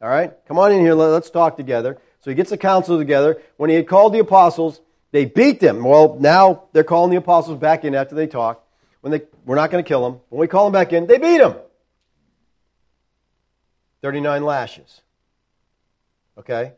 All 0.00 0.08
right, 0.08 0.32
come 0.46 0.58
on 0.58 0.72
in 0.72 0.80
here. 0.80 0.94
Let's 0.94 1.28
talk 1.28 1.58
together. 1.58 1.98
So 2.20 2.30
he 2.30 2.34
gets 2.34 2.48
the 2.48 2.56
council 2.56 2.98
together. 2.98 3.42
When 3.58 3.68
he 3.68 3.76
had 3.76 3.86
called 3.86 4.14
the 4.14 4.20
apostles, 4.20 4.80
they 5.12 5.26
beat 5.26 5.60
them. 5.60 5.84
Well, 5.84 6.16
now 6.18 6.64
they're 6.72 6.84
calling 6.84 7.10
the 7.10 7.18
apostles 7.18 7.58
back 7.58 7.84
in 7.84 7.94
after 7.94 8.14
they 8.14 8.26
talk. 8.26 8.64
When 9.02 9.10
they, 9.10 9.22
we're 9.44 9.56
not 9.56 9.70
going 9.70 9.84
to 9.84 9.88
kill 9.88 10.02
them. 10.02 10.20
When 10.30 10.40
we 10.40 10.46
call 10.48 10.64
them 10.64 10.72
back 10.72 10.94
in, 10.94 11.06
they 11.06 11.18
beat 11.18 11.38
them. 11.38 11.56
39 14.00 14.44
lashes. 14.44 15.00
Okay? 16.38 16.72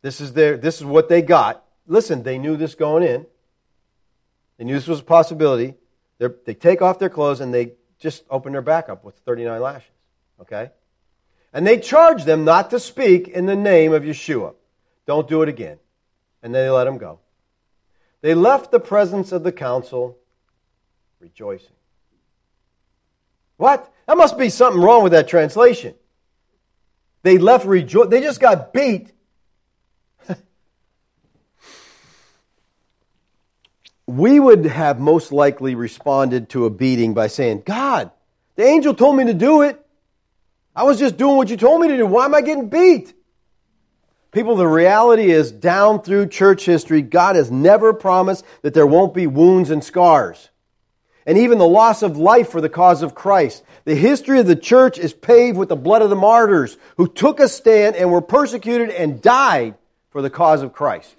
This 0.00 0.22
is 0.22 0.32
their, 0.32 0.56
this 0.56 0.78
is 0.78 0.84
what 0.84 1.10
they 1.10 1.20
got. 1.20 1.62
Listen, 1.86 2.22
they 2.22 2.38
knew 2.38 2.56
this 2.56 2.74
going 2.74 3.02
in. 3.02 3.26
They 4.56 4.64
knew 4.64 4.74
this 4.74 4.88
was 4.88 5.00
a 5.00 5.04
possibility. 5.04 5.74
They're, 6.18 6.34
they 6.46 6.54
take 6.54 6.80
off 6.80 6.98
their 6.98 7.10
clothes 7.10 7.40
and 7.40 7.52
they 7.52 7.72
just 8.02 8.24
open 8.28 8.52
their 8.52 8.62
back 8.62 8.88
up 8.88 9.04
with 9.04 9.14
39 9.24 9.60
lashes. 9.60 9.88
Okay? 10.40 10.70
And 11.52 11.66
they 11.66 11.78
charge 11.78 12.24
them 12.24 12.44
not 12.44 12.70
to 12.70 12.80
speak 12.80 13.28
in 13.28 13.46
the 13.46 13.56
name 13.56 13.92
of 13.92 14.02
Yeshua. 14.02 14.54
Don't 15.06 15.28
do 15.28 15.42
it 15.42 15.48
again. 15.48 15.78
And 16.42 16.54
then 16.54 16.66
they 16.66 16.70
let 16.70 16.84
them 16.84 16.98
go. 16.98 17.20
They 18.20 18.34
left 18.34 18.70
the 18.70 18.80
presence 18.80 19.32
of 19.32 19.42
the 19.42 19.52
council 19.52 20.18
rejoicing. 21.20 21.74
What? 23.56 23.92
That 24.06 24.16
must 24.16 24.36
be 24.36 24.48
something 24.48 24.82
wrong 24.82 25.04
with 25.04 25.12
that 25.12 25.28
translation. 25.28 25.94
They 27.22 27.38
left 27.38 27.64
rejoice. 27.64 28.08
They 28.08 28.20
just 28.20 28.40
got 28.40 28.72
beat. 28.72 29.12
We 34.06 34.38
would 34.38 34.66
have 34.66 34.98
most 34.98 35.32
likely 35.32 35.74
responded 35.74 36.50
to 36.50 36.66
a 36.66 36.70
beating 36.70 37.14
by 37.14 37.28
saying, 37.28 37.62
God, 37.64 38.10
the 38.56 38.64
angel 38.64 38.94
told 38.94 39.16
me 39.16 39.26
to 39.26 39.34
do 39.34 39.62
it. 39.62 39.78
I 40.74 40.84
was 40.84 40.98
just 40.98 41.16
doing 41.16 41.36
what 41.36 41.50
you 41.50 41.56
told 41.56 41.80
me 41.80 41.88
to 41.88 41.96
do. 41.96 42.06
Why 42.06 42.24
am 42.24 42.34
I 42.34 42.40
getting 42.40 42.68
beat? 42.68 43.14
People, 44.32 44.56
the 44.56 44.66
reality 44.66 45.30
is, 45.30 45.52
down 45.52 46.02
through 46.02 46.28
church 46.28 46.64
history, 46.64 47.02
God 47.02 47.36
has 47.36 47.50
never 47.50 47.92
promised 47.92 48.44
that 48.62 48.72
there 48.72 48.86
won't 48.86 49.12
be 49.12 49.26
wounds 49.26 49.70
and 49.70 49.84
scars. 49.84 50.48
And 51.26 51.38
even 51.38 51.58
the 51.58 51.68
loss 51.68 52.02
of 52.02 52.16
life 52.16 52.48
for 52.48 52.60
the 52.60 52.70
cause 52.70 53.02
of 53.02 53.14
Christ. 53.14 53.62
The 53.84 53.94
history 53.94 54.40
of 54.40 54.46
the 54.46 54.56
church 54.56 54.98
is 54.98 55.12
paved 55.12 55.58
with 55.58 55.68
the 55.68 55.76
blood 55.76 56.02
of 56.02 56.10
the 56.10 56.16
martyrs 56.16 56.76
who 56.96 57.06
took 57.06 57.40
a 57.40 57.48
stand 57.48 57.94
and 57.94 58.10
were 58.10 58.22
persecuted 58.22 58.90
and 58.90 59.20
died 59.20 59.74
for 60.10 60.22
the 60.22 60.30
cause 60.30 60.62
of 60.62 60.72
Christ. 60.72 61.14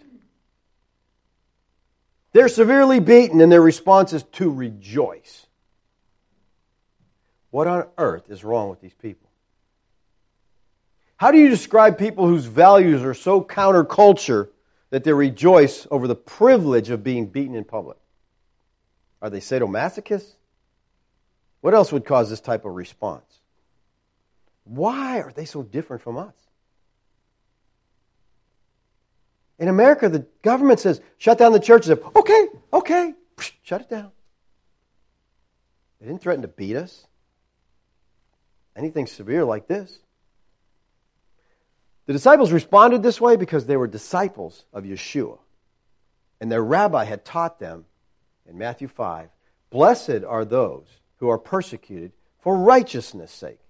They're 2.33 2.49
severely 2.49 2.99
beaten 2.99 3.41
and 3.41 3.51
their 3.51 3.61
response 3.61 4.11
is 4.11 4.23
to 4.33 4.51
rejoice. 4.51 5.45
What 7.51 7.67
on 7.67 7.85
earth 7.97 8.29
is 8.29 8.43
wrong 8.43 8.69
with 8.69 8.81
these 8.81 8.95
people? 8.95 9.29
How 11.15 11.31
do 11.31 11.37
you 11.37 11.49
describe 11.49 11.99
people 11.99 12.27
whose 12.27 12.45
values 12.45 13.03
are 13.03 13.13
so 13.13 13.43
counterculture 13.43 14.49
that 14.89 15.03
they 15.03 15.13
rejoice 15.13 15.87
over 15.89 16.07
the 16.07 16.15
privilege 16.15 16.89
of 16.89 17.03
being 17.03 17.27
beaten 17.27 17.55
in 17.55 17.63
public? 17.63 17.97
Are 19.21 19.29
they 19.29 19.39
sadomasochists? 19.39 20.33
What 21.61 21.73
else 21.73 21.91
would 21.91 22.05
cause 22.05 22.29
this 22.29 22.41
type 22.41 22.65
of 22.65 22.73
response? 22.73 23.23
Why 24.65 25.21
are 25.21 25.31
they 25.31 25.45
so 25.45 25.63
different 25.63 26.01
from 26.01 26.17
us? 26.17 26.33
In 29.63 29.69
America, 29.69 30.09
the 30.09 30.25
government 30.41 30.81
says, 30.81 30.99
shut 31.17 31.37
down 31.37 31.53
the 31.53 31.59
churches. 31.61 31.97
Okay, 32.17 32.47
okay, 32.73 33.13
shut 33.61 33.79
it 33.79 33.89
down. 33.89 34.11
They 36.01 36.07
didn't 36.07 36.21
threaten 36.21 36.41
to 36.41 36.49
beat 36.49 36.75
us. 36.75 37.07
Anything 38.75 39.07
severe 39.07 39.45
like 39.45 39.65
this. 39.65 39.97
The 42.07 42.11
disciples 42.11 42.51
responded 42.51 43.03
this 43.03 43.21
way 43.21 43.37
because 43.37 43.65
they 43.65 43.77
were 43.77 43.87
disciples 43.87 44.65
of 44.73 44.83
Yeshua. 44.83 45.37
And 46.41 46.51
their 46.51 46.61
rabbi 46.61 47.05
had 47.05 47.23
taught 47.23 47.57
them 47.57 47.85
in 48.45 48.57
Matthew 48.57 48.89
5 48.89 49.29
Blessed 49.69 50.25
are 50.27 50.43
those 50.43 50.87
who 51.19 51.29
are 51.29 51.37
persecuted 51.37 52.11
for 52.39 52.53
righteousness' 52.53 53.31
sake. 53.31 53.61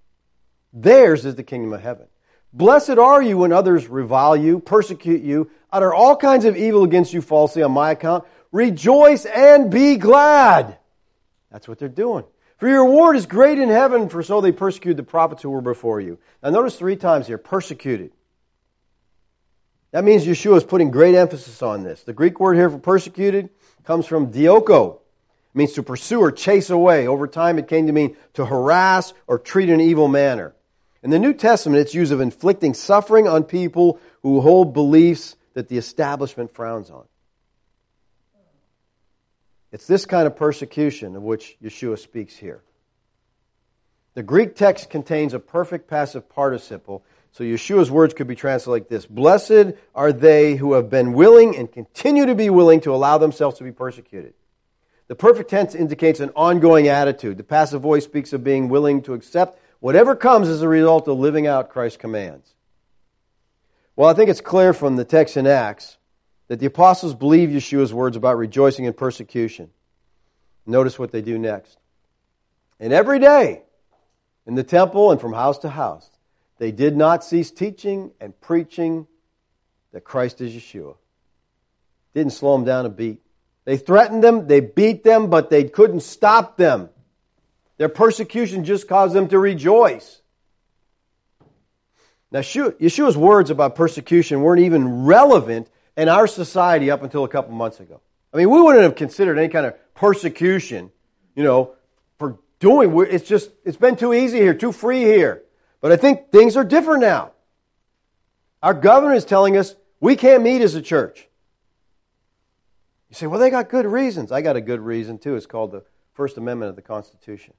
Theirs 0.73 1.23
is 1.23 1.35
the 1.35 1.43
kingdom 1.43 1.71
of 1.71 1.81
heaven. 1.81 2.07
Blessed 2.53 2.99
are 2.99 3.21
you 3.21 3.39
when 3.39 3.51
others 3.51 3.87
revile 3.87 4.35
you, 4.35 4.59
persecute 4.59 5.23
you, 5.23 5.49
utter 5.71 5.91
all 5.91 6.15
kinds 6.15 6.45
of 6.45 6.55
evil 6.55 6.83
against 6.83 7.11
you 7.11 7.21
falsely 7.21 7.63
on 7.63 7.71
my 7.71 7.91
account. 7.91 8.25
Rejoice 8.51 9.25
and 9.25 9.71
be 9.71 9.95
glad. 9.97 10.77
That's 11.51 11.67
what 11.67 11.79
they're 11.79 11.89
doing. 11.89 12.23
For 12.57 12.69
your 12.69 12.85
reward 12.85 13.15
is 13.15 13.25
great 13.25 13.57
in 13.57 13.69
heaven, 13.69 14.07
for 14.07 14.21
so 14.21 14.39
they 14.39 14.51
persecuted 14.51 14.97
the 14.97 15.03
prophets 15.03 15.41
who 15.41 15.49
were 15.49 15.61
before 15.61 15.99
you. 15.99 16.19
Now 16.43 16.51
notice 16.51 16.77
three 16.77 16.95
times 16.95 17.25
here, 17.25 17.39
persecuted. 17.39 18.11
That 19.91 20.03
means 20.03 20.25
Yeshua 20.25 20.57
is 20.57 20.63
putting 20.63 20.91
great 20.91 21.15
emphasis 21.15 21.61
on 21.63 21.83
this. 21.83 22.03
The 22.03 22.13
Greek 22.13 22.39
word 22.39 22.55
here 22.55 22.69
for 22.69 22.77
persecuted 22.77 23.49
comes 23.83 24.05
from 24.05 24.31
dioko. 24.31 24.99
Means 25.55 25.73
to 25.73 25.83
pursue 25.83 26.19
or 26.19 26.31
chase 26.31 26.71
away. 26.71 27.07
Over 27.07 27.27
time, 27.27 27.59
it 27.59 27.67
came 27.67 27.85
to 27.87 27.93
mean 27.93 28.15
to 28.33 28.45
harass 28.45 29.13
or 29.27 29.37
treat 29.37 29.69
in 29.69 29.75
an 29.75 29.81
evil 29.81 30.07
manner. 30.07 30.55
In 31.03 31.09
the 31.09 31.19
New 31.19 31.33
Testament, 31.33 31.81
it's 31.81 31.93
used 31.93 32.13
of 32.13 32.21
inflicting 32.21 32.73
suffering 32.73 33.27
on 33.27 33.43
people 33.43 33.99
who 34.21 34.39
hold 34.39 34.73
beliefs 34.73 35.35
that 35.53 35.67
the 35.67 35.77
establishment 35.77 36.55
frowns 36.55 36.89
on. 36.89 37.03
It's 39.73 39.85
this 39.85 40.05
kind 40.05 40.27
of 40.27 40.37
persecution 40.37 41.15
of 41.15 41.23
which 41.23 41.57
Yeshua 41.61 41.99
speaks 41.99 42.35
here. 42.35 42.61
The 44.13 44.23
Greek 44.23 44.55
text 44.55 44.89
contains 44.89 45.33
a 45.33 45.39
perfect 45.39 45.89
passive 45.89 46.29
participle 46.29 47.03
so 47.33 47.43
Yeshua's 47.43 47.89
words 47.89 48.13
could 48.13 48.27
be 48.27 48.35
translated 48.35 48.83
like 48.83 48.89
this 48.89 49.07
Blessed 49.07 49.75
are 49.95 50.13
they 50.13 50.55
who 50.55 50.73
have 50.73 50.89
been 50.91 51.13
willing 51.13 51.57
and 51.57 51.71
continue 51.71 52.27
to 52.27 52.35
be 52.35 52.51
willing 52.51 52.81
to 52.81 52.93
allow 52.93 53.17
themselves 53.17 53.57
to 53.57 53.63
be 53.63 53.71
persecuted. 53.71 54.35
The 55.07 55.15
perfect 55.15 55.49
tense 55.49 55.73
indicates 55.73 56.19
an 56.19 56.29
ongoing 56.35 56.87
attitude. 56.87 57.37
The 57.37 57.43
passive 57.43 57.81
voice 57.81 58.05
speaks 58.05 58.33
of 58.33 58.43
being 58.43 58.69
willing 58.69 59.01
to 59.03 59.15
accept 59.15 59.59
whatever 59.83 60.15
comes 60.15 60.47
as 60.47 60.61
a 60.61 60.67
result 60.69 61.09
of 61.09 61.19
living 61.19 61.45
out 61.45 61.71
Christ's 61.71 61.97
commands. 61.97 62.49
Well, 63.97 64.09
I 64.09 64.13
think 64.13 64.29
it's 64.29 64.39
clear 64.39 64.71
from 64.71 64.95
the 64.95 65.03
text 65.03 65.35
in 65.35 65.45
Acts 65.45 65.97
that 66.47 66.61
the 66.61 66.67
apostles 66.67 67.13
believe 67.13 67.49
Yeshua's 67.49 67.93
words 67.93 68.15
about 68.15 68.37
rejoicing 68.37 68.85
in 68.85 68.93
persecution. 68.93 69.71
Notice 70.65 70.97
what 70.97 71.11
they 71.11 71.21
do 71.21 71.37
next. 71.37 71.77
And 72.79 72.93
every 72.93 73.19
day, 73.19 73.63
in 74.47 74.55
the 74.55 74.63
temple 74.63 75.11
and 75.11 75.19
from 75.19 75.33
house 75.33 75.57
to 75.59 75.69
house, 75.69 76.09
they 76.59 76.71
did 76.71 76.95
not 76.95 77.25
cease 77.25 77.51
teaching 77.51 78.11
and 78.21 78.39
preaching 78.39 79.05
that 79.91 80.05
Christ 80.05 80.39
is 80.39 80.53
Yeshua. 80.53 80.95
Didn't 82.13 82.31
slow 82.31 82.55
them 82.55 82.63
down 82.63 82.85
a 82.85 82.89
beat. 82.89 83.19
They 83.65 83.75
threatened 83.75 84.23
them, 84.23 84.47
they 84.47 84.61
beat 84.61 85.03
them, 85.03 85.29
but 85.29 85.49
they 85.49 85.65
couldn't 85.65 86.03
stop 86.03 86.55
them. 86.55 86.87
Their 87.77 87.89
persecution 87.89 88.65
just 88.65 88.87
caused 88.87 89.13
them 89.13 89.27
to 89.29 89.39
rejoice. 89.39 90.21
Now, 92.31 92.39
Yeshua's 92.39 93.17
words 93.17 93.51
about 93.51 93.75
persecution 93.75 94.41
weren't 94.41 94.61
even 94.61 95.05
relevant 95.05 95.69
in 95.95 96.09
our 96.09 96.25
society 96.25 96.89
up 96.89 97.03
until 97.03 97.23
a 97.23 97.27
couple 97.27 97.53
months 97.53 97.79
ago. 97.79 98.01
I 98.33 98.37
mean, 98.37 98.49
we 98.49 98.59
wouldn't 98.59 98.83
have 98.83 98.95
considered 98.95 99.37
any 99.37 99.49
kind 99.49 99.67
of 99.67 99.75
persecution, 99.93 100.91
you 101.35 101.43
know, 101.43 101.75
for 102.17 102.39
doing, 102.59 103.07
it's 103.09 103.27
just, 103.27 103.51
it's 103.63 103.77
been 103.77 103.95
too 103.95 104.13
easy 104.13 104.39
here, 104.39 104.55
too 104.55 104.71
free 104.71 105.03
here. 105.03 105.43
But 105.81 105.91
I 105.91 105.97
think 105.97 106.31
things 106.31 106.57
are 106.57 106.63
different 106.63 107.01
now. 107.01 107.31
Our 108.63 108.73
governor 108.73 109.13
is 109.13 109.25
telling 109.25 109.57
us 109.57 109.75
we 109.99 110.15
can't 110.15 110.41
meet 110.41 110.61
as 110.61 110.73
a 110.73 110.81
church. 110.81 111.27
You 113.09 113.15
say, 113.15 113.27
well, 113.27 113.39
they 113.39 113.51
got 113.51 113.69
good 113.69 113.85
reasons. 113.85 114.31
I 114.31 114.41
got 114.41 114.55
a 114.55 114.61
good 114.61 114.79
reason 114.79 115.19
too. 115.19 115.35
It's 115.35 115.45
called 115.45 115.71
the 115.71 115.83
First 116.13 116.37
Amendment 116.37 116.69
of 116.69 116.75
the 116.75 116.81
Constitution. 116.81 117.53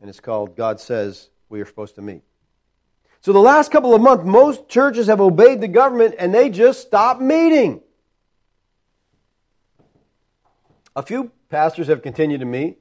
And 0.00 0.08
it's 0.08 0.20
called 0.20 0.56
God 0.56 0.80
says 0.80 1.28
we 1.48 1.60
are 1.60 1.66
supposed 1.66 1.96
to 1.96 2.02
meet. 2.02 2.22
So 3.20 3.32
the 3.32 3.40
last 3.40 3.72
couple 3.72 3.94
of 3.94 4.00
months, 4.00 4.24
most 4.24 4.68
churches 4.68 5.08
have 5.08 5.20
obeyed 5.20 5.60
the 5.60 5.68
government 5.68 6.14
and 6.18 6.32
they 6.32 6.50
just 6.50 6.80
stopped 6.82 7.20
meeting. 7.20 7.80
A 10.94 11.02
few 11.02 11.30
pastors 11.48 11.88
have 11.88 12.02
continued 12.02 12.40
to 12.40 12.46
meet. 12.46 12.78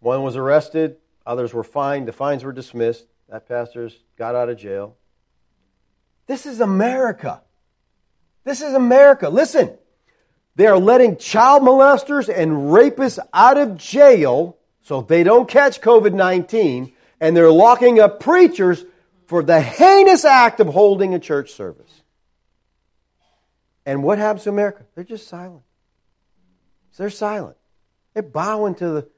One 0.00 0.22
was 0.22 0.36
arrested, 0.36 0.96
Others 1.26 1.54
were 1.54 1.64
fined. 1.64 2.08
The 2.08 2.12
fines 2.12 2.44
were 2.44 2.52
dismissed. 2.52 3.04
That 3.28 3.48
pastors 3.48 3.96
got 4.18 4.34
out 4.34 4.48
of 4.48 4.58
jail. 4.58 4.96
This 6.26 6.46
is 6.46 6.60
America. 6.60 7.40
This 8.44 8.60
is 8.60 8.74
America. 8.74 9.28
Listen, 9.28 9.76
they 10.56 10.66
are 10.66 10.78
letting 10.78 11.16
child 11.16 11.62
molesters 11.62 12.28
and 12.28 12.72
rapists 12.72 13.18
out 13.32 13.56
of 13.56 13.76
jail 13.76 14.58
so 14.84 15.00
if 15.00 15.08
they 15.08 15.22
don't 15.22 15.48
catch 15.48 15.80
COVID 15.80 16.12
19, 16.12 16.92
and 17.20 17.36
they're 17.36 17.52
locking 17.52 18.00
up 18.00 18.20
preachers 18.20 18.84
for 19.26 19.42
the 19.42 19.60
heinous 19.60 20.24
act 20.24 20.60
of 20.60 20.66
holding 20.66 21.14
a 21.14 21.18
church 21.18 21.52
service. 21.52 22.02
And 23.86 24.02
what 24.02 24.18
happens 24.18 24.44
to 24.44 24.50
America? 24.50 24.84
They're 24.94 25.04
just 25.04 25.28
silent. 25.28 25.62
They're 26.96 27.10
silent. 27.10 27.56
They're 28.12 28.22
bowing 28.22 28.74
to 28.76 28.88
the, 28.88 29.08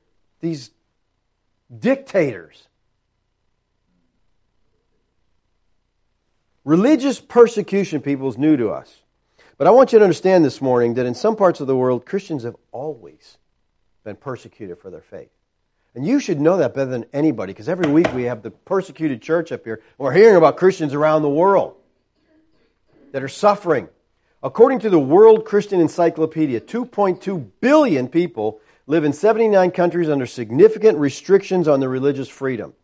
these 0.41 0.71
dictators. 1.77 2.63
Religious 6.65 7.21
persecution, 7.21 8.01
people, 8.01 8.29
is 8.29 8.39
new 8.39 8.57
to 8.57 8.71
us. 8.71 8.95
But 9.59 9.67
I 9.67 9.71
want 9.71 9.93
you 9.93 9.99
to 9.99 10.05
understand 10.05 10.45
this 10.45 10.61
morning 10.61 10.95
that 10.95 11.07
in 11.07 11.15
some 11.15 11.37
parts 11.37 11.61
of 11.61 11.67
the 11.67 11.77
world, 11.77 12.07
Christians 12.07 12.45
have 12.45 12.57
always 12.73 13.39
been 14.05 14.17
persecuted 14.17 14.79
for 14.79 14.91
their 14.91 15.03
faith. 15.03 15.34
And 15.95 16.05
you 16.05 16.19
should 16.19 16.41
know 16.41 16.57
that 16.57 16.75
better 16.75 16.91
than 16.91 17.07
anybody, 17.13 17.53
because 17.53 17.69
every 17.69 17.89
week 17.89 18.13
we 18.13 18.25
have 18.25 18.43
the 18.43 18.51
persecuted 18.51 19.23
church 19.23 19.53
up 19.53 19.65
here, 19.65 19.81
we're 19.97 20.13
hearing 20.13 20.37
about 20.37 20.57
Christians 20.57 20.93
around 20.93 21.23
the 21.23 21.29
world 21.29 21.77
that 23.13 23.23
are 23.23 23.29
suffering. 23.29 23.89
According 24.43 24.81
to 24.81 24.91
the 24.91 24.99
World 24.99 25.45
Christian 25.45 25.81
Encyclopedia, 25.81 26.61
2.2 26.61 27.49
billion 27.61 28.09
people 28.09 28.61
live 28.87 29.05
in 29.05 29.13
79 29.13 29.71
countries 29.71 30.11
under 30.11 30.27
significant 30.27 30.99
restrictions 30.99 31.69
on 31.69 31.79
their 31.81 31.89
religious 31.89 32.29
freedom. 32.29 32.75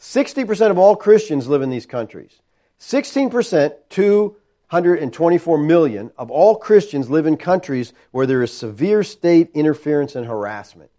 60% 0.00 0.70
of 0.70 0.78
all 0.78 0.96
Christians 0.96 1.46
live 1.46 1.62
in 1.62 1.70
these 1.70 1.86
countries. 1.86 2.32
16%, 2.80 3.74
224 3.90 5.58
million, 5.58 6.10
of 6.18 6.30
all 6.30 6.56
Christians 6.56 7.08
live 7.08 7.26
in 7.26 7.36
countries 7.36 7.92
where 8.10 8.26
there 8.26 8.42
is 8.42 8.52
severe 8.52 9.04
state 9.04 9.50
interference 9.54 10.16
and 10.16 10.26
harassment. 10.26 10.90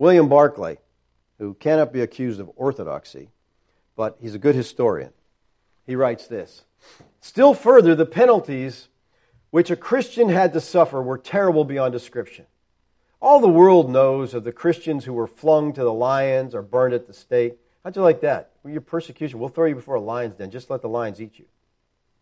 William 0.00 0.30
Barclay, 0.30 0.78
who 1.38 1.52
cannot 1.52 1.92
be 1.92 2.00
accused 2.00 2.40
of 2.40 2.50
orthodoxy, 2.56 3.28
but 3.96 4.16
he's 4.18 4.34
a 4.34 4.38
good 4.38 4.54
historian, 4.54 5.12
he 5.86 5.94
writes 5.94 6.26
this 6.26 6.64
Still 7.20 7.52
further, 7.52 7.94
the 7.94 8.06
penalties 8.06 8.88
which 9.50 9.70
a 9.70 9.76
Christian 9.76 10.30
had 10.30 10.54
to 10.54 10.60
suffer 10.60 11.02
were 11.02 11.18
terrible 11.18 11.64
beyond 11.64 11.92
description. 11.92 12.46
All 13.20 13.40
the 13.40 13.48
world 13.48 13.90
knows 13.90 14.32
of 14.32 14.42
the 14.42 14.52
Christians 14.52 15.04
who 15.04 15.12
were 15.12 15.26
flung 15.26 15.74
to 15.74 15.84
the 15.84 15.92
lions 15.92 16.54
or 16.54 16.62
burned 16.62 16.94
at 16.94 17.06
the 17.06 17.12
stake. 17.12 17.58
How'd 17.84 17.94
you 17.94 18.00
like 18.00 18.22
that? 18.22 18.52
Well, 18.62 18.72
your 18.72 18.80
persecution, 18.80 19.38
we'll 19.38 19.50
throw 19.50 19.66
you 19.66 19.74
before 19.74 19.96
a 19.96 20.00
lion's 20.00 20.36
den. 20.36 20.50
Just 20.50 20.70
let 20.70 20.80
the 20.80 20.88
lions 20.88 21.20
eat 21.20 21.38
you. 21.38 21.44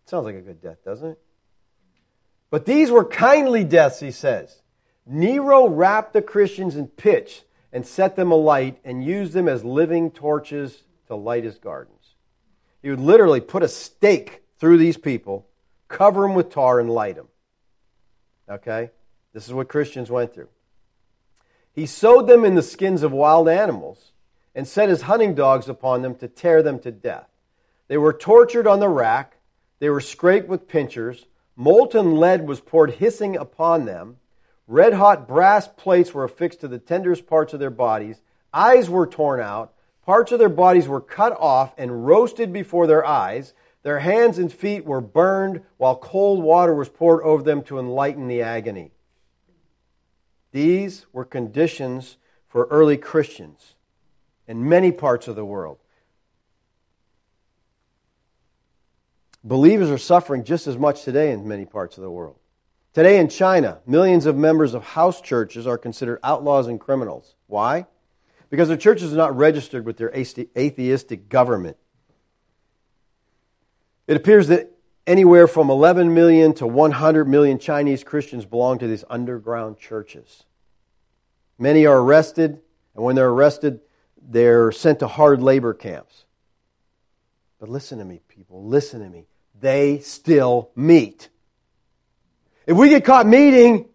Sounds 0.07 0.24
like 0.24 0.35
a 0.35 0.41
good 0.41 0.61
death, 0.61 0.85
doesn't 0.85 1.11
it? 1.11 1.18
But 2.51 2.66
these 2.66 2.91
were 2.91 3.05
kindly 3.05 3.62
deaths, 3.62 4.01
he 4.01 4.11
says. 4.11 4.53
Nero 5.07 5.68
wrapped 5.68 6.12
the 6.12 6.22
Christians 6.22 6.74
in 6.74 6.89
pitch 6.89 7.45
and 7.72 7.86
set 7.86 8.16
them 8.16 8.32
alight 8.32 8.78
and 8.84 9.04
used 9.04 9.32
them 9.32 9.48
as 9.48 9.64
living 9.64 10.10
torches 10.10 10.82
to 11.06 11.14
light 11.14 11.44
his 11.44 11.58
gardens. 11.58 12.14
He 12.82 12.90
would 12.90 13.00
literally 13.00 13.40
put 13.40 13.62
a 13.62 13.68
stake 13.68 14.42
through 14.58 14.78
these 14.78 14.96
people, 14.96 15.46
cover 15.88 16.22
them 16.22 16.34
with 16.34 16.50
tar, 16.50 16.80
and 16.80 16.90
light 16.90 17.16
them. 17.16 17.28
Okay? 18.48 18.90
This 19.32 19.46
is 19.46 19.52
what 19.52 19.68
Christians 19.68 20.10
went 20.10 20.34
through. 20.34 20.48
He 21.74 21.86
sewed 21.86 22.26
them 22.26 22.44
in 22.44 22.54
the 22.54 22.62
skins 22.62 23.02
of 23.02 23.12
wild 23.12 23.48
animals 23.48 23.98
and 24.54 24.66
set 24.66 24.88
his 24.88 25.02
hunting 25.02 25.34
dogs 25.34 25.68
upon 25.68 26.02
them 26.02 26.16
to 26.16 26.28
tear 26.28 26.62
them 26.62 26.80
to 26.80 26.90
death. 26.90 27.28
They 27.88 27.98
were 27.98 28.12
tortured 28.12 28.66
on 28.66 28.80
the 28.80 28.88
rack. 28.88 29.36
They 29.78 29.90
were 29.90 30.00
scraped 30.00 30.48
with 30.48 30.68
pincers. 30.68 31.24
Molten 31.56 32.16
lead 32.16 32.46
was 32.46 32.60
poured 32.60 32.90
hissing 32.90 33.36
upon 33.36 33.84
them. 33.84 34.16
Red 34.68 34.92
hot 34.92 35.26
brass 35.26 35.66
plates 35.66 36.12
were 36.12 36.24
affixed 36.24 36.60
to 36.60 36.68
the 36.68 36.78
tenderest 36.78 37.26
parts 37.26 37.54
of 37.54 37.58
their 37.60 37.70
bodies. 37.70 38.20
Eyes 38.52 38.88
were 38.88 39.06
torn 39.06 39.40
out. 39.40 39.72
Parts 40.04 40.30
of 40.30 40.38
their 40.38 40.50
bodies 40.50 40.86
were 40.86 41.00
cut 41.00 41.34
off 41.38 41.72
and 41.78 42.06
roasted 42.06 42.52
before 42.52 42.86
their 42.86 43.04
eyes. 43.04 43.54
Their 43.82 43.98
hands 43.98 44.38
and 44.38 44.52
feet 44.52 44.84
were 44.84 45.00
burned 45.00 45.62
while 45.78 45.96
cold 45.96 46.42
water 46.42 46.74
was 46.74 46.90
poured 46.90 47.22
over 47.22 47.42
them 47.42 47.62
to 47.64 47.78
enlighten 47.78 48.28
the 48.28 48.42
agony. 48.42 48.92
These 50.52 51.06
were 51.14 51.24
conditions 51.24 52.18
for 52.48 52.66
early 52.70 52.98
Christians 52.98 53.74
in 54.46 54.68
many 54.68 54.92
parts 54.92 55.28
of 55.28 55.36
the 55.36 55.44
world. 55.44 55.78
Believers 59.42 59.90
are 59.90 59.98
suffering 59.98 60.44
just 60.44 60.66
as 60.66 60.76
much 60.76 61.04
today 61.04 61.32
in 61.32 61.48
many 61.48 61.64
parts 61.64 61.96
of 61.96 62.02
the 62.02 62.10
world. 62.10 62.36
Today 62.95 63.18
in 63.18 63.28
China, 63.28 63.80
millions 63.86 64.26
of 64.26 64.36
members 64.36 64.74
of 64.74 64.82
house 64.82 65.20
churches 65.20 65.66
are 65.66 65.78
considered 65.78 66.20
outlaws 66.24 66.66
and 66.66 66.80
criminals. 66.80 67.34
Why? 67.47 67.86
Because 68.51 68.68
their 68.68 68.76
churches 68.76 69.12
are 69.12 69.16
not 69.16 69.36
registered 69.36 69.84
with 69.84 69.97
their 69.99 70.11
atheistic 70.14 71.28
government. 71.28 71.76
It 74.07 74.16
appears 74.16 74.49
that 74.49 74.72
anywhere 75.07 75.47
from 75.47 75.68
11 75.70 76.14
million 76.14 76.55
to 76.55 76.66
100 76.66 77.26
million 77.26 77.59
Chinese 77.59 78.05
Christians 78.05 78.47
belong 78.47 78.78
to 78.78 78.86
these 78.86 79.05
underground 79.09 79.78
churches. 79.78 80.45
Many 81.59 81.86
are 81.86 81.99
arrested, 81.99 82.61
and 82.95 83.05
when 83.05 83.16
they're 83.16 83.28
arrested, 83.28 83.80
they're 84.22 84.72
sent 84.72 85.01
to 85.01 85.09
hard 85.09 85.43
labor 85.43 85.74
camps. 85.74 86.24
But 87.61 87.68
listen 87.68 87.99
to 87.99 88.05
me, 88.05 88.20
people. 88.28 88.64
Listen 88.64 89.01
to 89.03 89.09
me. 89.09 89.26
They 89.61 89.99
still 89.99 90.70
meet. 90.74 91.28
If 92.68 92.76
we 92.76 92.90
get 92.90 93.06
caught 93.06 93.26
meeting, 93.26 93.86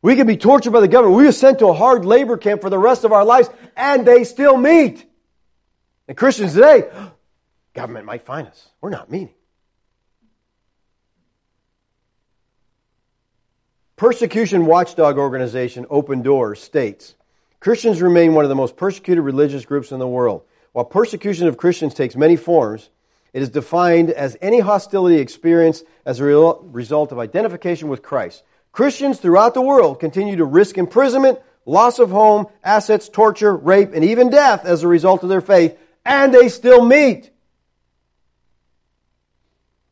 we 0.00 0.14
can 0.14 0.28
be 0.28 0.36
tortured 0.36 0.70
by 0.70 0.80
the 0.80 0.86
government. 0.86 1.18
We 1.18 1.26
are 1.26 1.32
sent 1.32 1.58
to 1.58 1.66
a 1.66 1.72
hard 1.72 2.04
labor 2.04 2.36
camp 2.36 2.60
for 2.60 2.70
the 2.70 2.78
rest 2.78 3.02
of 3.02 3.10
our 3.10 3.24
lives, 3.24 3.50
and 3.76 4.06
they 4.06 4.22
still 4.22 4.56
meet. 4.56 5.04
And 6.06 6.16
Christians 6.16 6.54
today, 6.54 6.88
government 7.74 8.06
might 8.06 8.24
find 8.24 8.46
us. 8.46 8.68
We're 8.80 8.90
not 8.90 9.10
meeting. 9.10 9.34
Persecution 13.96 14.66
watchdog 14.66 15.18
organization 15.18 15.86
Open 15.90 16.22
Doors 16.22 16.62
states 16.62 17.16
Christians 17.58 18.00
remain 18.00 18.34
one 18.34 18.44
of 18.44 18.48
the 18.48 18.54
most 18.54 18.76
persecuted 18.76 19.24
religious 19.24 19.64
groups 19.64 19.90
in 19.90 19.98
the 19.98 20.06
world. 20.06 20.44
While 20.70 20.84
persecution 20.84 21.48
of 21.48 21.56
Christians 21.56 21.94
takes 21.94 22.14
many 22.14 22.36
forms, 22.36 22.88
it 23.34 23.42
is 23.42 23.50
defined 23.50 24.10
as 24.10 24.36
any 24.40 24.60
hostility 24.60 25.18
experienced 25.18 25.84
as 26.06 26.20
a 26.20 26.24
result 26.24 27.12
of 27.12 27.18
identification 27.18 27.88
with 27.88 28.00
Christ. 28.00 28.42
Christians 28.70 29.18
throughout 29.18 29.54
the 29.54 29.60
world 29.60 29.98
continue 29.98 30.36
to 30.36 30.44
risk 30.44 30.78
imprisonment, 30.78 31.40
loss 31.66 31.98
of 31.98 32.10
home, 32.10 32.46
assets, 32.62 33.08
torture, 33.08 33.54
rape, 33.54 33.90
and 33.92 34.04
even 34.04 34.30
death 34.30 34.64
as 34.64 34.84
a 34.84 34.88
result 34.88 35.24
of 35.24 35.28
their 35.28 35.40
faith, 35.40 35.76
and 36.04 36.32
they 36.32 36.48
still 36.48 36.84
meet. 36.84 37.30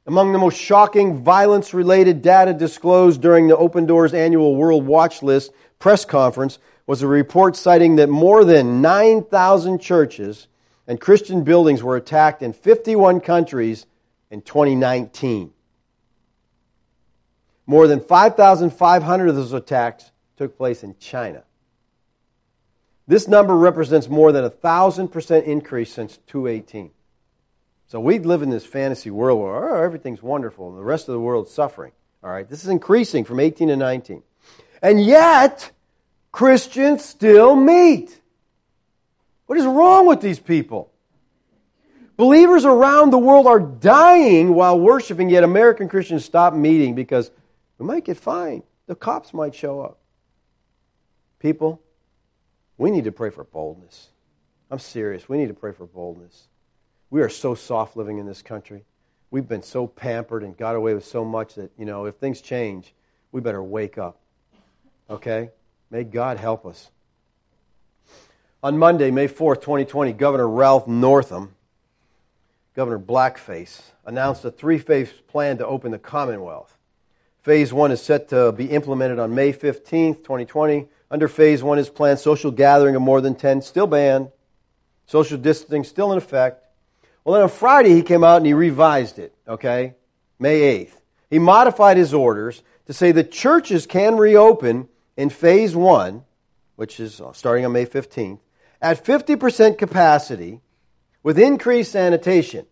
Among 0.06 0.32
the 0.32 0.38
most 0.38 0.58
shocking 0.58 1.24
violence 1.24 1.74
related 1.74 2.22
data 2.22 2.52
disclosed 2.52 3.20
during 3.20 3.48
the 3.48 3.56
Open 3.56 3.86
Doors 3.86 4.14
annual 4.14 4.54
World 4.54 4.86
Watch 4.86 5.20
List 5.20 5.52
press 5.80 6.04
conference 6.04 6.60
was 6.86 7.02
a 7.02 7.08
report 7.08 7.56
citing 7.56 7.96
that 7.96 8.08
more 8.08 8.44
than 8.44 8.82
9,000 8.82 9.80
churches 9.80 10.46
and 10.86 11.00
Christian 11.00 11.44
buildings 11.44 11.82
were 11.82 11.96
attacked 11.96 12.42
in 12.42 12.52
51 12.52 13.20
countries 13.20 13.86
in 14.30 14.42
2019. 14.42 15.52
More 17.66 17.86
than 17.86 18.00
5,500 18.00 19.28
of 19.28 19.36
those 19.36 19.52
attacks 19.52 20.10
took 20.36 20.56
place 20.56 20.82
in 20.82 20.96
China. 20.98 21.44
This 23.06 23.28
number 23.28 23.56
represents 23.56 24.08
more 24.08 24.32
than 24.32 24.44
a 24.44 24.50
thousand 24.50 25.08
percent 25.08 25.46
increase 25.46 25.92
since 25.92 26.16
2018. 26.28 26.90
So 27.88 28.00
we 28.00 28.18
live 28.18 28.42
in 28.42 28.50
this 28.50 28.64
fantasy 28.64 29.10
world 29.10 29.40
where 29.40 29.76
oh, 29.76 29.82
everything's 29.82 30.22
wonderful 30.22 30.70
and 30.70 30.78
the 30.78 30.82
rest 30.82 31.08
of 31.08 31.12
the 31.12 31.20
world's 31.20 31.52
suffering. 31.52 31.92
All 32.24 32.30
right, 32.30 32.48
this 32.48 32.62
is 32.62 32.70
increasing 32.70 33.24
from 33.24 33.40
18 33.40 33.68
to 33.68 33.76
19. 33.76 34.22
And 34.80 35.04
yet, 35.04 35.70
Christians 36.30 37.04
still 37.04 37.54
meet. 37.54 38.18
What 39.46 39.58
is 39.58 39.64
wrong 39.64 40.06
with 40.06 40.20
these 40.20 40.38
people? 40.38 40.90
Believers 42.16 42.64
around 42.64 43.10
the 43.10 43.18
world 43.18 43.46
are 43.46 43.60
dying 43.60 44.54
while 44.54 44.78
worshiping, 44.78 45.30
yet 45.30 45.44
American 45.44 45.88
Christians 45.88 46.24
stop 46.24 46.54
meeting 46.54 46.94
because 46.94 47.30
we 47.78 47.86
might 47.86 48.04
get 48.04 48.16
fined. 48.16 48.62
The 48.86 48.94
cops 48.94 49.32
might 49.32 49.54
show 49.54 49.80
up. 49.80 49.98
People, 51.38 51.82
we 52.78 52.90
need 52.90 53.04
to 53.04 53.12
pray 53.12 53.30
for 53.30 53.44
boldness. 53.44 54.08
I'm 54.70 54.78
serious. 54.78 55.28
We 55.28 55.38
need 55.38 55.48
to 55.48 55.54
pray 55.54 55.72
for 55.72 55.86
boldness. 55.86 56.46
We 57.10 57.22
are 57.22 57.28
so 57.28 57.54
soft 57.54 57.96
living 57.96 58.18
in 58.18 58.26
this 58.26 58.42
country. 58.42 58.84
We've 59.30 59.48
been 59.48 59.62
so 59.62 59.86
pampered 59.86 60.44
and 60.44 60.56
got 60.56 60.76
away 60.76 60.94
with 60.94 61.06
so 61.06 61.24
much 61.24 61.54
that, 61.54 61.72
you 61.78 61.84
know, 61.84 62.04
if 62.06 62.16
things 62.16 62.40
change, 62.40 62.94
we 63.32 63.40
better 63.40 63.62
wake 63.62 63.98
up. 63.98 64.20
Okay? 65.10 65.50
May 65.90 66.04
God 66.04 66.38
help 66.38 66.66
us. 66.66 66.90
On 68.64 68.78
Monday, 68.78 69.10
May 69.10 69.26
4th, 69.26 69.62
2020, 69.62 70.12
Governor 70.12 70.48
Ralph 70.48 70.86
Northam, 70.86 71.52
Governor 72.76 73.00
Blackface, 73.00 73.80
announced 74.06 74.44
a 74.44 74.52
three 74.52 74.78
phase 74.78 75.10
plan 75.28 75.58
to 75.58 75.66
open 75.66 75.90
the 75.90 75.98
Commonwealth. 75.98 76.72
Phase 77.42 77.72
one 77.72 77.90
is 77.90 78.00
set 78.00 78.28
to 78.28 78.52
be 78.52 78.66
implemented 78.66 79.18
on 79.18 79.34
May 79.34 79.52
15th, 79.52 80.18
2020. 80.18 80.86
Under 81.10 81.26
phase 81.26 81.60
one 81.60 81.80
is 81.80 81.88
planned 81.88 82.20
social 82.20 82.52
gathering 82.52 82.94
of 82.94 83.02
more 83.02 83.20
than 83.20 83.34
10 83.34 83.62
still 83.62 83.88
banned, 83.88 84.30
social 85.06 85.38
distancing 85.38 85.82
still 85.82 86.12
in 86.12 86.18
effect, 86.18 86.64
well, 87.24 87.34
then 87.34 87.42
on 87.42 87.48
Friday, 87.48 87.94
he 87.94 88.02
came 88.02 88.24
out 88.24 88.38
and 88.38 88.46
he 88.46 88.54
revised 88.54 89.18
it, 89.18 89.34
okay? 89.46 89.94
May 90.38 90.84
8th. 90.84 90.92
He 91.30 91.38
modified 91.38 91.96
his 91.96 92.14
orders 92.14 92.62
to 92.86 92.92
say 92.92 93.12
the 93.12 93.24
churches 93.24 93.86
can 93.86 94.16
reopen 94.16 94.88
in 95.16 95.30
phase 95.30 95.74
one, 95.74 96.24
which 96.76 96.98
is 96.98 97.20
uh, 97.20 97.32
starting 97.32 97.64
on 97.64 97.72
May 97.72 97.86
15th, 97.86 98.38
at 98.82 99.04
50% 99.04 99.78
capacity 99.78 100.60
with 101.22 101.38
increased 101.38 101.92
sanitation. 101.92 102.66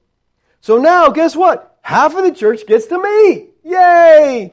So 0.60 0.78
now, 0.78 1.10
guess 1.10 1.36
what? 1.36 1.78
Half 1.82 2.16
of 2.16 2.24
the 2.24 2.32
church 2.32 2.66
gets 2.66 2.86
to 2.86 3.00
meet. 3.00 3.50
Yay! 3.64 4.52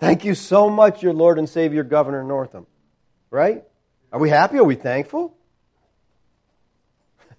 Thank 0.00 0.24
you 0.24 0.34
so 0.34 0.70
much, 0.70 1.02
your 1.02 1.12
Lord 1.12 1.38
and 1.38 1.48
Savior, 1.48 1.84
Governor 1.84 2.24
Northam. 2.24 2.66
Right? 3.30 3.62
Are 4.10 4.18
we 4.18 4.30
happy? 4.30 4.58
Are 4.58 4.64
we 4.64 4.74
thankful? 4.74 5.36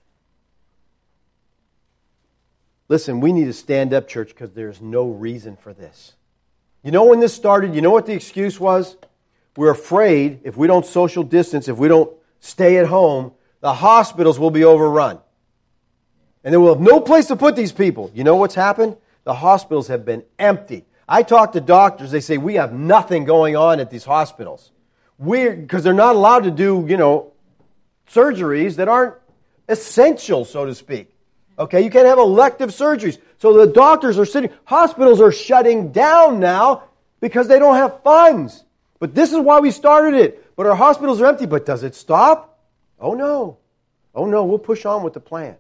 Listen, 2.88 3.20
we 3.20 3.34
need 3.34 3.46
to 3.46 3.54
stand 3.54 3.94
up, 3.94 4.08
church, 4.08 4.30
because 4.30 4.54
there's 4.54 4.80
no 4.80 5.10
reason 5.10 5.58
for 5.58 5.74
this. 5.74 6.14
You 6.84 6.92
know 6.92 7.06
when 7.06 7.20
this 7.20 7.34
started? 7.34 7.74
You 7.76 7.82
know 7.82 7.92
what 7.92 8.06
the 8.06 8.14
excuse 8.14 8.60
was? 8.60 8.96
We're 9.58 9.72
afraid 9.72 10.42
if 10.44 10.56
we 10.56 10.68
don't 10.68 10.86
social 10.86 11.24
distance, 11.24 11.68
if 11.68 11.78
we 11.78 11.88
don't 11.88 12.12
stay 12.44 12.78
at 12.78 12.86
home, 12.86 13.32
the 13.62 13.74
hospitals 13.74 14.38
will 14.38 14.52
be 14.52 14.66
overrun. 14.66 15.20
And 16.44 16.52
there 16.52 16.60
will 16.60 16.74
have 16.74 16.82
no 16.84 17.00
place 17.00 17.28
to 17.28 17.38
put 17.38 17.56
these 17.56 17.72
people. 17.72 18.12
You 18.14 18.26
know 18.26 18.36
what's 18.36 18.54
happened? 18.54 18.98
The 19.24 19.34
hospitals 19.34 19.88
have 19.88 20.04
been 20.04 20.24
empty. 20.38 20.86
I 21.08 21.24
talk 21.24 21.54
to 21.54 21.62
doctors, 21.62 22.12
they 22.12 22.20
say 22.20 22.38
we 22.38 22.56
have 22.56 22.74
nothing 22.74 23.24
going 23.24 23.56
on 23.56 23.80
at 23.80 23.90
these 23.90 24.04
hospitals. 24.04 24.70
Because 25.24 25.84
they're 25.84 25.94
not 25.94 26.16
allowed 26.16 26.44
to 26.44 26.52
do, 26.52 26.86
you 26.88 26.98
know, 26.98 27.32
surgeries 28.12 28.76
that 28.76 28.90
aren't 28.90 29.16
essential, 29.70 30.44
so 30.44 30.66
to 30.66 30.76
speak. 30.76 31.16
Okay, 31.58 31.82
you 31.82 31.90
can't 31.90 32.08
have 32.08 32.18
elective 32.18 32.72
surgeries. 32.72 33.18
So 33.38 33.54
the 33.54 33.72
doctors 33.72 34.20
are 34.20 34.26
sitting, 34.26 34.50
hospitals 34.66 35.22
are 35.22 35.32
shutting 35.32 35.94
down 35.94 36.42
now 36.42 36.84
because 37.22 37.48
they 37.48 37.60
don't 37.60 37.76
have 37.76 38.04
funds. 38.04 38.62
But 39.00 39.16
this 39.16 39.32
is 39.32 39.40
why 39.40 39.60
we 39.60 39.72
started 39.72 40.16
it. 40.16 40.43
But 40.56 40.68
our 40.68 40.76
hospitals 40.76 41.22
are 41.22 41.26
empty. 41.26 41.46
But 41.46 41.66
does 41.66 41.84
it 41.84 41.96
stop? 41.96 42.60
Oh 43.00 43.14
no. 43.14 43.58
Oh 44.16 44.26
no, 44.26 44.46
we'll 44.46 44.60
push 44.60 44.86
on 44.86 45.04
with 45.04 45.14
the 45.14 45.20
plan. 45.20 45.56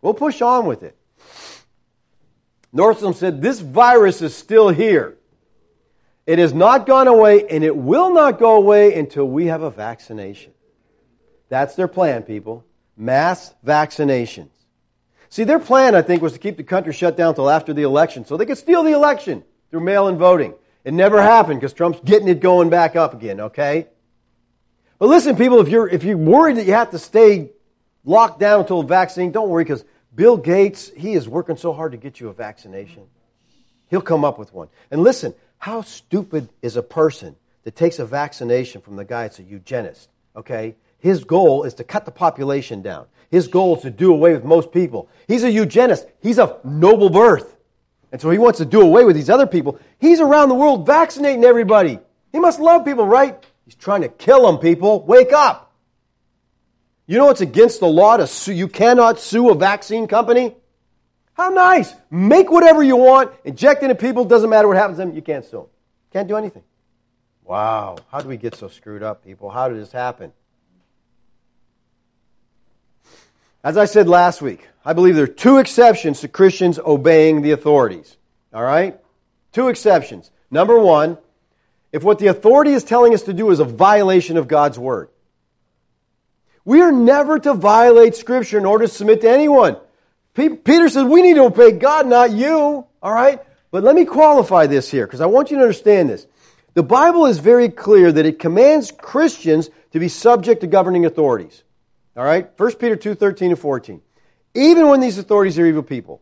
We'll 0.00 0.14
push 0.14 0.42
on 0.42 0.66
with 0.66 0.82
it. 0.82 0.96
Northam 2.72 3.14
said, 3.14 3.40
This 3.40 3.60
virus 3.60 4.20
is 4.20 4.34
still 4.34 4.68
here. 4.68 5.16
It 6.26 6.38
has 6.38 6.54
not 6.54 6.86
gone 6.86 7.06
away, 7.06 7.46
and 7.48 7.62
it 7.62 7.76
will 7.76 8.12
not 8.12 8.38
go 8.38 8.56
away 8.56 8.94
until 8.98 9.26
we 9.26 9.46
have 9.46 9.62
a 9.62 9.70
vaccination. 9.70 10.52
That's 11.48 11.76
their 11.76 11.88
plan, 11.88 12.22
people. 12.22 12.64
Mass 12.96 13.54
vaccinations. 13.64 14.48
See, 15.28 15.44
their 15.44 15.58
plan, 15.58 15.94
I 15.94 16.02
think, 16.02 16.22
was 16.22 16.32
to 16.32 16.38
keep 16.38 16.56
the 16.56 16.62
country 16.64 16.92
shut 16.92 17.16
down 17.16 17.30
until 17.30 17.50
after 17.50 17.72
the 17.72 17.82
election 17.82 18.24
so 18.24 18.36
they 18.36 18.46
could 18.46 18.58
steal 18.58 18.82
the 18.82 18.92
election 18.92 19.44
through 19.70 19.80
mail 19.80 20.08
in 20.08 20.16
voting. 20.16 20.54
It 20.84 20.94
never 20.94 21.20
happened 21.20 21.60
because 21.60 21.72
Trump's 21.72 22.00
getting 22.04 22.28
it 22.28 22.40
going 22.40 22.70
back 22.70 22.96
up 22.96 23.14
again, 23.14 23.40
okay? 23.40 23.88
But 25.04 25.10
listen, 25.10 25.36
people, 25.36 25.60
if 25.60 25.68
you're, 25.68 25.86
if 25.86 26.02
you're 26.02 26.16
worried 26.16 26.56
that 26.56 26.64
you 26.64 26.72
have 26.72 26.92
to 26.92 26.98
stay 26.98 27.50
locked 28.06 28.40
down 28.40 28.60
until 28.60 28.80
the 28.80 28.88
vaccine, 28.88 29.32
don't 29.32 29.50
worry 29.50 29.62
because 29.62 29.84
Bill 30.14 30.38
Gates, 30.38 30.90
he 30.96 31.12
is 31.12 31.28
working 31.28 31.58
so 31.58 31.74
hard 31.74 31.92
to 31.92 31.98
get 31.98 32.20
you 32.20 32.30
a 32.30 32.32
vaccination. 32.32 33.02
He'll 33.90 34.00
come 34.00 34.24
up 34.24 34.38
with 34.38 34.54
one. 34.54 34.68
And 34.90 35.02
listen, 35.02 35.34
how 35.58 35.82
stupid 35.82 36.48
is 36.62 36.78
a 36.78 36.82
person 36.82 37.36
that 37.64 37.76
takes 37.76 37.98
a 37.98 38.06
vaccination 38.06 38.80
from 38.80 38.96
the 38.96 39.04
guy 39.04 39.24
that's 39.24 39.38
a 39.40 39.42
eugenist, 39.42 40.08
okay? 40.36 40.74
His 41.00 41.24
goal 41.24 41.64
is 41.64 41.74
to 41.74 41.84
cut 41.84 42.06
the 42.06 42.10
population 42.10 42.80
down. 42.80 43.04
His 43.30 43.48
goal 43.48 43.76
is 43.76 43.82
to 43.82 43.90
do 43.90 44.10
away 44.10 44.32
with 44.32 44.42
most 44.42 44.72
people. 44.72 45.10
He's 45.28 45.44
a 45.44 45.50
eugenist. 45.50 46.06
He's 46.22 46.38
of 46.38 46.64
noble 46.64 47.10
birth. 47.10 47.54
And 48.10 48.22
so 48.22 48.30
he 48.30 48.38
wants 48.38 48.56
to 48.56 48.64
do 48.64 48.80
away 48.80 49.04
with 49.04 49.16
these 49.16 49.28
other 49.28 49.46
people. 49.46 49.78
He's 49.98 50.20
around 50.20 50.48
the 50.48 50.54
world 50.54 50.86
vaccinating 50.86 51.44
everybody. 51.44 51.98
He 52.32 52.40
must 52.40 52.58
love 52.58 52.86
people, 52.86 53.06
right? 53.06 53.44
He's 53.64 53.74
trying 53.74 54.02
to 54.02 54.08
kill 54.08 54.46
them, 54.46 54.58
people. 54.58 55.02
Wake 55.02 55.32
up. 55.32 55.72
You 57.06 57.18
know 57.18 57.30
it's 57.30 57.40
against 57.40 57.80
the 57.80 57.86
law 57.86 58.16
to 58.16 58.26
sue. 58.26 58.52
You 58.52 58.68
cannot 58.68 59.20
sue 59.20 59.50
a 59.50 59.54
vaccine 59.54 60.06
company. 60.06 60.54
How 61.34 61.50
nice. 61.50 61.92
Make 62.10 62.50
whatever 62.50 62.82
you 62.82 62.96
want. 62.96 63.32
Inject 63.44 63.82
into 63.82 63.94
people. 63.94 64.24
Doesn't 64.24 64.48
matter 64.48 64.68
what 64.68 64.76
happens 64.76 64.98
to 64.98 65.04
them. 65.04 65.14
You 65.14 65.22
can't 65.22 65.44
sue 65.44 65.58
them. 65.58 65.66
Can't 66.12 66.28
do 66.28 66.36
anything. 66.36 66.62
Wow. 67.44 67.96
How 68.10 68.20
do 68.20 68.28
we 68.28 68.36
get 68.36 68.54
so 68.54 68.68
screwed 68.68 69.02
up, 69.02 69.24
people? 69.24 69.50
How 69.50 69.68
did 69.68 69.78
this 69.78 69.92
happen? 69.92 70.32
As 73.62 73.76
I 73.76 73.86
said 73.86 74.08
last 74.08 74.40
week, 74.40 74.66
I 74.84 74.92
believe 74.92 75.14
there 75.14 75.24
are 75.24 75.26
two 75.26 75.58
exceptions 75.58 76.20
to 76.20 76.28
Christians 76.28 76.78
obeying 76.78 77.42
the 77.42 77.52
authorities. 77.52 78.16
All 78.52 78.62
right? 78.62 78.98
Two 79.52 79.68
exceptions. 79.68 80.30
Number 80.50 80.78
one, 80.78 81.18
if 81.94 82.02
what 82.02 82.18
the 82.18 82.26
authority 82.26 82.72
is 82.72 82.82
telling 82.82 83.14
us 83.14 83.22
to 83.22 83.32
do 83.32 83.52
is 83.52 83.60
a 83.60 83.64
violation 83.64 84.36
of 84.36 84.48
God's 84.48 84.76
word. 84.76 85.10
We 86.64 86.82
are 86.82 86.90
never 86.90 87.38
to 87.38 87.54
violate 87.54 88.16
Scripture 88.16 88.58
in 88.58 88.66
order 88.66 88.88
to 88.88 88.92
submit 88.92 89.20
to 89.20 89.30
anyone. 89.30 89.76
Peter 90.34 90.88
says 90.88 91.04
we 91.04 91.22
need 91.22 91.34
to 91.34 91.44
obey 91.44 91.70
God, 91.70 92.08
not 92.08 92.32
you. 92.32 92.84
All 93.00 93.14
right? 93.14 93.40
But 93.70 93.84
let 93.84 93.94
me 93.94 94.06
qualify 94.06 94.66
this 94.66 94.90
here 94.90 95.06
because 95.06 95.20
I 95.20 95.26
want 95.26 95.52
you 95.52 95.58
to 95.58 95.62
understand 95.62 96.10
this. 96.10 96.26
The 96.72 96.82
Bible 96.82 97.26
is 97.26 97.38
very 97.38 97.68
clear 97.68 98.10
that 98.10 98.26
it 98.26 98.40
commands 98.40 98.90
Christians 98.90 99.70
to 99.92 100.00
be 100.00 100.08
subject 100.08 100.62
to 100.62 100.66
governing 100.66 101.06
authorities. 101.06 101.62
All 102.16 102.24
right? 102.24 102.50
1 102.58 102.74
Peter 102.74 102.96
2 102.96 103.14
13 103.14 103.52
and 103.52 103.58
14. 103.60 104.00
Even 104.54 104.88
when 104.88 104.98
these 104.98 105.18
authorities 105.18 105.60
are 105.60 105.66
evil 105.66 105.84
people. 105.84 106.20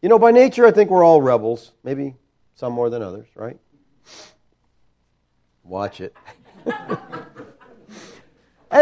You 0.00 0.08
know, 0.08 0.18
by 0.18 0.32
nature, 0.32 0.66
I 0.66 0.72
think 0.72 0.90
we're 0.90 1.04
all 1.04 1.22
rebels. 1.22 1.70
Maybe 1.84 2.16
some 2.56 2.72
more 2.72 2.90
than 2.90 3.02
others, 3.02 3.28
right? 3.36 3.56
Watch 5.72 6.02
it. 6.02 6.14
and 6.66 6.76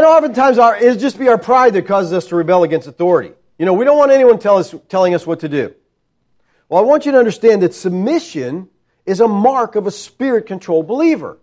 oftentimes, 0.04 0.58
our, 0.58 0.76
it'll 0.76 0.98
just 0.98 1.20
be 1.20 1.28
our 1.28 1.38
pride 1.38 1.74
that 1.74 1.86
causes 1.86 2.12
us 2.12 2.26
to 2.26 2.34
rebel 2.34 2.64
against 2.64 2.88
authority. 2.88 3.32
You 3.60 3.66
know, 3.66 3.74
we 3.74 3.84
don't 3.84 3.96
want 3.96 4.10
anyone 4.10 4.40
tell 4.40 4.58
us, 4.58 4.74
telling 4.88 5.14
us 5.14 5.24
what 5.24 5.38
to 5.40 5.48
do. 5.48 5.72
Well, 6.68 6.82
I 6.82 6.84
want 6.84 7.06
you 7.06 7.12
to 7.12 7.18
understand 7.18 7.62
that 7.62 7.74
submission 7.74 8.68
is 9.06 9.20
a 9.20 9.28
mark 9.28 9.76
of 9.76 9.86
a 9.86 9.92
spirit 9.92 10.46
controlled 10.46 10.88
believer. 10.88 11.38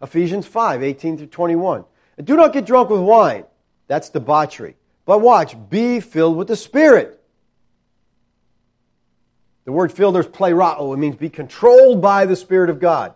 Ephesians 0.00 0.46
5 0.46 0.84
18 0.84 1.18
through 1.18 1.26
21. 1.26 1.84
And 2.16 2.24
do 2.24 2.36
not 2.36 2.52
get 2.52 2.64
drunk 2.64 2.88
with 2.88 3.00
wine 3.00 3.46
that's 3.88 4.10
debauchery. 4.10 4.76
But 5.06 5.22
watch, 5.22 5.56
be 5.70 5.98
filled 5.98 6.36
with 6.36 6.46
the 6.46 6.54
Spirit. 6.54 7.20
The 9.64 9.72
word 9.72 9.90
filled 9.90 10.14
there's 10.14 10.28
plerao. 10.28 10.94
It 10.94 10.98
means 10.98 11.16
be 11.16 11.30
controlled 11.30 12.00
by 12.00 12.26
the 12.26 12.36
Spirit 12.36 12.70
of 12.70 12.78
God. 12.78 13.14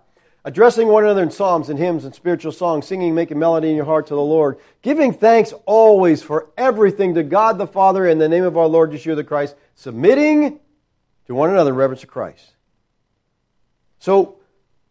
Addressing 0.48 0.88
one 0.88 1.04
another 1.04 1.22
in 1.22 1.30
psalms 1.30 1.68
and 1.68 1.78
hymns 1.78 2.06
and 2.06 2.14
spiritual 2.14 2.52
songs, 2.52 2.86
singing, 2.86 3.14
making 3.14 3.38
melody 3.38 3.68
in 3.68 3.76
your 3.76 3.84
heart 3.84 4.06
to 4.06 4.14
the 4.14 4.20
Lord, 4.22 4.56
giving 4.80 5.12
thanks 5.12 5.52
always 5.66 6.22
for 6.22 6.48
everything 6.56 7.16
to 7.16 7.22
God 7.22 7.58
the 7.58 7.66
Father 7.66 8.06
in 8.06 8.16
the 8.16 8.30
name 8.30 8.44
of 8.44 8.56
our 8.56 8.66
Lord 8.66 8.92
Yeshua 8.92 9.14
the 9.14 9.24
Christ, 9.24 9.54
submitting 9.74 10.58
to 11.26 11.34
one 11.34 11.50
another 11.50 11.72
in 11.72 11.76
reverence 11.76 12.00
to 12.00 12.06
Christ. 12.06 12.42
So, 13.98 14.38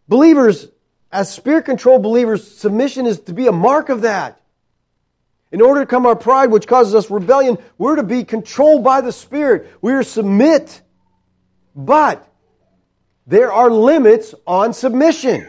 believers, 0.08 0.68
as 1.12 1.34
spirit 1.34 1.66
controlled 1.66 2.03
believers, 2.03 2.47
submission 2.60 3.08
is 3.08 3.22
to 3.22 3.34
be 3.34 3.47
a 3.47 3.51
mark 3.51 3.89
of 3.89 4.01
that. 4.01 4.39
In 5.51 5.62
order 5.62 5.80
to 5.80 5.88
come 5.88 6.05
our 6.05 6.16
pride, 6.16 6.51
which 6.51 6.68
causes 6.68 6.93
us 6.93 7.10
rebellion, 7.10 7.58
we're 7.80 7.95
to 7.95 8.03
be 8.03 8.26
controlled 8.26 8.84
by 8.84 9.01
the 9.01 9.12
Spirit. 9.12 9.74
We're 9.82 10.03
submit. 10.03 10.84
But 11.76 12.24
there 13.28 13.51
are 13.51 13.69
limits 13.69 14.34
on 14.47 14.73
submission. 14.73 15.47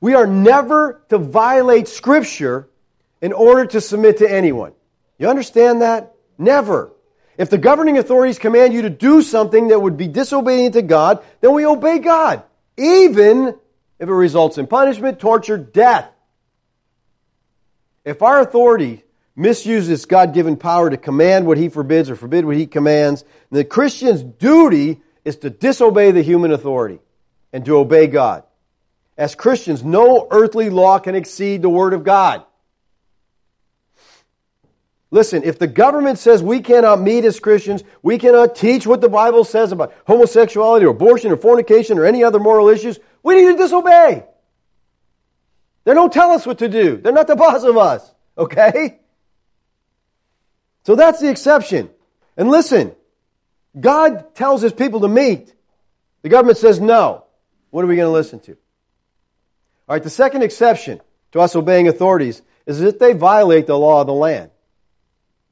We 0.00 0.14
are 0.14 0.26
never 0.26 1.02
to 1.08 1.16
violate 1.16 1.88
Scripture 1.88 2.68
in 3.22 3.32
order 3.32 3.64
to 3.64 3.80
submit 3.80 4.18
to 4.18 4.30
anyone. 4.30 4.72
You 5.18 5.28
understand 5.28 5.80
that? 5.80 6.14
Never. 6.36 6.92
If 7.38 7.48
the 7.48 7.58
governing 7.58 7.96
authorities 7.96 8.38
command 8.38 8.74
you 8.74 8.82
to 8.82 8.90
do 8.90 9.22
something 9.22 9.68
that 9.68 9.80
would 9.80 9.96
be 9.96 10.08
disobedient 10.08 10.74
to 10.74 10.82
God, 10.82 11.24
then 11.40 11.54
we 11.54 11.64
obey 11.64 11.98
God, 11.98 12.42
even 12.76 13.48
if 13.98 14.08
it 14.08 14.12
results 14.12 14.58
in 14.58 14.66
punishment, 14.66 15.18
torture, 15.18 15.56
death. 15.56 16.10
If 18.04 18.20
our 18.22 18.40
authority 18.40 19.02
misuses 19.34 20.04
God 20.04 20.34
given 20.34 20.56
power 20.56 20.88
to 20.90 20.96
command 20.98 21.46
what 21.46 21.58
he 21.58 21.70
forbids 21.70 22.10
or 22.10 22.16
forbid 22.16 22.44
what 22.44 22.56
he 22.56 22.66
commands, 22.66 23.24
the 23.50 23.64
Christian's 23.64 24.22
duty 24.22 25.00
is 25.26 25.38
to 25.38 25.50
disobey 25.50 26.12
the 26.12 26.22
human 26.22 26.52
authority 26.52 27.00
and 27.52 27.64
to 27.64 27.76
obey 27.76 28.06
God. 28.06 28.44
As 29.18 29.34
Christians, 29.34 29.82
no 29.82 30.28
earthly 30.30 30.70
law 30.70 31.00
can 31.00 31.16
exceed 31.16 31.62
the 31.62 31.68
Word 31.68 31.94
of 31.94 32.04
God. 32.04 32.44
Listen, 35.10 35.42
if 35.42 35.58
the 35.58 35.66
government 35.66 36.20
says 36.20 36.42
we 36.42 36.60
cannot 36.60 37.00
meet 37.00 37.24
as 37.24 37.40
Christians, 37.40 37.82
we 38.02 38.18
cannot 38.18 38.54
teach 38.54 38.86
what 38.86 39.00
the 39.00 39.08
Bible 39.08 39.42
says 39.42 39.72
about 39.72 39.94
homosexuality 40.06 40.86
or 40.86 40.90
abortion 40.90 41.32
or 41.32 41.36
fornication 41.36 41.98
or 41.98 42.04
any 42.04 42.22
other 42.22 42.38
moral 42.38 42.68
issues, 42.68 42.96
we 43.24 43.34
need 43.34 43.50
to 43.50 43.56
disobey. 43.56 44.24
They 45.84 45.94
don't 45.94 46.12
tell 46.12 46.30
us 46.30 46.46
what 46.46 46.58
to 46.58 46.68
do. 46.68 46.98
They're 46.98 47.12
not 47.12 47.26
the 47.26 47.36
boss 47.44 47.64
of 47.64 47.76
us. 47.76 48.08
Okay? 48.38 49.00
So 50.84 50.94
that's 50.94 51.18
the 51.18 51.30
exception. 51.30 51.90
And 52.36 52.48
listen, 52.48 52.94
God 53.78 54.34
tells 54.34 54.62
his 54.62 54.72
people 54.72 55.00
to 55.00 55.08
meet. 55.08 55.52
The 56.22 56.28
government 56.28 56.58
says 56.58 56.80
no. 56.80 57.24
What 57.70 57.84
are 57.84 57.88
we 57.88 57.96
going 57.96 58.08
to 58.08 58.12
listen 58.12 58.40
to? 58.40 58.52
All 58.52 59.94
right, 59.94 60.02
the 60.02 60.10
second 60.10 60.42
exception 60.42 61.00
to 61.32 61.40
us 61.40 61.54
obeying 61.54 61.88
authorities 61.88 62.42
is 62.64 62.80
if 62.80 62.98
they 62.98 63.12
violate 63.12 63.66
the 63.66 63.78
law 63.78 64.00
of 64.00 64.06
the 64.06 64.14
land. 64.14 64.50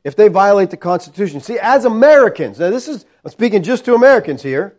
If 0.02 0.16
they 0.16 0.28
violate 0.28 0.70
the 0.70 0.76
Constitution. 0.76 1.40
See, 1.40 1.58
as 1.58 1.84
Americans, 1.84 2.58
now 2.58 2.70
this 2.70 2.88
is, 2.88 3.04
I'm 3.24 3.30
speaking 3.30 3.62
just 3.62 3.84
to 3.86 3.94
Americans 3.94 4.42
here. 4.42 4.76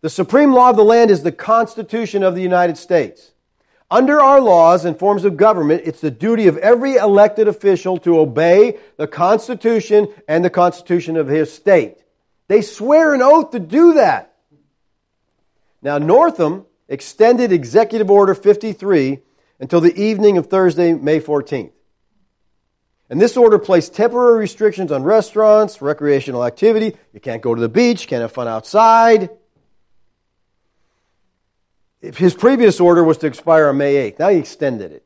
The 0.00 0.10
supreme 0.10 0.52
law 0.52 0.70
of 0.70 0.76
the 0.76 0.84
land 0.84 1.10
is 1.10 1.22
the 1.22 1.32
Constitution 1.32 2.22
of 2.22 2.34
the 2.34 2.42
United 2.42 2.78
States. 2.78 3.30
Under 3.90 4.20
our 4.20 4.40
laws 4.40 4.84
and 4.84 4.96
forms 4.96 5.24
of 5.24 5.36
government, 5.36 5.82
it's 5.84 6.00
the 6.00 6.12
duty 6.12 6.46
of 6.46 6.56
every 6.56 6.94
elected 6.94 7.48
official 7.48 7.98
to 7.98 8.20
obey 8.20 8.78
the 8.96 9.08
Constitution 9.08 10.08
and 10.28 10.44
the 10.44 10.50
Constitution 10.50 11.16
of 11.16 11.26
his 11.26 11.52
state. 11.52 11.98
They 12.46 12.62
swear 12.62 13.14
an 13.14 13.22
oath 13.22 13.50
to 13.50 13.58
do 13.58 13.94
that. 13.94 14.32
Now, 15.82 15.98
Northam 15.98 16.66
extended 16.88 17.50
Executive 17.52 18.10
Order 18.10 18.34
53 18.34 19.20
until 19.58 19.80
the 19.80 20.02
evening 20.02 20.38
of 20.38 20.46
Thursday, 20.46 20.92
May 20.92 21.20
14th. 21.20 21.72
And 23.08 23.20
this 23.20 23.36
order 23.36 23.58
placed 23.58 23.94
temporary 23.94 24.38
restrictions 24.38 24.92
on 24.92 25.02
restaurants, 25.02 25.82
recreational 25.82 26.44
activity. 26.44 26.96
You 27.12 27.18
can't 27.18 27.42
go 27.42 27.56
to 27.56 27.60
the 27.60 27.68
beach, 27.68 28.06
can't 28.06 28.22
have 28.22 28.30
fun 28.30 28.46
outside. 28.46 29.30
If 32.02 32.16
his 32.16 32.34
previous 32.34 32.80
order 32.80 33.04
was 33.04 33.18
to 33.18 33.26
expire 33.26 33.68
on 33.68 33.76
May 33.76 34.10
8th. 34.10 34.18
Now 34.18 34.28
he 34.28 34.38
extended 34.38 34.92
it. 34.92 35.04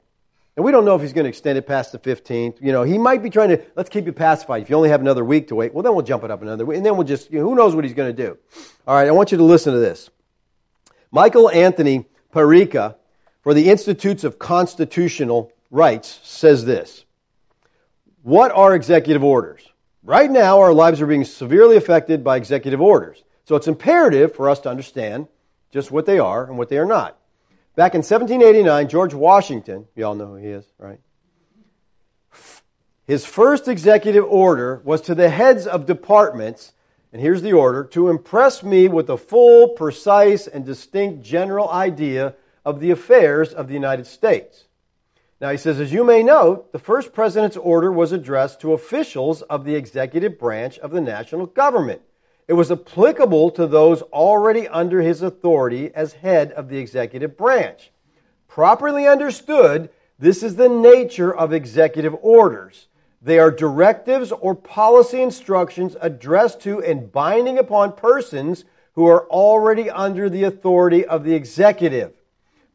And 0.57 0.65
we 0.65 0.71
don't 0.71 0.85
know 0.85 0.95
if 0.95 1.03
he's 1.03 1.13
going 1.13 1.25
to 1.25 1.29
extend 1.29 1.59
it 1.59 1.67
past 1.67 1.91
the 1.91 1.99
15th. 1.99 2.63
You 2.63 2.71
know, 2.71 2.85
he 2.85 2.97
might 2.97 3.25
be 3.25 3.31
trying 3.31 3.49
to, 3.49 3.63
let's 3.75 3.89
keep 3.91 4.07
you 4.07 4.13
pacified. 4.13 4.63
If 4.63 4.71
you 4.71 4.77
only 4.77 4.91
have 4.91 5.01
another 5.01 5.25
week 5.25 5.49
to 5.49 5.57
wait, 5.57 5.75
well, 5.75 5.83
then 5.83 5.95
we'll 5.95 6.05
jump 6.05 6.23
it 6.23 6.31
up 6.31 6.43
another 6.43 6.65
week. 6.65 6.77
And 6.77 6.87
then 6.87 6.97
we'll 6.97 7.07
just, 7.07 7.33
you 7.33 7.41
know, 7.41 7.45
who 7.45 7.57
knows 7.57 7.75
what 7.75 7.85
he's 7.85 7.95
going 7.95 8.15
to 8.15 8.23
do. 8.23 8.39
All 8.87 8.95
right, 8.95 9.09
I 9.09 9.11
want 9.11 9.33
you 9.33 9.39
to 9.39 9.45
listen 9.45 9.73
to 9.73 9.81
this. 9.81 10.11
Michael 11.11 11.51
Anthony 11.51 12.07
Peroutka 12.33 12.95
for 13.43 13.53
the 13.53 13.69
Institutes 13.69 14.23
of 14.23 14.39
Constitutional 14.39 15.53
Rights 15.73 16.21
says 16.23 16.65
this. 16.65 17.05
What 18.23 18.53
are 18.53 18.75
executive 18.75 19.25
orders? 19.25 19.67
Right 20.05 20.31
now, 20.31 20.61
our 20.61 20.73
lives 20.73 21.01
are 21.01 21.07
being 21.07 21.25
severely 21.25 21.77
affected 21.77 22.23
by 22.23 22.37
executive 22.37 22.81
orders. 22.81 23.23
So 23.47 23.57
it's 23.57 23.67
imperative 23.67 24.37
for 24.37 24.49
us 24.49 24.61
to 24.61 24.71
understand 24.71 25.27
just 25.75 25.91
what 25.91 26.07
they 26.07 26.21
are 26.21 26.45
and 26.47 26.57
what 26.57 26.69
they 26.69 26.79
are 26.79 26.87
not. 26.87 27.19
Back 27.75 27.95
in 27.95 27.99
1789, 27.99 28.89
George 28.89 29.13
Washington, 29.13 29.89
you 29.97 30.07
all 30.07 30.15
know 30.15 30.27
who 30.27 30.37
he 30.37 30.47
is, 30.47 30.65
right? 30.79 31.01
His 33.09 33.27
first 33.27 33.67
executive 33.67 34.25
order 34.25 34.81
was 34.85 35.01
to 35.03 35.17
the 35.17 35.29
heads 35.29 35.67
of 35.67 35.85
departments, 35.85 36.73
and 37.13 37.21
here's 37.21 37.43
the 37.43 37.55
order, 37.55 37.87
to 37.87 38.09
impress 38.09 38.63
me 38.63 38.87
with 38.87 39.11
a 39.11 39.17
full, 39.17 39.71
precise, 39.71 40.47
and 40.47 40.65
distinct 40.65 41.25
general 41.25 41.69
idea 41.69 42.37
of 42.65 42.79
the 42.79 42.93
affairs 42.93 43.53
of 43.53 43.67
the 43.67 43.75
United 43.75 44.07
States. 44.07 44.63
Now 45.41 45.51
he 45.51 45.57
says, 45.57 45.81
as 45.81 45.93
you 45.93 46.05
may 46.05 46.23
note, 46.23 46.71
the 46.71 46.79
first 46.79 47.13
president's 47.13 47.57
order 47.57 47.91
was 47.91 48.13
addressed 48.13 48.61
to 48.61 48.75
officials 48.75 49.43
of 49.43 49.65
the 49.65 49.75
executive 49.75 50.39
branch 50.39 50.79
of 50.79 50.93
the 50.93 51.01
national 51.01 51.47
government. 51.47 52.01
It 52.47 52.53
was 52.53 52.71
applicable 52.71 53.53
to 53.53 53.67
those 53.67 54.03
already 54.03 54.69
under 54.69 55.01
his 55.01 55.23
authority 55.23 55.91
as 55.95 56.13
head 56.13 56.53
of 56.53 56.69
the 56.69 56.79
executive 56.79 57.37
branch. 57.37 57.91
Properly 58.49 59.07
understood, 59.07 59.89
this 60.19 60.43
is 60.43 60.55
the 60.55 60.69
nature 60.69 61.35
of 61.35 61.53
executive 61.53 62.15
orders. 62.21 62.87
They 63.23 63.39
are 63.39 63.51
directives 63.51 64.31
or 64.33 64.55
policy 64.55 65.23
instructions 65.23 65.97
addressed 65.99 66.61
to 66.61 66.83
and 66.83 67.11
binding 67.11 67.59
upon 67.59 67.93
persons 67.93 68.65
who 68.93 69.07
are 69.07 69.27
already 69.29 69.89
under 69.89 70.29
the 70.29 70.45
authority 70.45 71.07
of 71.07 71.25
the 71.25 71.35
executive. 71.35 72.13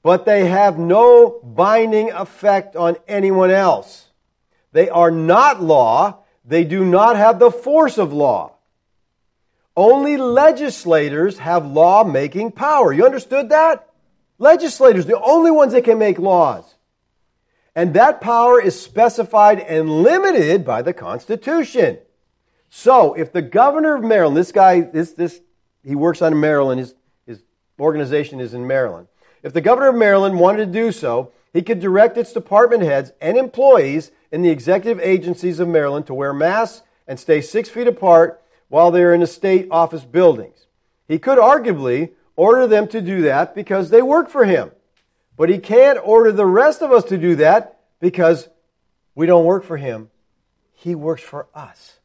But 0.02 0.26
they 0.26 0.48
have 0.48 0.80
no 0.80 1.40
binding 1.44 2.12
effect 2.12 2.76
on 2.76 2.98
anyone 3.08 3.52
else. 3.52 4.08
They 4.72 4.90
are 4.90 5.12
not 5.12 5.62
law. 5.62 6.24
They 6.46 6.64
do 6.64 6.84
not 6.84 7.16
have 7.16 7.38
the 7.38 7.52
force 7.52 8.00
of 8.00 8.12
law. 8.12 8.54
Only 9.80 10.18
legislators 10.18 11.38
have 11.38 11.66
law 11.66 12.04
making 12.04 12.52
power. 12.52 12.92
You 12.92 13.06
understood 13.06 13.52
that? 13.52 13.88
Legislators, 14.38 15.06
the 15.06 15.18
only 15.18 15.52
ones 15.52 15.72
that 15.72 15.86
can 15.86 15.98
make 15.98 16.20
laws. 16.20 16.66
And 17.74 17.94
that 17.94 18.20
power 18.20 18.62
is 18.62 18.78
specified 18.78 19.62
and 19.62 20.04
limited 20.04 20.66
by 20.66 20.82
the 20.82 20.92
Constitution. 20.92 21.98
So, 22.70 23.14
if 23.14 23.32
the 23.32 23.42
governor 23.42 23.96
of 23.96 24.04
Maryland, 24.04 24.36
this 24.36 24.52
guy, 24.52 24.82
this, 24.82 25.14
this, 25.14 25.40
he 25.82 25.96
works 25.96 26.22
on 26.22 26.38
Maryland, 26.42 26.82
his, 26.82 26.94
his 27.26 27.42
organization 27.80 28.42
is 28.42 28.54
in 28.54 28.68
Maryland. 28.68 29.08
If 29.44 29.54
the 29.54 29.62
governor 29.62 29.88
of 29.88 29.96
Maryland 29.96 30.38
wanted 30.38 30.66
to 30.66 30.74
do 30.74 30.92
so, 30.92 31.32
he 31.54 31.62
could 31.62 31.80
direct 31.80 32.18
its 32.18 32.34
department 32.34 32.84
heads 32.84 33.14
and 33.22 33.38
employees 33.38 34.12
in 34.30 34.42
the 34.42 34.50
executive 34.50 35.00
agencies 35.02 35.62
of 35.62 35.70
Maryland 35.70 36.08
to 36.08 36.14
wear 36.14 36.34
masks 36.34 36.82
and 37.08 37.18
stay 37.18 37.40
six 37.40 37.70
feet 37.70 37.88
apart 37.88 38.44
while 38.70 38.92
they're 38.92 39.14
in 39.14 39.20
the 39.20 39.28
state 39.28 39.68
office 39.72 40.04
buildings. 40.04 40.58
He 41.08 41.20
could 41.20 41.38
arguably 41.38 42.12
order 42.36 42.68
them 42.68 42.88
to 42.90 43.02
do 43.02 43.24
that 43.24 43.54
because 43.54 43.90
they 43.90 44.02
work 44.02 44.30
for 44.30 44.46
him. 44.46 44.72
But 45.36 45.50
he 45.50 45.58
can't 45.58 46.00
order 46.02 46.32
the 46.32 46.46
rest 46.46 46.82
of 46.82 46.92
us 46.92 47.06
to 47.06 47.18
do 47.18 47.36
that 47.38 47.80
because 48.00 48.48
we 49.16 49.26
don't 49.26 49.46
work 49.46 49.64
for 49.64 49.78
him. 49.78 50.10
He 50.76 50.96
works 50.96 51.22
for 51.22 51.48
us. 51.54 52.00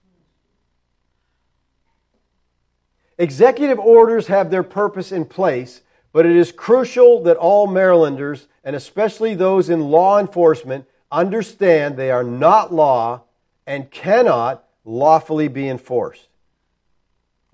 Executive 3.19 3.79
orders 3.79 4.27
have 4.27 4.51
their 4.51 4.65
purpose 4.65 5.13
in 5.13 5.25
place, 5.25 5.81
but 6.13 6.27
it 6.27 6.35
is 6.35 6.51
crucial 6.51 7.25
that 7.25 7.37
all 7.37 7.67
Marylanders, 7.67 8.45
and 8.65 8.75
especially 8.75 9.35
those 9.35 9.71
in 9.71 9.81
law 9.81 10.19
enforcement, 10.19 10.87
understand 11.13 11.97
they 11.97 12.11
are 12.11 12.25
not 12.25 12.73
law 12.73 13.23
and 13.67 13.91
cannot 13.91 14.65
lawfully 14.85 15.49
be 15.49 15.69
enforced. 15.69 16.27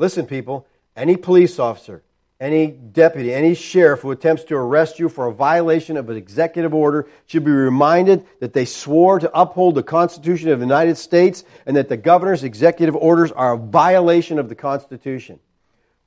Listen, 0.01 0.25
people, 0.25 0.67
any 0.97 1.19
police 1.19 1.59
officer, 1.59 2.03
any 2.41 2.69
deputy, 2.69 3.35
any 3.35 3.55
sheriff 3.55 4.01
who 4.01 4.13
attempts 4.13 4.45
to 4.45 4.57
arrest 4.57 4.99
you 4.99 5.11
for 5.11 5.27
a 5.27 5.33
violation 5.33 5.99
of 5.99 6.09
an 6.09 6.17
executive 6.17 6.73
order 6.73 7.07
should 7.27 7.45
be 7.45 7.51
reminded 7.51 8.25
that 8.41 8.55
they 8.55 8.65
swore 8.65 9.19
to 9.19 9.31
uphold 9.39 9.75
the 9.75 9.83
Constitution 9.83 10.49
of 10.49 10.59
the 10.59 10.65
United 10.65 10.97
States 10.97 11.45
and 11.67 11.77
that 11.77 11.91
the 11.91 11.99
governor's 11.99 12.45
executive 12.45 12.97
orders 12.97 13.31
are 13.31 13.53
a 13.53 13.59
violation 13.59 14.39
of 14.39 14.49
the 14.49 14.55
Constitution. 14.55 15.39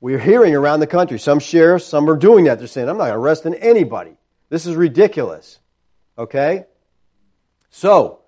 We're 0.00 0.18
hearing 0.18 0.56
around 0.56 0.80
the 0.80 0.88
country, 0.88 1.20
some 1.20 1.38
sheriffs, 1.38 1.84
some 1.84 2.10
are 2.10 2.16
doing 2.16 2.46
that. 2.46 2.58
They're 2.58 2.66
saying, 2.66 2.88
I'm 2.88 2.98
not 2.98 3.14
arresting 3.14 3.54
anybody. 3.54 4.16
This 4.48 4.66
is 4.66 4.74
ridiculous. 4.74 5.60
Okay? 6.18 6.64
So, 7.70 8.23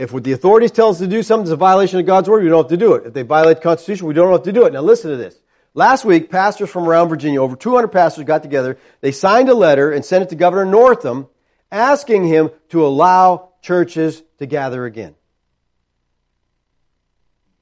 if 0.00 0.14
what 0.14 0.24
the 0.24 0.32
authorities 0.32 0.70
tell 0.70 0.88
us 0.88 0.98
to 0.98 1.06
do 1.06 1.22
something 1.22 1.44
is 1.44 1.50
a 1.50 1.56
violation 1.56 2.00
of 2.00 2.06
God's 2.06 2.26
word, 2.26 2.42
we 2.42 2.48
don't 2.48 2.64
have 2.64 2.70
to 2.70 2.78
do 2.78 2.94
it. 2.94 3.04
If 3.04 3.12
they 3.12 3.20
violate 3.20 3.58
the 3.58 3.62
Constitution, 3.62 4.06
we 4.06 4.14
don't 4.14 4.32
have 4.32 4.44
to 4.44 4.52
do 4.52 4.64
it. 4.64 4.72
Now 4.72 4.80
listen 4.80 5.10
to 5.10 5.18
this. 5.18 5.38
Last 5.74 6.06
week, 6.06 6.30
pastors 6.30 6.70
from 6.70 6.88
around 6.88 7.10
Virginia, 7.10 7.42
over 7.42 7.54
200 7.54 7.88
pastors 7.88 8.24
got 8.24 8.42
together. 8.42 8.78
They 9.02 9.12
signed 9.12 9.50
a 9.50 9.54
letter 9.54 9.92
and 9.92 10.02
sent 10.02 10.22
it 10.22 10.30
to 10.30 10.36
Governor 10.36 10.64
Northam 10.64 11.28
asking 11.70 12.26
him 12.26 12.50
to 12.70 12.86
allow 12.86 13.50
churches 13.60 14.22
to 14.38 14.46
gather 14.46 14.86
again. 14.86 15.14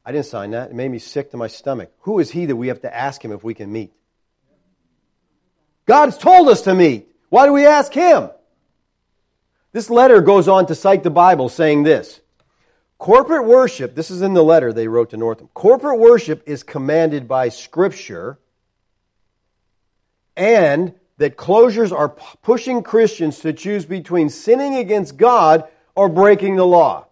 I 0.07 0.13
didn't 0.13 0.27
sign 0.27 0.53
that. 0.53 0.71
It 0.71 0.77
made 0.77 0.93
me 0.93 1.01
sick 1.01 1.33
to 1.33 1.37
my 1.37 1.49
stomach. 1.49 1.91
Who 2.03 2.21
is 2.21 2.31
he 2.31 2.47
that 2.47 2.55
we 2.55 2.69
have 2.69 2.83
to 2.83 2.97
ask 2.97 3.21
him 3.21 3.33
if 3.33 3.43
we 3.43 3.55
can 3.55 3.73
meet? 3.73 3.93
God's 5.87 6.17
told 6.17 6.49
us 6.49 6.63
to 6.63 6.75
meet. 6.75 7.09
Why 7.31 7.47
do 7.47 7.53
we 7.53 7.67
ask 7.67 7.93
him? 7.93 8.31
This 9.73 9.91
letter 9.91 10.21
goes 10.21 10.47
on 10.47 10.67
to 10.67 10.77
cite 10.77 11.03
the 11.03 11.11
Bible 11.11 11.49
saying 11.49 11.83
this. 11.83 12.21
Corporate 12.99 13.47
worship, 13.47 13.95
this 13.95 14.11
is 14.11 14.23
in 14.23 14.35
the 14.35 14.43
letter 14.43 14.73
they 14.73 14.89
wrote 14.89 15.11
to 15.11 15.17
Northam. 15.17 15.49
Corporate 15.55 16.01
worship 16.01 16.43
is 16.47 16.65
commanded 16.65 17.29
by 17.29 17.49
Scripture, 17.49 18.39
and 20.37 20.93
that 21.19 21.37
closures 21.37 21.97
are 21.97 22.09
pushing 22.09 22.83
Christians 22.83 23.39
to 23.41 23.53
choose 23.53 23.85
between 23.85 24.31
sinning 24.31 24.75
against 24.77 25.17
God 25.17 25.69
or 25.95 26.09
breaking 26.09 26.57
the 26.57 26.67
law. 26.67 27.07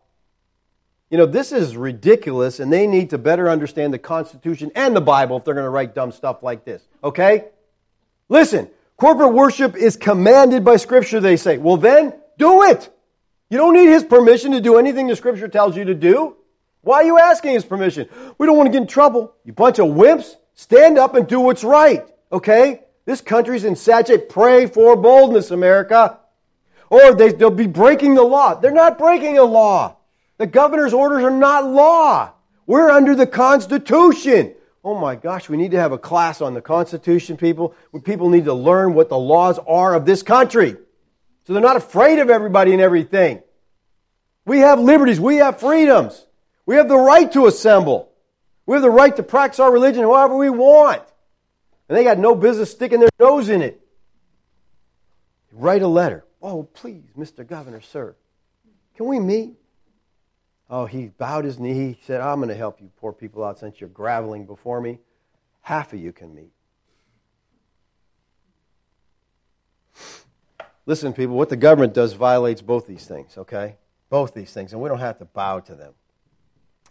You 1.09 1.19
know, 1.19 1.27
this 1.27 1.53
is 1.53 1.77
ridiculous, 1.77 2.59
and 2.59 2.73
they 2.73 2.89
need 2.89 3.11
to 3.11 3.19
better 3.19 3.49
understand 3.49 3.95
the 3.95 3.99
Constitution 3.99 4.73
and 4.75 4.95
the 4.95 5.01
Bible 5.01 5.37
if 5.37 5.45
they're 5.45 5.55
going 5.55 5.65
to 5.65 5.71
write 5.71 5.95
dumb 5.95 6.11
stuff 6.11 6.43
like 6.43 6.65
this. 6.65 6.83
Okay? 7.03 7.45
Listen, 8.29 8.69
corporate 8.97 9.33
worship 9.35 9.77
is 9.77 9.97
commanded 9.97 10.65
by 10.65 10.77
Scripture, 10.77 11.21
they 11.21 11.37
say. 11.37 11.59
Well, 11.59 11.77
then, 11.77 12.13
do 12.39 12.65
it! 12.65 12.91
You 13.49 13.59
don't 13.59 13.75
need 13.75 13.89
his 13.89 14.03
permission 14.03 14.53
to 14.53 14.61
do 14.61 14.77
anything 14.77 15.07
the 15.07 15.15
scripture 15.15 15.49
tells 15.49 15.77
you 15.77 15.85
to 15.85 15.95
do. 15.95 16.37
Why 16.83 16.97
are 16.99 17.05
you 17.05 17.19
asking 17.19 17.53
his 17.53 17.65
permission? 17.65 18.09
We 18.39 18.47
don't 18.47 18.57
want 18.57 18.67
to 18.69 18.73
get 18.73 18.83
in 18.83 18.89
trouble. 18.89 19.35
You 19.45 19.53
bunch 19.53 19.79
of 19.79 19.87
wimps, 19.87 20.35
stand 20.55 20.99
up 20.99 21.15
and 21.15 21.29
do 21.29 21.41
what's 21.41 21.63
right. 21.63 22.07
Okay? 22.33 22.83
This 23.05 23.21
country's 23.21 23.65
in 23.65 23.77
such 23.77 24.11
a 24.11 24.19
pray 24.19 24.67
for 24.67 24.97
boldness, 24.97 25.53
America. 25.53 26.19
Or 26.91 27.15
they, 27.15 27.33
they'll 27.33 27.51
be 27.51 27.69
breaking 27.69 28.15
the 28.15 28.23
law. 28.23 28.55
They're 28.55 28.73
not 28.73 28.99
breaking 28.99 29.39
a 29.39 29.45
law. 29.45 29.97
The 30.39 30.47
governor's 30.47 30.93
orders 30.93 31.23
are 31.23 31.31
not 31.31 31.67
law. 31.67 32.33
We're 32.67 32.91
under 32.91 33.15
the 33.15 33.27
Constitution. 33.27 34.55
Oh 34.83 34.99
my 34.99 35.15
gosh, 35.15 35.49
we 35.49 35.57
need 35.57 35.71
to 35.71 35.79
have 35.79 35.93
a 35.93 35.99
class 35.99 36.41
on 36.41 36.55
the 36.55 36.61
Constitution, 36.61 37.37
people. 37.37 37.75
People 38.05 38.29
need 38.29 38.45
to 38.45 38.55
learn 38.55 38.95
what 38.95 39.09
the 39.09 39.19
laws 39.19 39.59
are 39.59 39.95
of 39.95 40.05
this 40.05 40.23
country. 40.23 40.77
So 41.47 41.53
they're 41.53 41.63
not 41.63 41.77
afraid 41.77 42.19
of 42.19 42.29
everybody 42.29 42.73
and 42.73 42.81
everything. 42.81 43.41
We 44.45 44.61
have 44.61 44.81
liberties. 44.81 45.21
We 45.21 45.37
have 45.37 45.61
freedoms. 45.61 46.25
We 46.67 46.77
have 46.77 46.89
the 46.89 46.99
right 46.99 47.31
to 47.33 47.47
assemble. 47.47 48.11
We 48.67 48.75
have 48.75 48.83
the 48.83 48.91
right 48.91 49.15
to 49.15 49.23
practice 49.23 49.61
our 49.61 49.71
religion 49.71 50.03
however 50.03 50.37
we 50.37 50.51
want. 50.51 51.03
And 51.89 51.97
they 51.97 52.03
got 52.03 52.19
no 52.19 52.35
business 52.35 52.73
sticking 52.73 52.99
their 52.99 53.11
nose 53.21 53.49
in 53.49 53.63
it. 53.63 53.81
Write 55.53 55.83
a 55.83 55.89
letter. 55.89 56.25
Oh, 56.43 56.65
please, 56.65 57.05
Mr. 57.17 57.47
Governor, 57.47 57.81
sir. 57.81 58.17
Can 58.97 59.07
we 59.07 59.21
meet? 59.21 59.55
Oh, 60.69 60.87
he 60.87 61.07
bowed 61.07 61.45
his 61.45 61.61
knee. 61.61 61.75
He 61.75 61.99
said, 62.07 62.21
I'm 62.21 62.39
going 62.39 62.49
to 62.49 62.57
help 62.57 62.81
you 62.81 62.91
poor 62.97 63.13
people 63.13 63.45
out 63.45 63.61
since 63.61 63.81
you're 63.81 63.89
graveling 63.89 64.47
before 64.47 64.81
me. 64.81 64.99
Half 65.61 65.93
of 65.93 66.01
you 66.01 66.13
can 66.13 66.35
meet. 66.35 66.51
Listen, 70.87 71.13
people, 71.13 71.37
what 71.37 71.49
the 71.49 71.57
government 71.57 71.95
does 71.95 72.13
violates 72.13 72.63
both 72.63 72.87
these 72.87 73.05
things, 73.05 73.37
okay? 73.37 73.75
Both 74.09 74.35
these 74.35 74.53
things, 74.53 74.73
and 74.73 74.81
we 74.81 74.89
don't 74.89 75.01
have 75.01 75.19
to 75.19 75.25
bow 75.25 75.61
to 75.61 75.75
them. 75.75 75.93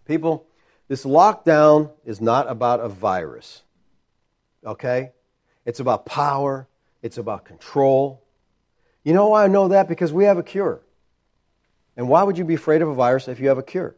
People, 0.05 0.45
this 0.89 1.05
lockdown 1.05 1.91
is 2.03 2.19
not 2.19 2.49
about 2.49 2.81
a 2.81 2.89
virus, 2.89 3.63
okay? 4.65 5.13
It's 5.65 5.79
about 5.79 6.05
power, 6.05 6.67
it's 7.01 7.17
about 7.17 7.45
control. 7.45 8.21
You 9.03 9.13
know 9.13 9.29
why 9.29 9.45
I 9.45 9.47
know 9.47 9.69
that? 9.69 9.87
Because 9.87 10.11
we 10.11 10.25
have 10.25 10.37
a 10.37 10.43
cure. 10.43 10.81
And 11.95 12.09
why 12.09 12.21
would 12.23 12.37
you 12.37 12.43
be 12.43 12.55
afraid 12.55 12.81
of 12.81 12.89
a 12.89 12.93
virus 12.93 13.29
if 13.29 13.39
you 13.39 13.47
have 13.47 13.57
a 13.57 13.63
cure? 13.63 13.95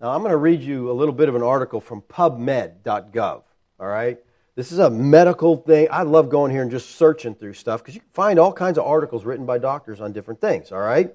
Now, 0.00 0.14
I'm 0.14 0.20
going 0.20 0.30
to 0.30 0.38
read 0.38 0.62
you 0.62 0.90
a 0.90 0.94
little 0.94 1.12
bit 1.12 1.28
of 1.28 1.34
an 1.34 1.42
article 1.42 1.82
from 1.82 2.00
PubMed.gov, 2.00 3.42
all 3.78 3.86
right? 3.86 4.18
This 4.56 4.72
is 4.72 4.78
a 4.78 4.90
medical 4.90 5.56
thing. 5.56 5.88
I 5.90 6.02
love 6.02 6.28
going 6.28 6.50
here 6.50 6.62
and 6.62 6.70
just 6.70 6.90
searching 6.96 7.34
through 7.34 7.54
stuff 7.54 7.80
because 7.80 7.94
you 7.94 8.00
can 8.00 8.10
find 8.12 8.38
all 8.38 8.52
kinds 8.52 8.78
of 8.78 8.84
articles 8.84 9.24
written 9.24 9.46
by 9.46 9.58
doctors 9.58 10.00
on 10.00 10.12
different 10.12 10.40
things, 10.40 10.72
all 10.72 10.80
right? 10.80 11.14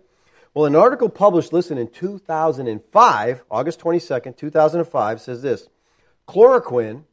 Well, 0.54 0.66
an 0.66 0.76
article 0.76 1.10
published, 1.10 1.52
listen, 1.52 1.78
in 1.78 1.90
2005, 1.90 3.44
August 3.52 3.80
22nd, 3.82 4.38
2005, 4.38 5.22
says 5.22 5.42
this 5.42 5.68
Chloroquine 6.28 7.04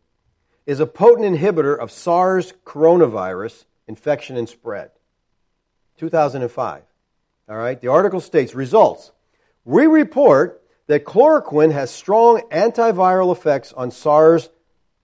is 0.65 0.79
a 0.79 0.87
potent 0.87 1.37
inhibitor 1.37 1.77
of 1.77 1.91
SARS 1.91 2.53
coronavirus 2.65 3.65
infection 3.89 4.37
and 4.37 4.49
spread. 4.49 4.91
2005. 5.99 6.83
All 7.49 7.57
right? 7.57 7.81
The 7.81 7.89
article 7.89 8.21
states 8.21 8.55
results. 8.55 9.11
We 9.65 9.87
report 9.87 10.63
that 10.87 11.05
chloroquine 11.05 11.73
has 11.73 11.91
strong 11.91 12.43
antiviral 12.51 13.33
effects 13.33 13.73
on 13.73 13.91
SARS 13.91 14.49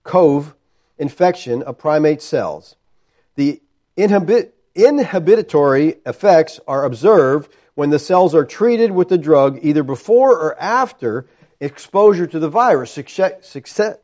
CoV 0.03 0.55
infection 0.99 1.63
of 1.63 1.77
primate 1.79 2.21
cells. 2.21 2.75
The 3.35 3.61
inhibit, 3.97 4.53
inhibitory 4.75 5.95
effects 6.05 6.59
are 6.67 6.85
observed 6.85 7.51
when 7.73 7.89
the 7.89 7.99
cells 7.99 8.35
are 8.35 8.45
treated 8.45 8.91
with 8.91 9.07
the 9.07 9.17
drug 9.17 9.59
either 9.63 9.83
before 9.83 10.37
or 10.37 10.59
after 10.59 11.25
exposure 11.59 12.27
to 12.27 12.39
the 12.39 12.49
virus, 12.49 12.91
success, 12.91 13.97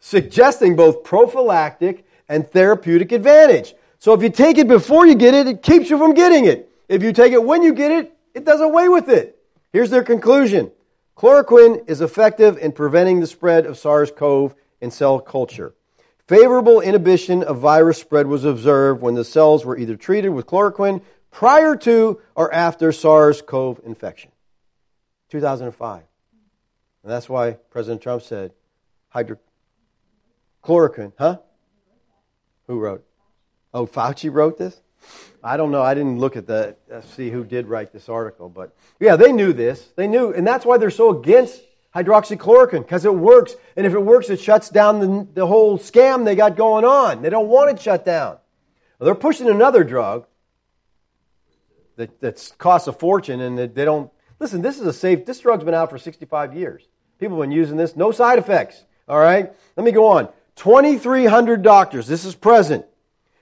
suggesting 0.00 0.76
both 0.76 1.02
prophylactic 1.04 2.06
and 2.28 2.48
therapeutic 2.48 3.12
advantage. 3.12 3.74
So 3.98 4.12
if 4.12 4.22
you 4.22 4.28
take 4.28 4.58
it 4.58 4.68
before 4.68 5.06
you 5.06 5.14
get 5.14 5.34
it, 5.34 5.46
it 5.46 5.62
keeps 5.62 5.88
you 5.88 5.98
from 5.98 6.14
getting 6.14 6.44
it. 6.44 6.70
If 6.88 7.02
you 7.02 7.12
take 7.12 7.32
it 7.32 7.42
when 7.42 7.62
you 7.62 7.72
get 7.72 7.90
it, 7.90 8.12
it 8.34 8.44
does 8.44 8.60
away 8.60 8.88
with 8.88 9.08
it. 9.08 9.38
Here's 9.72 9.90
their 9.90 10.04
conclusion. 10.04 10.70
Chloroquine 11.16 11.88
is 11.88 12.00
effective 12.00 12.58
in 12.58 12.72
preventing 12.72 13.20
the 13.20 13.26
spread 13.26 13.66
of 13.66 13.78
SARS-CoV 13.78 14.54
in 14.80 14.90
cell 14.90 15.20
culture. 15.20 15.74
Favorable 16.26 16.80
inhibition 16.80 17.42
of 17.42 17.58
virus 17.58 17.98
spread 17.98 18.26
was 18.26 18.44
observed 18.44 19.02
when 19.02 19.14
the 19.14 19.24
cells 19.24 19.64
were 19.64 19.76
either 19.76 19.96
treated 19.96 20.30
with 20.30 20.46
chloroquine 20.46 21.02
prior 21.30 21.76
to 21.76 22.20
or 22.34 22.52
after 22.52 22.92
SARS-CoV 22.92 23.80
infection. 23.84 24.30
2005. 25.30 26.02
And 27.02 27.12
that's 27.12 27.28
why 27.28 27.58
President 27.70 28.00
Trump 28.00 28.22
said 28.22 28.52
hydrochloroquine, 29.14 31.12
huh? 31.18 31.38
Who 32.68 32.78
wrote? 32.78 33.04
Oh, 33.74 33.86
Fauci 33.86 34.32
wrote 34.32 34.56
this? 34.56 34.80
I 35.42 35.58
don't 35.58 35.70
know. 35.70 35.82
I 35.82 35.92
didn't 35.92 36.18
look 36.18 36.36
at 36.36 36.46
the 36.46 36.76
uh, 36.90 37.02
see 37.02 37.28
who 37.28 37.44
did 37.44 37.66
write 37.66 37.92
this 37.92 38.08
article, 38.08 38.48
but 38.48 38.74
yeah, 38.98 39.16
they 39.16 39.32
knew 39.32 39.52
this. 39.52 39.86
They 39.96 40.06
knew, 40.06 40.32
and 40.32 40.46
that's 40.46 40.64
why 40.64 40.78
they're 40.78 40.90
so 40.90 41.20
against 41.20 41.60
hydroxychloroquine 41.94 42.82
because 42.82 43.04
it 43.04 43.14
works. 43.14 43.54
And 43.76 43.86
if 43.86 43.94
it 43.94 44.00
works, 44.00 44.30
it 44.30 44.40
shuts 44.40 44.68
down 44.68 45.00
the, 45.00 45.28
the 45.34 45.46
whole 45.46 45.78
scam 45.78 46.24
they 46.24 46.34
got 46.34 46.56
going 46.56 46.84
on. 46.84 47.22
They 47.22 47.30
don't 47.30 47.48
want 47.48 47.70
it 47.70 47.80
shut 47.80 48.04
down. 48.04 48.38
Well, 48.98 49.06
they're 49.06 49.14
pushing 49.14 49.48
another 49.48 49.84
drug 49.84 50.26
that 51.96 52.20
that's 52.20 52.52
costs 52.52 52.88
a 52.88 52.92
fortune, 52.92 53.40
and 53.40 53.58
they 53.58 53.84
don't. 53.84 54.10
Listen, 54.40 54.62
this 54.62 54.80
is 54.80 54.86
a 54.86 54.92
safe. 54.92 55.24
This 55.24 55.40
drug's 55.40 55.64
been 55.64 55.74
out 55.74 55.90
for 55.90 55.98
65 55.98 56.54
years. 56.54 56.82
People 57.18 57.38
have 57.38 57.48
been 57.48 57.56
using 57.56 57.76
this. 57.76 57.96
No 57.96 58.10
side 58.10 58.38
effects. 58.38 58.82
All 59.08 59.18
right. 59.18 59.52
Let 59.76 59.84
me 59.84 59.92
go 59.92 60.08
on. 60.08 60.28
2,300 60.56 61.62
doctors. 61.62 62.06
This 62.06 62.24
is 62.24 62.34
present. 62.34 62.84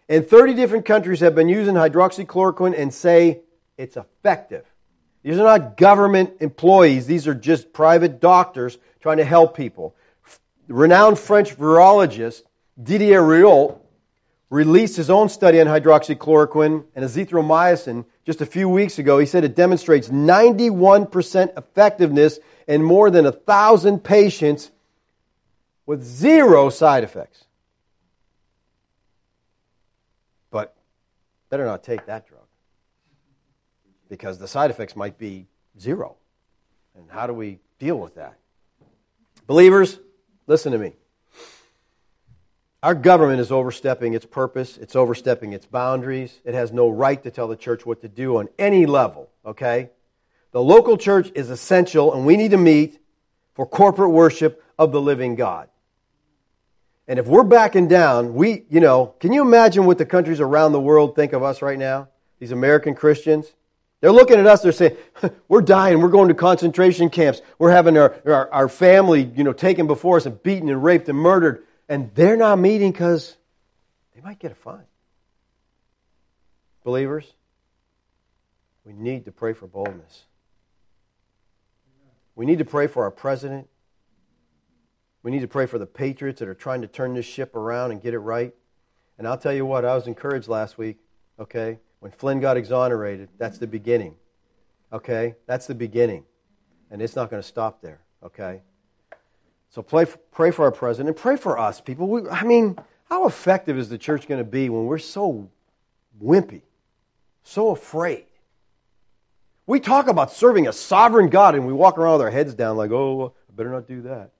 In 0.09 0.25
30 0.25 0.55
different 0.55 0.85
countries 0.85 1.21
have 1.21 1.35
been 1.35 1.49
using 1.49 1.75
hydroxychloroquine 1.75 2.79
and 2.79 2.93
say 2.93 3.41
it's 3.79 3.97
effective. 3.97 4.67
These 5.23 5.39
are 5.39 5.45
not 5.45 5.77
government 5.77 6.35
employees. 6.41 7.07
These 7.07 7.29
are 7.29 7.35
just 7.35 7.73
private 7.73 8.21
doctors 8.21 8.77
trying 9.01 9.19
to 9.19 9.25
help 9.25 9.57
people. 9.57 9.95
Renowned 10.69 11.19
French 11.19 11.57
virologist 11.57 12.43
Didier 12.83 13.21
Raoult 13.21 13.79
released 14.51 14.97
his 14.97 15.11
own 15.11 15.29
study 15.29 15.61
on 15.61 15.67
hydroxychloroquine 15.67 16.85
and 16.95 17.05
azithromycin 17.05 18.05
just 18.27 18.41
a 18.41 18.47
few 18.47 18.69
weeks 18.69 18.99
ago. 18.99 19.19
He 19.19 19.27
said 19.27 19.45
it 19.45 19.55
demonstrates 19.55 20.09
91% 20.09 21.57
effectiveness 21.57 22.39
in 22.67 22.83
more 22.83 23.11
than 23.11 23.27
a 23.27 23.33
thousand 23.33 24.01
patients 24.01 24.71
with 25.87 26.03
zero 26.03 26.69
side 26.69 27.05
effects. 27.05 27.45
But 30.51 30.75
better 31.49 31.65
not 31.65 31.83
take 31.83 32.07
that 32.07 32.29
drug 32.29 32.42
because 34.13 34.37
the 34.37 34.47
side 34.47 34.71
effects 34.71 34.95
might 34.95 35.17
be 35.17 35.47
zero. 35.81 36.17
And 36.95 37.11
how 37.11 37.27
do 37.27 37.33
we 37.33 37.61
deal 37.79 37.99
with 37.99 38.17
that? 38.17 38.37
Believers, 39.47 39.99
listen 40.47 40.73
to 40.73 40.79
me. 40.79 40.93
Our 42.83 42.95
government 42.95 43.41
is 43.41 43.51
overstepping 43.51 44.13
its 44.13 44.27
purpose, 44.27 44.77
it's 44.77 44.97
overstepping 44.97 45.55
its 45.55 45.65
boundaries. 45.65 46.31
It 46.45 46.53
has 46.53 46.73
no 46.73 46.91
right 46.91 47.23
to 47.23 47.31
tell 47.31 47.49
the 47.49 47.57
church 47.57 47.87
what 47.87 48.03
to 48.03 48.09
do 48.09 48.37
on 48.37 48.51
any 48.59 48.85
level, 48.85 49.31
okay? 49.47 49.89
The 50.51 50.61
local 50.61 50.99
church 50.99 51.33
is 51.35 51.49
essential, 51.49 52.13
and 52.13 52.27
we 52.27 52.37
need 52.37 52.51
to 52.51 52.59
meet 52.59 53.01
for 53.55 53.65
corporate 53.65 54.11
worship 54.11 54.63
of 54.79 54.93
the 54.93 55.01
living 55.01 55.37
God. 55.37 55.71
And 57.09 57.19
if 57.19 57.27
we're 57.27 57.45
backing 57.45 57.89
down, 57.89 58.35
we, 58.35 58.67
you 58.69 58.81
know, 58.81 59.15
can 59.21 59.33
you 59.33 59.41
imagine 59.41 59.87
what 59.87 59.97
the 59.97 60.05
countries 60.05 60.41
around 60.41 60.73
the 60.73 60.81
world 60.83 61.17
think 61.17 61.33
of 61.33 61.43
us 61.43 61.63
right 61.63 61.79
now? 61.79 62.09
These 62.41 62.53
American 62.53 62.95
Christians? 62.95 63.51
They're 64.03 64.13
looking 64.13 64.41
at 64.41 64.49
us, 64.49 64.63
they're 64.63 64.73
saying, 64.73 64.97
we're 65.49 65.63
dying, 65.63 66.01
we're 66.01 66.09
going 66.09 66.27
to 66.27 66.35
concentration 66.35 67.09
camps, 67.09 67.41
we're 67.57 67.71
having 67.71 67.97
our, 67.97 68.21
our, 68.27 68.53
our 68.53 68.69
family, 68.69 69.23
you 69.23 69.45
know, 69.45 69.53
taken 69.53 69.87
before 69.87 70.17
us 70.17 70.27
and 70.27 70.43
beaten 70.43 70.69
and 70.69 70.83
raped 70.83 71.09
and 71.09 71.17
murdered. 71.17 71.65
And 71.89 72.13
they're 72.17 72.37
not 72.37 72.59
meeting 72.59 72.91
because 72.91 73.37
they 74.13 74.21
might 74.21 74.41
get 74.41 74.51
a 74.51 74.57
fine. 74.57 74.83
Believers, 76.83 77.33
we 78.85 78.93
need 78.93 79.27
to 79.27 79.33
pray 79.33 79.53
for 79.53 79.69
boldness. 79.69 80.25
We 82.35 82.45
need 82.45 82.59
to 82.59 82.65
pray 82.65 82.89
for 82.89 83.05
our 83.05 83.13
president. 83.13 83.69
We 85.23 85.31
need 85.31 85.43
to 85.43 85.49
pray 85.49 85.67
for 85.67 85.79
the 85.79 85.87
patriots 85.87 86.41
that 86.41 86.49
are 86.49 86.55
trying 86.55 86.83
to 86.83 86.89
turn 86.89 87.15
this 87.15 87.27
ship 87.27 87.55
around 87.55 87.93
and 87.93 88.03
get 88.03 88.15
it 88.15 88.19
right. 88.19 88.53
And 89.17 89.29
I'll 89.29 89.39
tell 89.39 89.53
you 89.53 89.65
what, 89.65 89.85
I 89.85 89.95
was 89.95 90.09
encouraged 90.09 90.49
last 90.49 90.77
week, 90.77 90.99
okay? 91.39 91.79
When 92.03 92.11
Flynn 92.11 92.41
got 92.41 92.57
exonerated, 92.57 93.29
that's 93.39 93.59
the 93.59 93.69
beginning. 93.69 94.17
Okay? 94.93 95.37
That's 95.47 95.69
the 95.69 95.75
beginning. 95.77 96.25
And 96.91 97.01
it's 97.01 97.15
not 97.15 97.31
going 97.31 97.41
to 97.41 97.47
stop 97.47 97.81
there. 97.81 98.01
Okay? 98.25 98.61
So 99.71 99.83
pray, 99.83 100.07
pray 100.33 100.51
for 100.51 100.65
our 100.65 100.73
president 100.73 101.15
and 101.15 101.17
pray 101.17 101.37
for 101.37 101.57
us, 101.61 101.81
people. 101.81 102.09
We, 102.09 102.29
I 102.29 102.43
mean, 102.43 102.77
how 103.09 103.29
effective 103.29 103.79
is 103.79 103.89
the 103.89 103.99
church 103.99 104.27
going 104.27 104.41
to 104.41 104.51
be 104.51 104.69
when 104.69 104.87
we're 104.87 104.99
so 104.99 105.49
wimpy, 106.21 106.63
so 107.45 107.71
afraid? 107.71 108.25
We 109.69 109.79
talk 109.79 110.09
about 110.09 110.33
serving 110.33 110.67
a 110.67 110.73
sovereign 110.73 111.29
God 111.29 111.55
and 111.55 111.69
we 111.69 111.73
walk 111.73 111.99
around 111.99 112.15
with 112.15 112.23
our 112.23 112.31
heads 112.33 112.53
down 112.53 112.77
like, 112.77 112.91
oh, 112.91 113.33
I 113.49 113.55
better 113.55 113.71
not 113.71 113.87
do 113.87 114.03
that. 114.03 114.33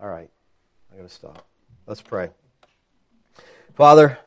All 0.00 0.08
right. 0.08 0.30
I 0.90 0.96
got 0.96 1.06
to 1.06 1.14
stop. 1.14 1.44
Let's 1.86 2.00
pray. 2.00 2.30
Father, 3.74 4.18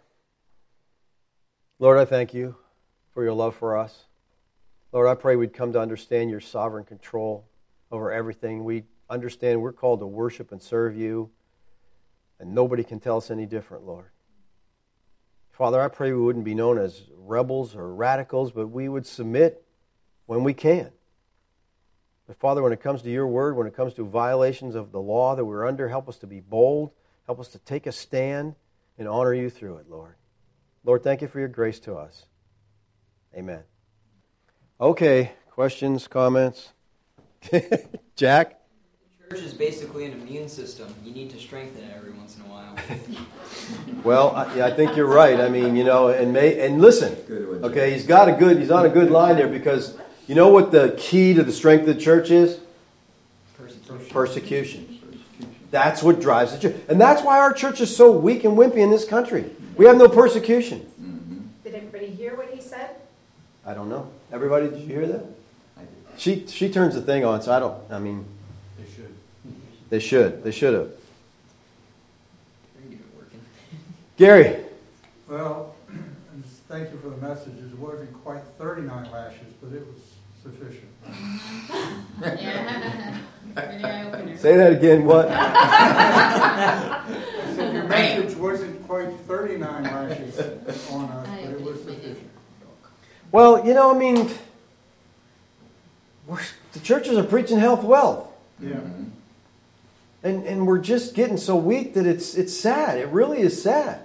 Lord, 1.81 1.97
I 1.97 2.05
thank 2.05 2.35
you 2.35 2.55
for 3.15 3.23
your 3.23 3.33
love 3.33 3.55
for 3.55 3.75
us. 3.75 4.05
Lord, 4.91 5.07
I 5.07 5.15
pray 5.15 5.35
we'd 5.35 5.55
come 5.55 5.73
to 5.73 5.79
understand 5.79 6.29
your 6.29 6.39
sovereign 6.39 6.85
control 6.85 7.49
over 7.91 8.11
everything. 8.11 8.63
We 8.63 8.83
understand 9.09 9.63
we're 9.63 9.73
called 9.73 10.01
to 10.01 10.05
worship 10.05 10.51
and 10.51 10.61
serve 10.61 10.95
you, 10.95 11.31
and 12.39 12.53
nobody 12.53 12.83
can 12.83 12.99
tell 12.99 13.17
us 13.17 13.31
any 13.31 13.47
different, 13.47 13.87
Lord. 13.87 14.11
Father, 15.53 15.81
I 15.81 15.87
pray 15.87 16.13
we 16.13 16.21
wouldn't 16.21 16.45
be 16.45 16.53
known 16.53 16.77
as 16.77 17.01
rebels 17.17 17.75
or 17.75 17.91
radicals, 17.95 18.51
but 18.51 18.67
we 18.67 18.87
would 18.87 19.07
submit 19.07 19.65
when 20.27 20.43
we 20.43 20.53
can. 20.53 20.91
But 22.27 22.37
Father, 22.37 22.61
when 22.61 22.73
it 22.73 22.81
comes 22.81 23.01
to 23.01 23.09
your 23.09 23.25
word, 23.25 23.57
when 23.57 23.65
it 23.65 23.75
comes 23.75 23.95
to 23.95 24.03
violations 24.03 24.75
of 24.75 24.91
the 24.91 25.01
law 25.01 25.35
that 25.35 25.43
we're 25.43 25.65
under, 25.65 25.89
help 25.89 26.09
us 26.09 26.17
to 26.19 26.27
be 26.27 26.41
bold. 26.41 26.91
Help 27.25 27.39
us 27.39 27.47
to 27.53 27.57
take 27.57 27.87
a 27.87 27.91
stand 27.91 28.53
and 28.99 29.07
honor 29.07 29.33
you 29.33 29.49
through 29.49 29.77
it, 29.77 29.89
Lord. 29.89 30.13
Lord, 30.83 31.03
thank 31.03 31.21
you 31.21 31.27
for 31.27 31.39
your 31.39 31.47
grace 31.47 31.79
to 31.81 31.95
us. 31.95 32.25
Amen. 33.35 33.61
Okay, 34.79 35.31
questions, 35.51 36.07
comments? 36.07 36.73
Jack? 38.15 38.59
Church 39.29 39.41
is 39.41 39.53
basically 39.53 40.05
an 40.05 40.13
immune 40.13 40.49
system. 40.49 40.93
You 41.05 41.13
need 41.13 41.29
to 41.29 41.39
strengthen 41.39 41.83
it 41.83 41.93
every 41.95 42.11
once 42.11 42.35
in 42.35 42.41
a 42.41 42.45
while. 42.45 42.75
well, 44.03 44.35
I, 44.35 44.55
yeah, 44.55 44.65
I 44.65 44.71
think 44.71 44.97
you're 44.97 45.05
right. 45.05 45.39
I 45.39 45.49
mean, 45.49 45.75
you 45.75 45.83
know, 45.83 46.09
and 46.09 46.33
may 46.33 46.59
and 46.65 46.81
listen. 46.81 47.15
Okay, 47.63 47.93
he's 47.93 48.05
got 48.05 48.27
a 48.27 48.33
good. 48.33 48.57
He's 48.57 48.71
on 48.71 48.85
a 48.85 48.89
good 48.89 49.09
line 49.09 49.37
there 49.37 49.47
because 49.47 49.97
you 50.27 50.35
know 50.35 50.49
what 50.49 50.71
the 50.71 50.95
key 50.97 51.33
to 51.35 51.43
the 51.43 51.53
strength 51.53 51.87
of 51.87 51.95
the 51.95 52.01
church 52.01 52.31
is? 52.31 52.59
Persecution. 53.57 54.09
Persecution. 54.09 55.00
That's 55.71 56.03
what 56.03 56.19
drives 56.19 56.51
the 56.51 56.59
church, 56.59 56.81
and 56.89 56.99
that's 56.99 57.23
why 57.23 57.39
our 57.39 57.53
church 57.53 57.79
is 57.79 57.95
so 57.95 58.11
weak 58.11 58.43
and 58.43 58.57
wimpy 58.57 58.77
in 58.77 58.91
this 58.91 59.05
country. 59.05 59.49
We 59.77 59.85
have 59.85 59.95
no 59.97 60.09
persecution. 60.09 60.79
Mm-hmm. 61.01 61.39
Did 61.63 61.75
everybody 61.75 62.07
hear 62.07 62.35
what 62.35 62.49
he 62.49 62.61
said? 62.61 62.89
I 63.65 63.73
don't 63.73 63.87
know. 63.87 64.09
Everybody, 64.33 64.69
did 64.69 64.79
you 64.79 64.87
hear 64.87 65.07
that? 65.07 65.25
I 65.77 65.81
did. 65.81 65.87
She 66.17 66.45
she 66.47 66.69
turns 66.71 66.93
the 66.93 67.01
thing 67.01 67.23
on, 67.23 67.41
so 67.41 67.53
I 67.53 67.59
don't. 67.59 67.89
I 67.89 67.99
mean, 67.99 68.25
They 68.77 68.85
should. 68.93 69.15
they 69.89 69.99
should. 69.99 70.43
They 70.43 70.51
should 70.51 70.73
have. 70.73 70.91
Gary. 74.17 74.57
Well, 75.27 75.73
thank 76.67 76.91
you 76.91 76.97
for 76.99 77.09
the 77.09 77.17
message. 77.17 77.53
It 77.57 77.79
wasn't 77.79 78.13
quite 78.23 78.43
39 78.59 79.09
lashes, 79.09 79.39
but 79.61 79.73
it 79.73 79.85
was 79.87 80.10
sufficient. 80.41 80.89
Yeah. 82.21 83.17
Say 84.37 84.57
that 84.57 84.73
again. 84.73 85.05
What? 85.05 85.27
I 85.29 87.03
said 87.55 87.73
your 87.73 87.83
message 87.83 88.35
wasn't 88.37 88.87
quite 88.87 89.11
39 89.27 89.83
lashes 89.83 90.39
on 90.89 91.05
us, 91.05 91.27
but 91.27 91.49
it 91.49 91.61
was 91.61 91.83
sufficient. 91.83 92.29
Well, 93.31 93.65
you 93.65 93.73
know, 93.73 93.93
I 93.93 93.97
mean, 93.97 94.29
we're, 96.27 96.39
the 96.73 96.79
churches 96.79 97.17
are 97.17 97.23
preaching 97.23 97.59
health 97.59 97.83
wealth. 97.83 98.27
Yeah. 98.59 98.79
And, 100.23 100.45
and 100.45 100.67
we're 100.67 100.79
just 100.79 101.15
getting 101.15 101.37
so 101.37 101.55
weak 101.55 101.95
that 101.95 102.05
it's, 102.05 102.35
it's 102.35 102.55
sad. 102.55 102.99
It 102.99 103.07
really 103.07 103.39
is 103.39 103.61
sad. 103.61 103.99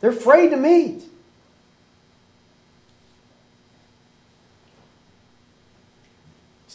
They're 0.00 0.10
afraid 0.10 0.50
to 0.50 0.56
meet. 0.56 1.02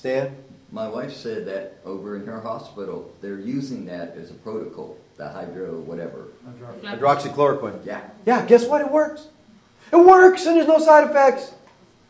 Stan? 0.05 0.35
My 0.71 0.87
wife 0.87 1.13
said 1.13 1.47
that 1.47 1.77
over 1.83 2.15
in 2.15 2.27
her 2.27 2.39
hospital, 2.39 3.11
they're 3.21 3.39
using 3.39 3.85
that 3.85 4.15
as 4.15 4.29
a 4.29 4.35
protocol, 4.35 4.97
the 5.17 5.27
hydro 5.27 5.79
whatever. 5.79 6.27
Hydroxychloroquine. 6.83 7.83
Yeah. 7.83 8.01
Yeah, 8.23 8.45
guess 8.45 8.67
what? 8.67 8.81
It 8.81 8.91
works. 8.91 9.25
It 9.91 9.95
works 9.95 10.45
and 10.45 10.57
there's 10.57 10.67
no 10.67 10.77
side 10.77 11.09
effects. 11.09 11.51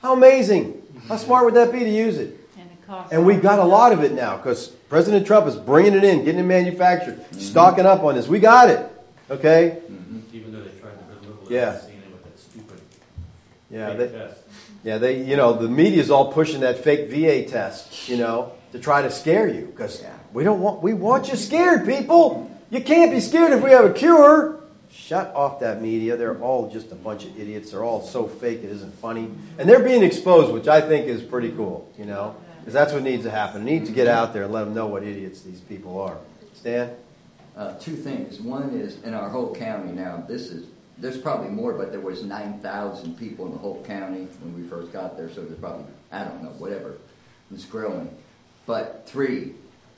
How 0.02 0.12
amazing. 0.12 0.82
How 1.08 1.16
smart 1.16 1.46
would 1.46 1.54
that 1.54 1.72
be 1.72 1.80
to 1.80 1.90
use 1.90 2.18
it? 2.18 2.38
And 2.58 2.70
it 2.70 2.86
costs. 2.86 3.14
And 3.14 3.26
we've 3.26 3.42
got 3.42 3.60
a 3.60 3.64
lot 3.64 3.94
of 3.94 4.04
it 4.04 4.12
now 4.12 4.36
because 4.36 4.68
President 4.90 5.26
Trump 5.26 5.48
is 5.48 5.56
bringing 5.56 5.94
it 5.94 6.04
in, 6.04 6.26
getting 6.26 6.42
it 6.42 6.44
manufactured, 6.44 7.18
mm-hmm. 7.18 7.40
stocking 7.40 7.86
up 7.86 8.04
on 8.04 8.16
this. 8.16 8.28
We 8.28 8.40
got 8.40 8.70
it. 8.70 8.92
Okay? 9.32 9.82
Mm-hmm. 9.90 10.20
Even 10.34 10.52
though 10.52 10.64
they 10.64 10.78
tried 10.82 10.98
to 11.00 11.16
belittle 11.16 11.46
it, 11.46 11.52
Yeah. 11.52 11.80
seeing 11.80 12.00
it 12.00 12.12
with 12.12 12.24
that 12.26 12.40
stupid 12.40 12.82
Yeah, 13.72 13.94
they, 13.94 14.10
test. 14.10 14.45
Yeah, 14.86 15.00
they, 15.00 15.24
you 15.24 15.36
know, 15.36 15.54
the 15.54 15.68
media's 15.68 16.12
all 16.12 16.32
pushing 16.32 16.60
that 16.60 16.84
fake 16.84 17.10
VA 17.10 17.50
test, 17.50 18.08
you 18.08 18.18
know, 18.18 18.52
to 18.72 18.80
try 18.80 19.02
to 19.02 19.10
scare 19.10 19.48
you 19.48 19.66
because 19.66 20.06
we 20.32 20.44
don't 20.44 20.62
want, 20.62 20.84
we 20.84 20.94
want 20.94 21.28
you 21.28 21.36
scared, 21.36 21.88
people. 21.88 22.52
You 22.70 22.82
can't 22.82 23.10
be 23.10 23.20
scared 23.20 23.52
if 23.52 23.64
we 23.64 23.72
have 23.72 23.86
a 23.86 23.94
cure. 23.94 24.60
Shut 24.92 25.34
off 25.34 25.62
that 25.62 25.82
media. 25.82 26.18
They're 26.18 26.40
all 26.40 26.70
just 26.70 26.92
a 26.92 26.96
bunch 26.96 27.26
of 27.26 27.40
idiots. 27.40 27.72
They're 27.72 27.84
all 27.84 28.04
so 28.04 28.28
fake 28.28 28.60
it 28.60 28.70
isn't 28.70 28.94
funny. 29.00 29.32
And 29.58 29.68
they're 29.68 29.84
being 29.84 30.04
exposed, 30.04 30.54
which 30.54 30.68
I 30.68 30.82
think 30.82 31.08
is 31.08 31.24
pretty 31.24 31.50
cool, 31.50 31.92
you 31.98 32.06
know, 32.06 32.36
because 32.60 32.76
that's 32.76 32.94
what 32.94 33.02
needs 33.02 33.24
to 33.24 33.32
happen. 33.32 33.64
It 33.64 33.66
needs 33.66 33.90
to 33.90 33.96
get 33.96 34.06
out 34.06 34.34
there 34.34 34.44
and 34.44 34.54
let 34.54 34.66
them 34.66 34.76
know 34.76 34.86
what 34.86 35.02
idiots 35.02 35.42
these 35.42 35.62
people 35.62 36.00
are. 36.00 36.18
Stan? 36.54 36.96
Uh, 37.58 37.74
two 37.80 37.96
things. 37.96 38.40
One 38.40 38.70
is 38.80 39.02
in 39.02 39.16
our 39.16 39.30
whole 39.30 39.56
county 39.56 39.94
now. 39.94 40.24
This 40.28 40.52
is 40.52 40.68
there's 40.98 41.18
probably 41.18 41.50
more, 41.50 41.74
but 41.74 41.92
there 41.92 42.00
was 42.02 42.24
9,000 42.24 43.18
people 43.18 43.46
in 43.46 43.52
the 43.52 43.58
whole 43.58 43.84
county 43.84 44.28
when 44.42 44.56
we 44.56 44.68
first 44.68 44.94
got 44.94 45.18
there. 45.18 45.30
So 45.30 45.44
there's 45.44 45.60
probably 45.60 45.86
I 46.12 46.24
don't 46.24 46.44
know 46.44 46.52
whatever. 46.52 46.98
It's 47.52 47.66
growing, 47.66 48.10
but 48.66 49.04
three 49.06 49.54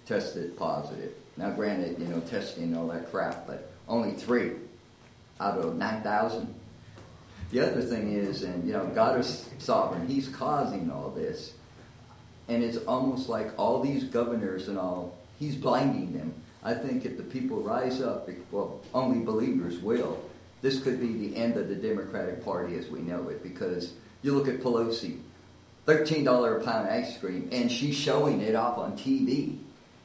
tested 0.05 0.57
positive. 0.57 1.13
Now, 1.37 1.51
granted, 1.51 1.99
you 1.99 2.07
know 2.07 2.19
testing 2.21 2.63
and 2.63 2.77
all 2.77 2.87
that 2.87 3.11
crap, 3.11 3.45
but 3.45 3.69
only 3.87 4.13
three 4.13 4.53
out 5.39 5.59
of 5.59 5.75
9,000. 5.75 6.53
The 7.51 7.59
other 7.61 7.81
thing 7.81 8.11
is, 8.13 8.43
and 8.43 8.65
you 8.65 8.73
know, 8.73 8.85
God 8.87 9.19
is 9.19 9.49
sovereign. 9.59 10.07
He's 10.07 10.27
causing 10.27 10.91
all 10.91 11.11
this, 11.11 11.53
and 12.47 12.63
it's 12.63 12.77
almost 12.77 13.29
like 13.29 13.51
all 13.57 13.81
these 13.81 14.03
governors 14.03 14.67
and 14.67 14.77
all. 14.77 15.15
He's 15.39 15.55
blinding 15.55 16.13
them. 16.13 16.33
I 16.63 16.73
think 16.73 17.05
if 17.05 17.15
the 17.15 17.23
people 17.23 17.61
rise 17.61 18.01
up, 18.01 18.27
well, 18.51 18.81
only 18.93 19.23
believers 19.23 19.77
will. 19.77 20.19
This 20.61 20.79
could 20.81 20.99
be 20.99 21.29
the 21.29 21.35
end 21.35 21.57
of 21.57 21.69
the 21.69 21.75
Democratic 21.75 22.43
Party 22.43 22.77
as 22.77 22.87
we 22.89 22.99
know 22.99 23.29
it, 23.29 23.43
because 23.43 23.93
you 24.23 24.33
look 24.33 24.47
at 24.47 24.59
Pelosi, 24.61 25.19
thirteen 25.85 26.23
dollar 26.23 26.57
a 26.57 26.63
pound 26.63 26.89
ice 26.89 27.17
cream, 27.17 27.49
and 27.51 27.71
she's 27.71 27.95
showing 27.95 28.41
it 28.41 28.55
off 28.55 28.77
on 28.77 28.93
TV. 28.97 29.57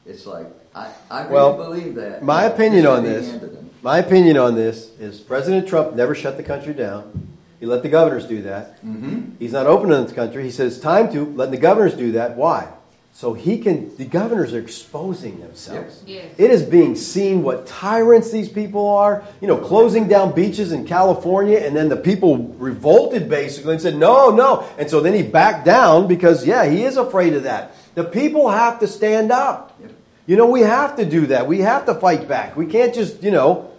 It's 0.05 0.25
like 0.25 0.47
I, 0.75 0.91
I 1.09 1.21
really 1.23 1.33
Well, 1.33 1.53
believe 1.57 1.95
that. 1.95 2.23
My 2.23 2.43
opinion 2.43 2.85
on 2.85 3.03
this, 3.03 3.29
end 3.29 3.43
of 3.43 3.53
them. 3.53 3.69
my 3.81 3.97
opinion 3.99 4.37
on 4.37 4.55
this 4.55 4.89
is 4.99 5.19
President 5.19 5.67
Trump 5.67 5.95
never 5.95 6.13
shut 6.13 6.37
the 6.37 6.43
country 6.43 6.73
down. 6.73 7.29
He 7.59 7.65
let 7.65 7.81
the 7.83 7.89
governors 7.89 8.25
do 8.25 8.41
that. 8.43 8.75
Mm-hmm. 8.85 9.35
He's 9.39 9.53
not 9.53 9.67
opening 9.67 10.05
the 10.05 10.13
country. 10.13 10.43
He 10.43 10.51
says 10.51 10.79
time 10.81 11.11
to 11.13 11.23
letting 11.25 11.53
the 11.55 11.61
governors 11.61 11.93
do 11.95 12.11
that. 12.13 12.35
Why? 12.35 12.67
So 13.15 13.33
he 13.33 13.59
can. 13.59 13.95
The 13.95 14.05
governors 14.05 14.53
are 14.55 14.59
exposing 14.59 15.39
themselves. 15.39 16.01
Yes. 16.07 16.33
It 16.37 16.49
is 16.49 16.63
being 16.63 16.95
seen 16.95 17.43
what 17.43 17.67
tyrants 17.67 18.31
these 18.31 18.49
people 18.49 18.89
are. 18.89 19.23
You 19.39 19.47
know, 19.47 19.57
closing 19.57 20.07
down 20.07 20.33
beaches 20.33 20.71
in 20.71 20.87
California, 20.87 21.59
and 21.59 21.75
then 21.75 21.89
the 21.89 21.95
people 21.95 22.37
revolted 22.37 23.29
basically 23.29 23.73
and 23.73 23.81
said, 23.81 23.95
no, 23.95 24.31
no. 24.31 24.67
And 24.79 24.89
so 24.89 24.99
then 25.01 25.13
he 25.13 25.21
backed 25.21 25.63
down 25.63 26.07
because, 26.07 26.45
yeah, 26.45 26.65
he 26.65 26.83
is 26.83 26.97
afraid 26.97 27.35
of 27.35 27.43
that. 27.43 27.75
The 27.93 28.03
people 28.03 28.49
have 28.49 28.79
to 28.79 28.87
stand 28.87 29.31
up. 29.31 29.77
Yep. 29.79 29.91
You 30.25 30.37
know, 30.37 30.47
we 30.47 30.61
have 30.61 30.95
to 30.95 31.05
do 31.05 31.27
that. 31.27 31.47
We 31.47 31.59
have 31.59 31.85
to 31.85 31.93
fight 31.93 32.27
back. 32.27 32.55
We 32.55 32.65
can't 32.65 32.95
just, 32.95 33.21
you 33.21 33.31
know, 33.31 33.69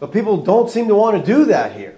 but 0.00 0.12
people 0.12 0.38
don't 0.38 0.68
seem 0.68 0.88
to 0.88 0.94
want 0.96 1.24
to 1.24 1.32
do 1.32 1.44
that 1.46 1.76
here. 1.76 1.94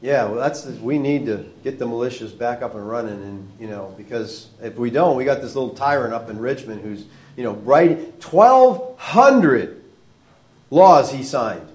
Where's 0.00 0.14
our 0.14 0.28
militia? 0.28 0.30
Yeah, 0.30 0.30
well, 0.30 0.40
that's 0.40 0.64
we 0.80 0.98
need 0.98 1.26
to 1.26 1.44
get 1.62 1.78
the 1.78 1.86
militias 1.86 2.36
back 2.36 2.62
up 2.62 2.74
and 2.74 2.88
running, 2.88 3.22
and 3.22 3.50
you 3.60 3.68
know, 3.68 3.94
because 3.96 4.48
if 4.62 4.76
we 4.76 4.90
don't, 4.90 5.16
we 5.16 5.24
got 5.24 5.40
this 5.40 5.54
little 5.54 5.74
tyrant 5.74 6.14
up 6.14 6.30
in 6.30 6.38
Richmond 6.38 6.82
who's, 6.82 7.04
you 7.36 7.44
know, 7.44 7.52
writing 7.52 8.12
twelve 8.20 8.98
hundred 8.98 9.82
laws 10.70 11.12
he 11.12 11.22
signed 11.22 11.66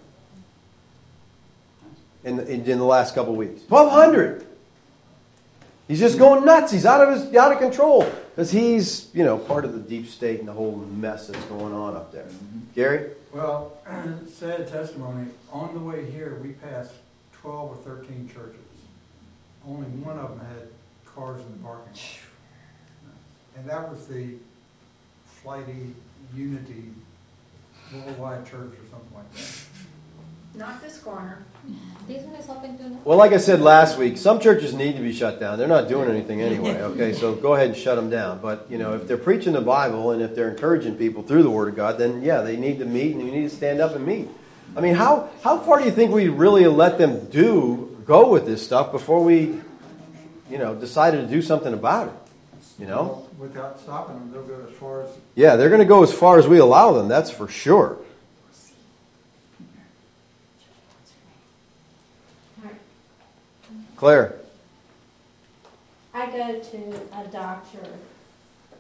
in, 2.24 2.40
in 2.40 2.66
in 2.66 2.78
the 2.80 2.86
last 2.86 3.16
couple 3.16 3.34
of 3.34 3.38
weeks. 3.38 3.62
Twelve 3.64 3.92
hundred. 3.92 4.46
He's 5.88 6.00
just 6.00 6.18
going 6.18 6.46
nuts. 6.46 6.72
He's 6.72 6.86
out 6.88 7.08
of 7.08 7.14
his 7.14 7.36
out 7.36 7.52
of 7.52 7.60
control 7.60 8.12
because 8.36 8.50
he's, 8.50 9.08
you 9.14 9.24
know, 9.24 9.38
part 9.38 9.66
of 9.66 9.74
the 9.74 9.80
deep 9.80 10.08
state 10.08 10.40
and 10.40 10.48
the 10.48 10.54
whole 10.54 10.76
mess 10.76 11.28
that's 11.28 11.46
going 11.46 11.74
on 11.74 11.96
up 11.96 12.12
there. 12.12 12.24
Mm-hmm. 12.24 12.60
Gary. 12.74 13.12
Well, 13.32 13.78
sad 14.34 14.68
testimony. 14.68 15.28
On 15.52 15.74
the 15.76 15.80
way 15.80 16.10
here, 16.10 16.40
we 16.42 16.54
passed 16.54 16.92
12 17.46 17.72
or 17.72 17.98
13 17.98 18.28
churches. 18.28 18.60
Only 19.68 19.86
one 20.04 20.18
of 20.18 20.30
them 20.30 20.40
had 20.40 20.68
cars 21.06 21.40
in 21.42 21.52
the 21.52 21.60
parking 21.60 21.94
lot. 21.94 22.20
And 23.58 23.70
that 23.70 23.90
was 23.90 24.08
the 24.08 24.32
Flighty 25.28 25.94
Unity 26.36 26.86
Worldwide 27.94 28.46
Church 28.46 28.74
or 28.74 28.90
something 28.90 29.16
like 29.16 29.32
that. 29.34 29.66
Not 30.56 30.82
this 30.82 30.98
corner. 30.98 31.44
This 32.08 32.24
one 32.24 32.36
is 32.36 32.50
open 32.50 32.78
to. 32.78 32.98
Well, 33.04 33.18
like 33.18 33.34
I 33.34 33.38
said 33.38 33.62
last 33.62 33.98
week, 33.98 34.18
some 34.18 34.40
churches 34.40 34.74
need 34.74 34.96
to 34.96 35.02
be 35.02 35.14
shut 35.14 35.40
down. 35.40 35.60
They're 35.60 35.68
not 35.68 35.88
doing 35.88 36.10
anything 36.10 36.42
anyway. 36.42 36.82
Okay, 36.82 37.14
so 37.14 37.36
go 37.36 37.54
ahead 37.54 37.68
and 37.68 37.78
shut 37.78 37.96
them 37.96 38.10
down. 38.10 38.40
But 38.42 38.68
you 38.70 38.78
know, 38.78 38.94
if 38.96 39.08
they're 39.08 39.18
preaching 39.18 39.54
the 39.54 39.62
Bible 39.62 40.12
and 40.12 40.22
if 40.22 40.34
they're 40.34 40.52
encouraging 40.52 40.96
people 40.96 41.24
through 41.24 41.44
the 41.44 41.50
Word 41.50 41.68
of 41.70 41.76
God, 41.76 41.98
then 41.98 42.24
yeah, 42.24 42.42
they 42.42 42.56
need 42.56 42.80
to 42.80 42.86
meet 42.86 43.16
and 43.16 43.26
you 43.26 43.32
need 43.32 43.50
to 43.50 43.56
stand 43.56 43.82
up 43.82 43.96
and 43.96 44.06
meet. 44.06 44.30
I 44.76 44.82
mean, 44.82 44.96
how 44.96 45.30
how 45.42 45.60
far 45.60 45.80
do 45.80 45.86
you 45.86 45.92
think 45.92 46.12
we 46.12 46.28
really 46.28 46.68
let 46.68 46.98
them 46.98 47.28
do 47.28 47.98
go 48.06 48.30
with 48.30 48.46
this 48.46 48.64
stuff 48.66 48.92
before 48.92 49.24
we, 49.24 49.60
you 50.50 50.58
know, 50.58 50.76
decided 50.76 51.22
to 51.22 51.28
do 51.28 51.42
something 51.42 51.74
about 51.74 52.10
it? 52.10 52.14
You 52.80 52.88
know? 52.88 53.26
Without 53.40 53.80
stopping 53.80 54.16
them, 54.16 54.32
they'll 54.34 54.44
go 54.44 54.66
as 54.68 54.74
far 54.76 55.04
as 55.04 55.10
Yeah, 55.34 55.56
they're 55.56 55.70
going 55.70 55.80
to 55.80 55.86
go 55.88 56.04
as 56.04 56.12
far 56.12 56.38
as 56.40 56.48
we 56.48 56.58
allow 56.58 56.92
them. 56.92 57.08
That's 57.08 57.32
for 57.32 57.48
sure. 57.48 57.98
Claire. 63.96 64.36
I 66.14 66.26
go 66.26 66.60
to 66.60 67.00
a 67.18 67.28
doctor, 67.32 67.88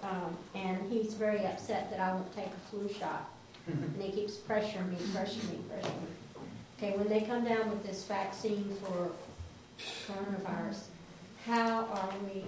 um, 0.03 0.37
and 0.53 0.91
he's 0.91 1.13
very 1.13 1.45
upset 1.45 1.89
that 1.89 2.01
I 2.01 2.13
won't 2.13 2.35
take 2.35 2.47
a 2.47 2.69
flu 2.69 2.89
shot. 2.93 3.29
And 3.67 4.01
he 4.01 4.11
keeps 4.11 4.35
pressuring 4.35 4.89
me, 4.89 4.97
pressuring 5.13 5.49
me, 5.51 5.59
pressuring 5.71 6.01
me. 6.01 6.07
Okay, 6.77 6.97
when 6.97 7.07
they 7.07 7.21
come 7.21 7.45
down 7.45 7.69
with 7.69 7.85
this 7.85 8.03
vaccine 8.03 8.75
for 8.81 9.11
coronavirus, 10.07 10.83
how 11.45 11.85
are 11.85 12.13
we 12.25 12.43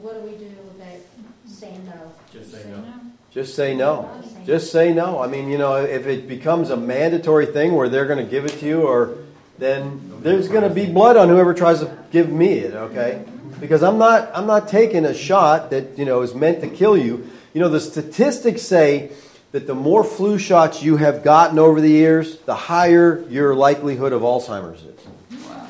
what 0.00 0.14
do 0.14 0.20
we 0.20 0.36
do 0.36 0.44
with 0.44 0.78
that 0.78 1.00
saying 1.46 1.84
no? 1.86 2.12
Just 2.32 2.52
say 2.52 2.64
no. 2.70 2.84
Just 3.32 3.56
say 3.56 3.74
no. 3.74 4.22
Just 4.46 4.72
say 4.72 4.92
no. 4.92 5.20
I 5.20 5.26
mean, 5.26 5.50
you 5.50 5.58
know, 5.58 5.76
if 5.76 6.06
it 6.06 6.28
becomes 6.28 6.70
a 6.70 6.76
mandatory 6.76 7.46
thing 7.46 7.74
where 7.74 7.88
they're 7.88 8.06
going 8.06 8.24
to 8.24 8.30
give 8.30 8.44
it 8.44 8.58
to 8.60 8.66
you, 8.66 8.82
or 8.82 9.16
then 9.58 10.20
there's 10.22 10.48
going 10.48 10.62
to 10.62 10.70
be 10.70 10.86
blood 10.86 11.16
on 11.16 11.28
whoever 11.28 11.52
tries 11.52 11.80
to 11.80 11.98
give 12.10 12.30
me 12.30 12.52
it. 12.54 12.74
Okay, 12.74 13.24
because 13.60 13.82
I'm 13.82 13.98
not 13.98 14.30
I'm 14.34 14.46
not 14.46 14.68
taking 14.68 15.04
a 15.04 15.14
shot 15.14 15.70
that 15.70 15.98
you 15.98 16.04
know 16.04 16.22
is 16.22 16.34
meant 16.34 16.60
to 16.60 16.68
kill 16.68 16.96
you. 16.96 17.30
You 17.54 17.60
know, 17.60 17.68
the 17.68 17.80
statistics 17.80 18.62
say 18.62 19.10
that 19.52 19.66
the 19.66 19.74
more 19.74 20.04
flu 20.04 20.38
shots 20.38 20.82
you 20.82 20.96
have 20.96 21.24
gotten 21.24 21.58
over 21.58 21.80
the 21.80 21.90
years, 21.90 22.38
the 22.40 22.54
higher 22.54 23.24
your 23.28 23.54
likelihood 23.54 24.12
of 24.12 24.22
Alzheimer's 24.22 24.82
is. 24.82 25.46
Wow. 25.46 25.68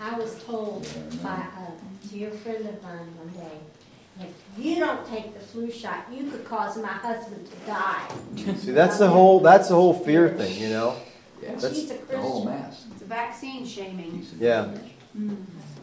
I 0.00 0.18
was 0.18 0.42
told 0.44 0.86
by 1.22 1.30
uh, 1.30 1.70
a 1.70 2.08
dear 2.08 2.30
friend 2.30 2.68
of 2.68 2.82
mine 2.82 3.08
one 3.16 3.32
day, 3.34 4.28
if 4.28 4.64
you 4.64 4.76
don't 4.76 5.06
take 5.08 5.34
the 5.34 5.40
flu 5.40 5.70
shot, 5.70 6.06
you 6.12 6.30
could 6.30 6.44
cause 6.44 6.76
my 6.76 6.88
husband 6.88 7.48
to 7.50 7.56
die. 7.66 8.08
See, 8.56 8.72
that's 8.72 8.98
the 8.98 9.08
whole 9.08 9.40
that's 9.40 9.68
the 9.68 9.74
whole 9.74 9.94
fear 9.94 10.28
thing. 10.28 10.60
You 10.60 10.70
know. 10.70 10.96
Yeah. 11.42 11.54
That's 11.54 11.74
she's 11.74 11.90
a 11.90 11.94
The 11.94 12.18
whole 12.18 12.44
Christian. 12.46 12.62
mass. 12.62 12.84
It's 12.92 13.02
vaccine 13.02 13.66
shaming. 13.66 14.26
Yeah. 14.38 14.74
Mm-hmm. 15.16 15.34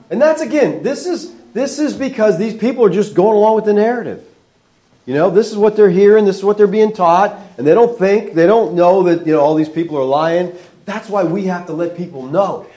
And 0.10 0.22
that's 0.22 0.41
again, 0.41 0.84
this 0.84 1.06
is 1.08 1.34
this 1.54 1.80
is 1.80 1.95
because 1.95 2.38
these 2.38 2.56
people 2.56 2.86
are 2.86 2.89
just 2.89 3.14
going 3.14 3.38
along 3.38 3.56
with 3.56 3.66
the 3.66 3.74
narrative. 3.74 4.24
You 5.06 5.14
know, 5.16 5.30
this 5.30 5.51
is 5.51 5.58
what 5.58 5.76
they're 5.76 5.89
hearing, 5.89 6.26
this 6.26 6.38
is 6.38 6.43
what 6.43 6.58
they're 6.58 6.66
being 6.68 6.93
taught, 6.93 7.38
and 7.58 7.68
they 7.68 7.74
don't 7.74 7.97
think, 7.99 8.34
they 8.34 8.47
don't 8.47 8.76
know 8.76 9.04
that, 9.04 9.28
you 9.28 9.34
know, 9.34 9.41
all 9.41 9.56
these 9.56 9.68
people 9.70 9.97
are 9.97 10.04
lying. 10.06 10.54
That's 10.86 11.10
why 11.10 11.26
we 11.26 11.45
have 11.45 11.68
to 11.68 11.74
let 11.74 11.97
people 11.97 12.24
know. 12.24 12.68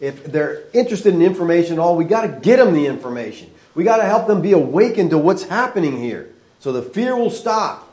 If 0.00 0.24
they're 0.24 0.64
interested 0.72 1.14
in 1.14 1.22
information 1.22 1.74
at 1.74 1.78
all, 1.78 1.96
we 1.96 2.04
got 2.04 2.22
to 2.22 2.28
get 2.28 2.56
them 2.56 2.74
the 2.74 2.86
information. 2.86 3.50
We 3.74 3.84
got 3.84 3.98
to 3.98 4.04
help 4.04 4.26
them 4.26 4.42
be 4.42 4.52
awakened 4.52 5.10
to 5.10 5.18
what's 5.18 5.44
happening 5.44 5.96
here. 5.98 6.28
So 6.58 6.72
the 6.72 6.82
fear 6.82 7.14
will 7.16 7.30
stop. 7.30 7.86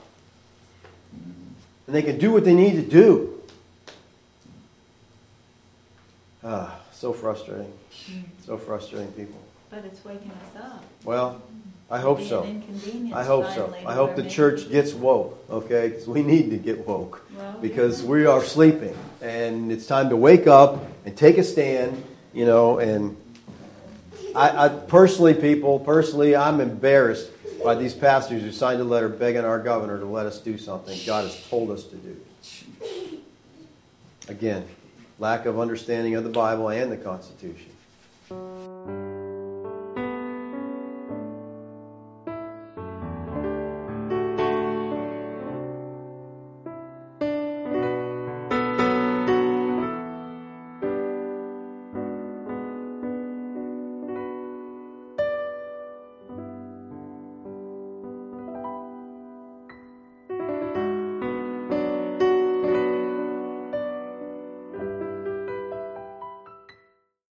And 1.86 1.95
they 1.95 2.01
can 2.01 2.17
do 2.17 2.32
what 2.32 2.45
they 2.45 2.55
need 2.55 2.75
to 2.78 2.82
do. 2.82 3.36
Ah, 6.49 6.73
so 6.93 7.11
frustrating. 7.11 7.73
So 8.45 8.57
frustrating, 8.57 9.11
people. 9.11 9.37
But 9.69 9.83
it's 9.83 10.03
waking 10.05 10.31
us 10.31 10.55
up. 10.63 10.83
Well, 11.03 11.41
I 11.91 11.99
hope 11.99 12.21
so. 12.21 12.53
I 13.11 13.25
hope 13.25 13.51
so. 13.51 13.73
I 13.85 13.93
hope 13.93 14.15
the 14.15 14.23
church 14.23 14.69
gets 14.71 14.93
woke, 14.93 15.43
okay? 15.49 15.89
'Cause 15.89 16.07
we 16.07 16.23
need 16.23 16.51
to 16.51 16.57
get 16.57 16.87
woke 16.87 17.21
Well, 17.37 17.51
because 17.61 18.01
we 18.01 18.25
are 18.25 18.41
sleeping, 18.41 18.95
and 19.21 19.73
it's 19.73 19.87
time 19.87 20.09
to 20.09 20.15
wake 20.15 20.47
up 20.47 20.85
and 21.05 21.17
take 21.17 21.37
a 21.37 21.43
stand, 21.43 22.01
you 22.33 22.45
know. 22.45 22.77
And 22.79 23.17
I, 24.33 24.65
I 24.65 24.69
personally, 24.69 25.33
people, 25.33 25.79
personally, 25.79 26.33
I'm 26.33 26.61
embarrassed 26.61 27.29
by 27.61 27.75
these 27.75 27.93
pastors 27.93 28.41
who 28.41 28.53
signed 28.53 28.79
a 28.79 28.85
letter 28.85 29.09
begging 29.09 29.43
our 29.43 29.59
governor 29.59 29.99
to 29.99 30.05
let 30.05 30.25
us 30.27 30.39
do 30.39 30.57
something 30.57 30.97
God 31.05 31.25
has 31.25 31.47
told 31.49 31.71
us 31.71 31.83
to 31.83 31.95
do. 31.97 32.15
Again, 34.29 34.65
lack 35.20 35.45
of 35.45 35.59
understanding 35.59 36.15
of 36.15 36.24
the 36.24 36.30
Bible 36.30 36.70
and 36.70 36.91
the 36.91 36.97
Constitution. 36.97 37.72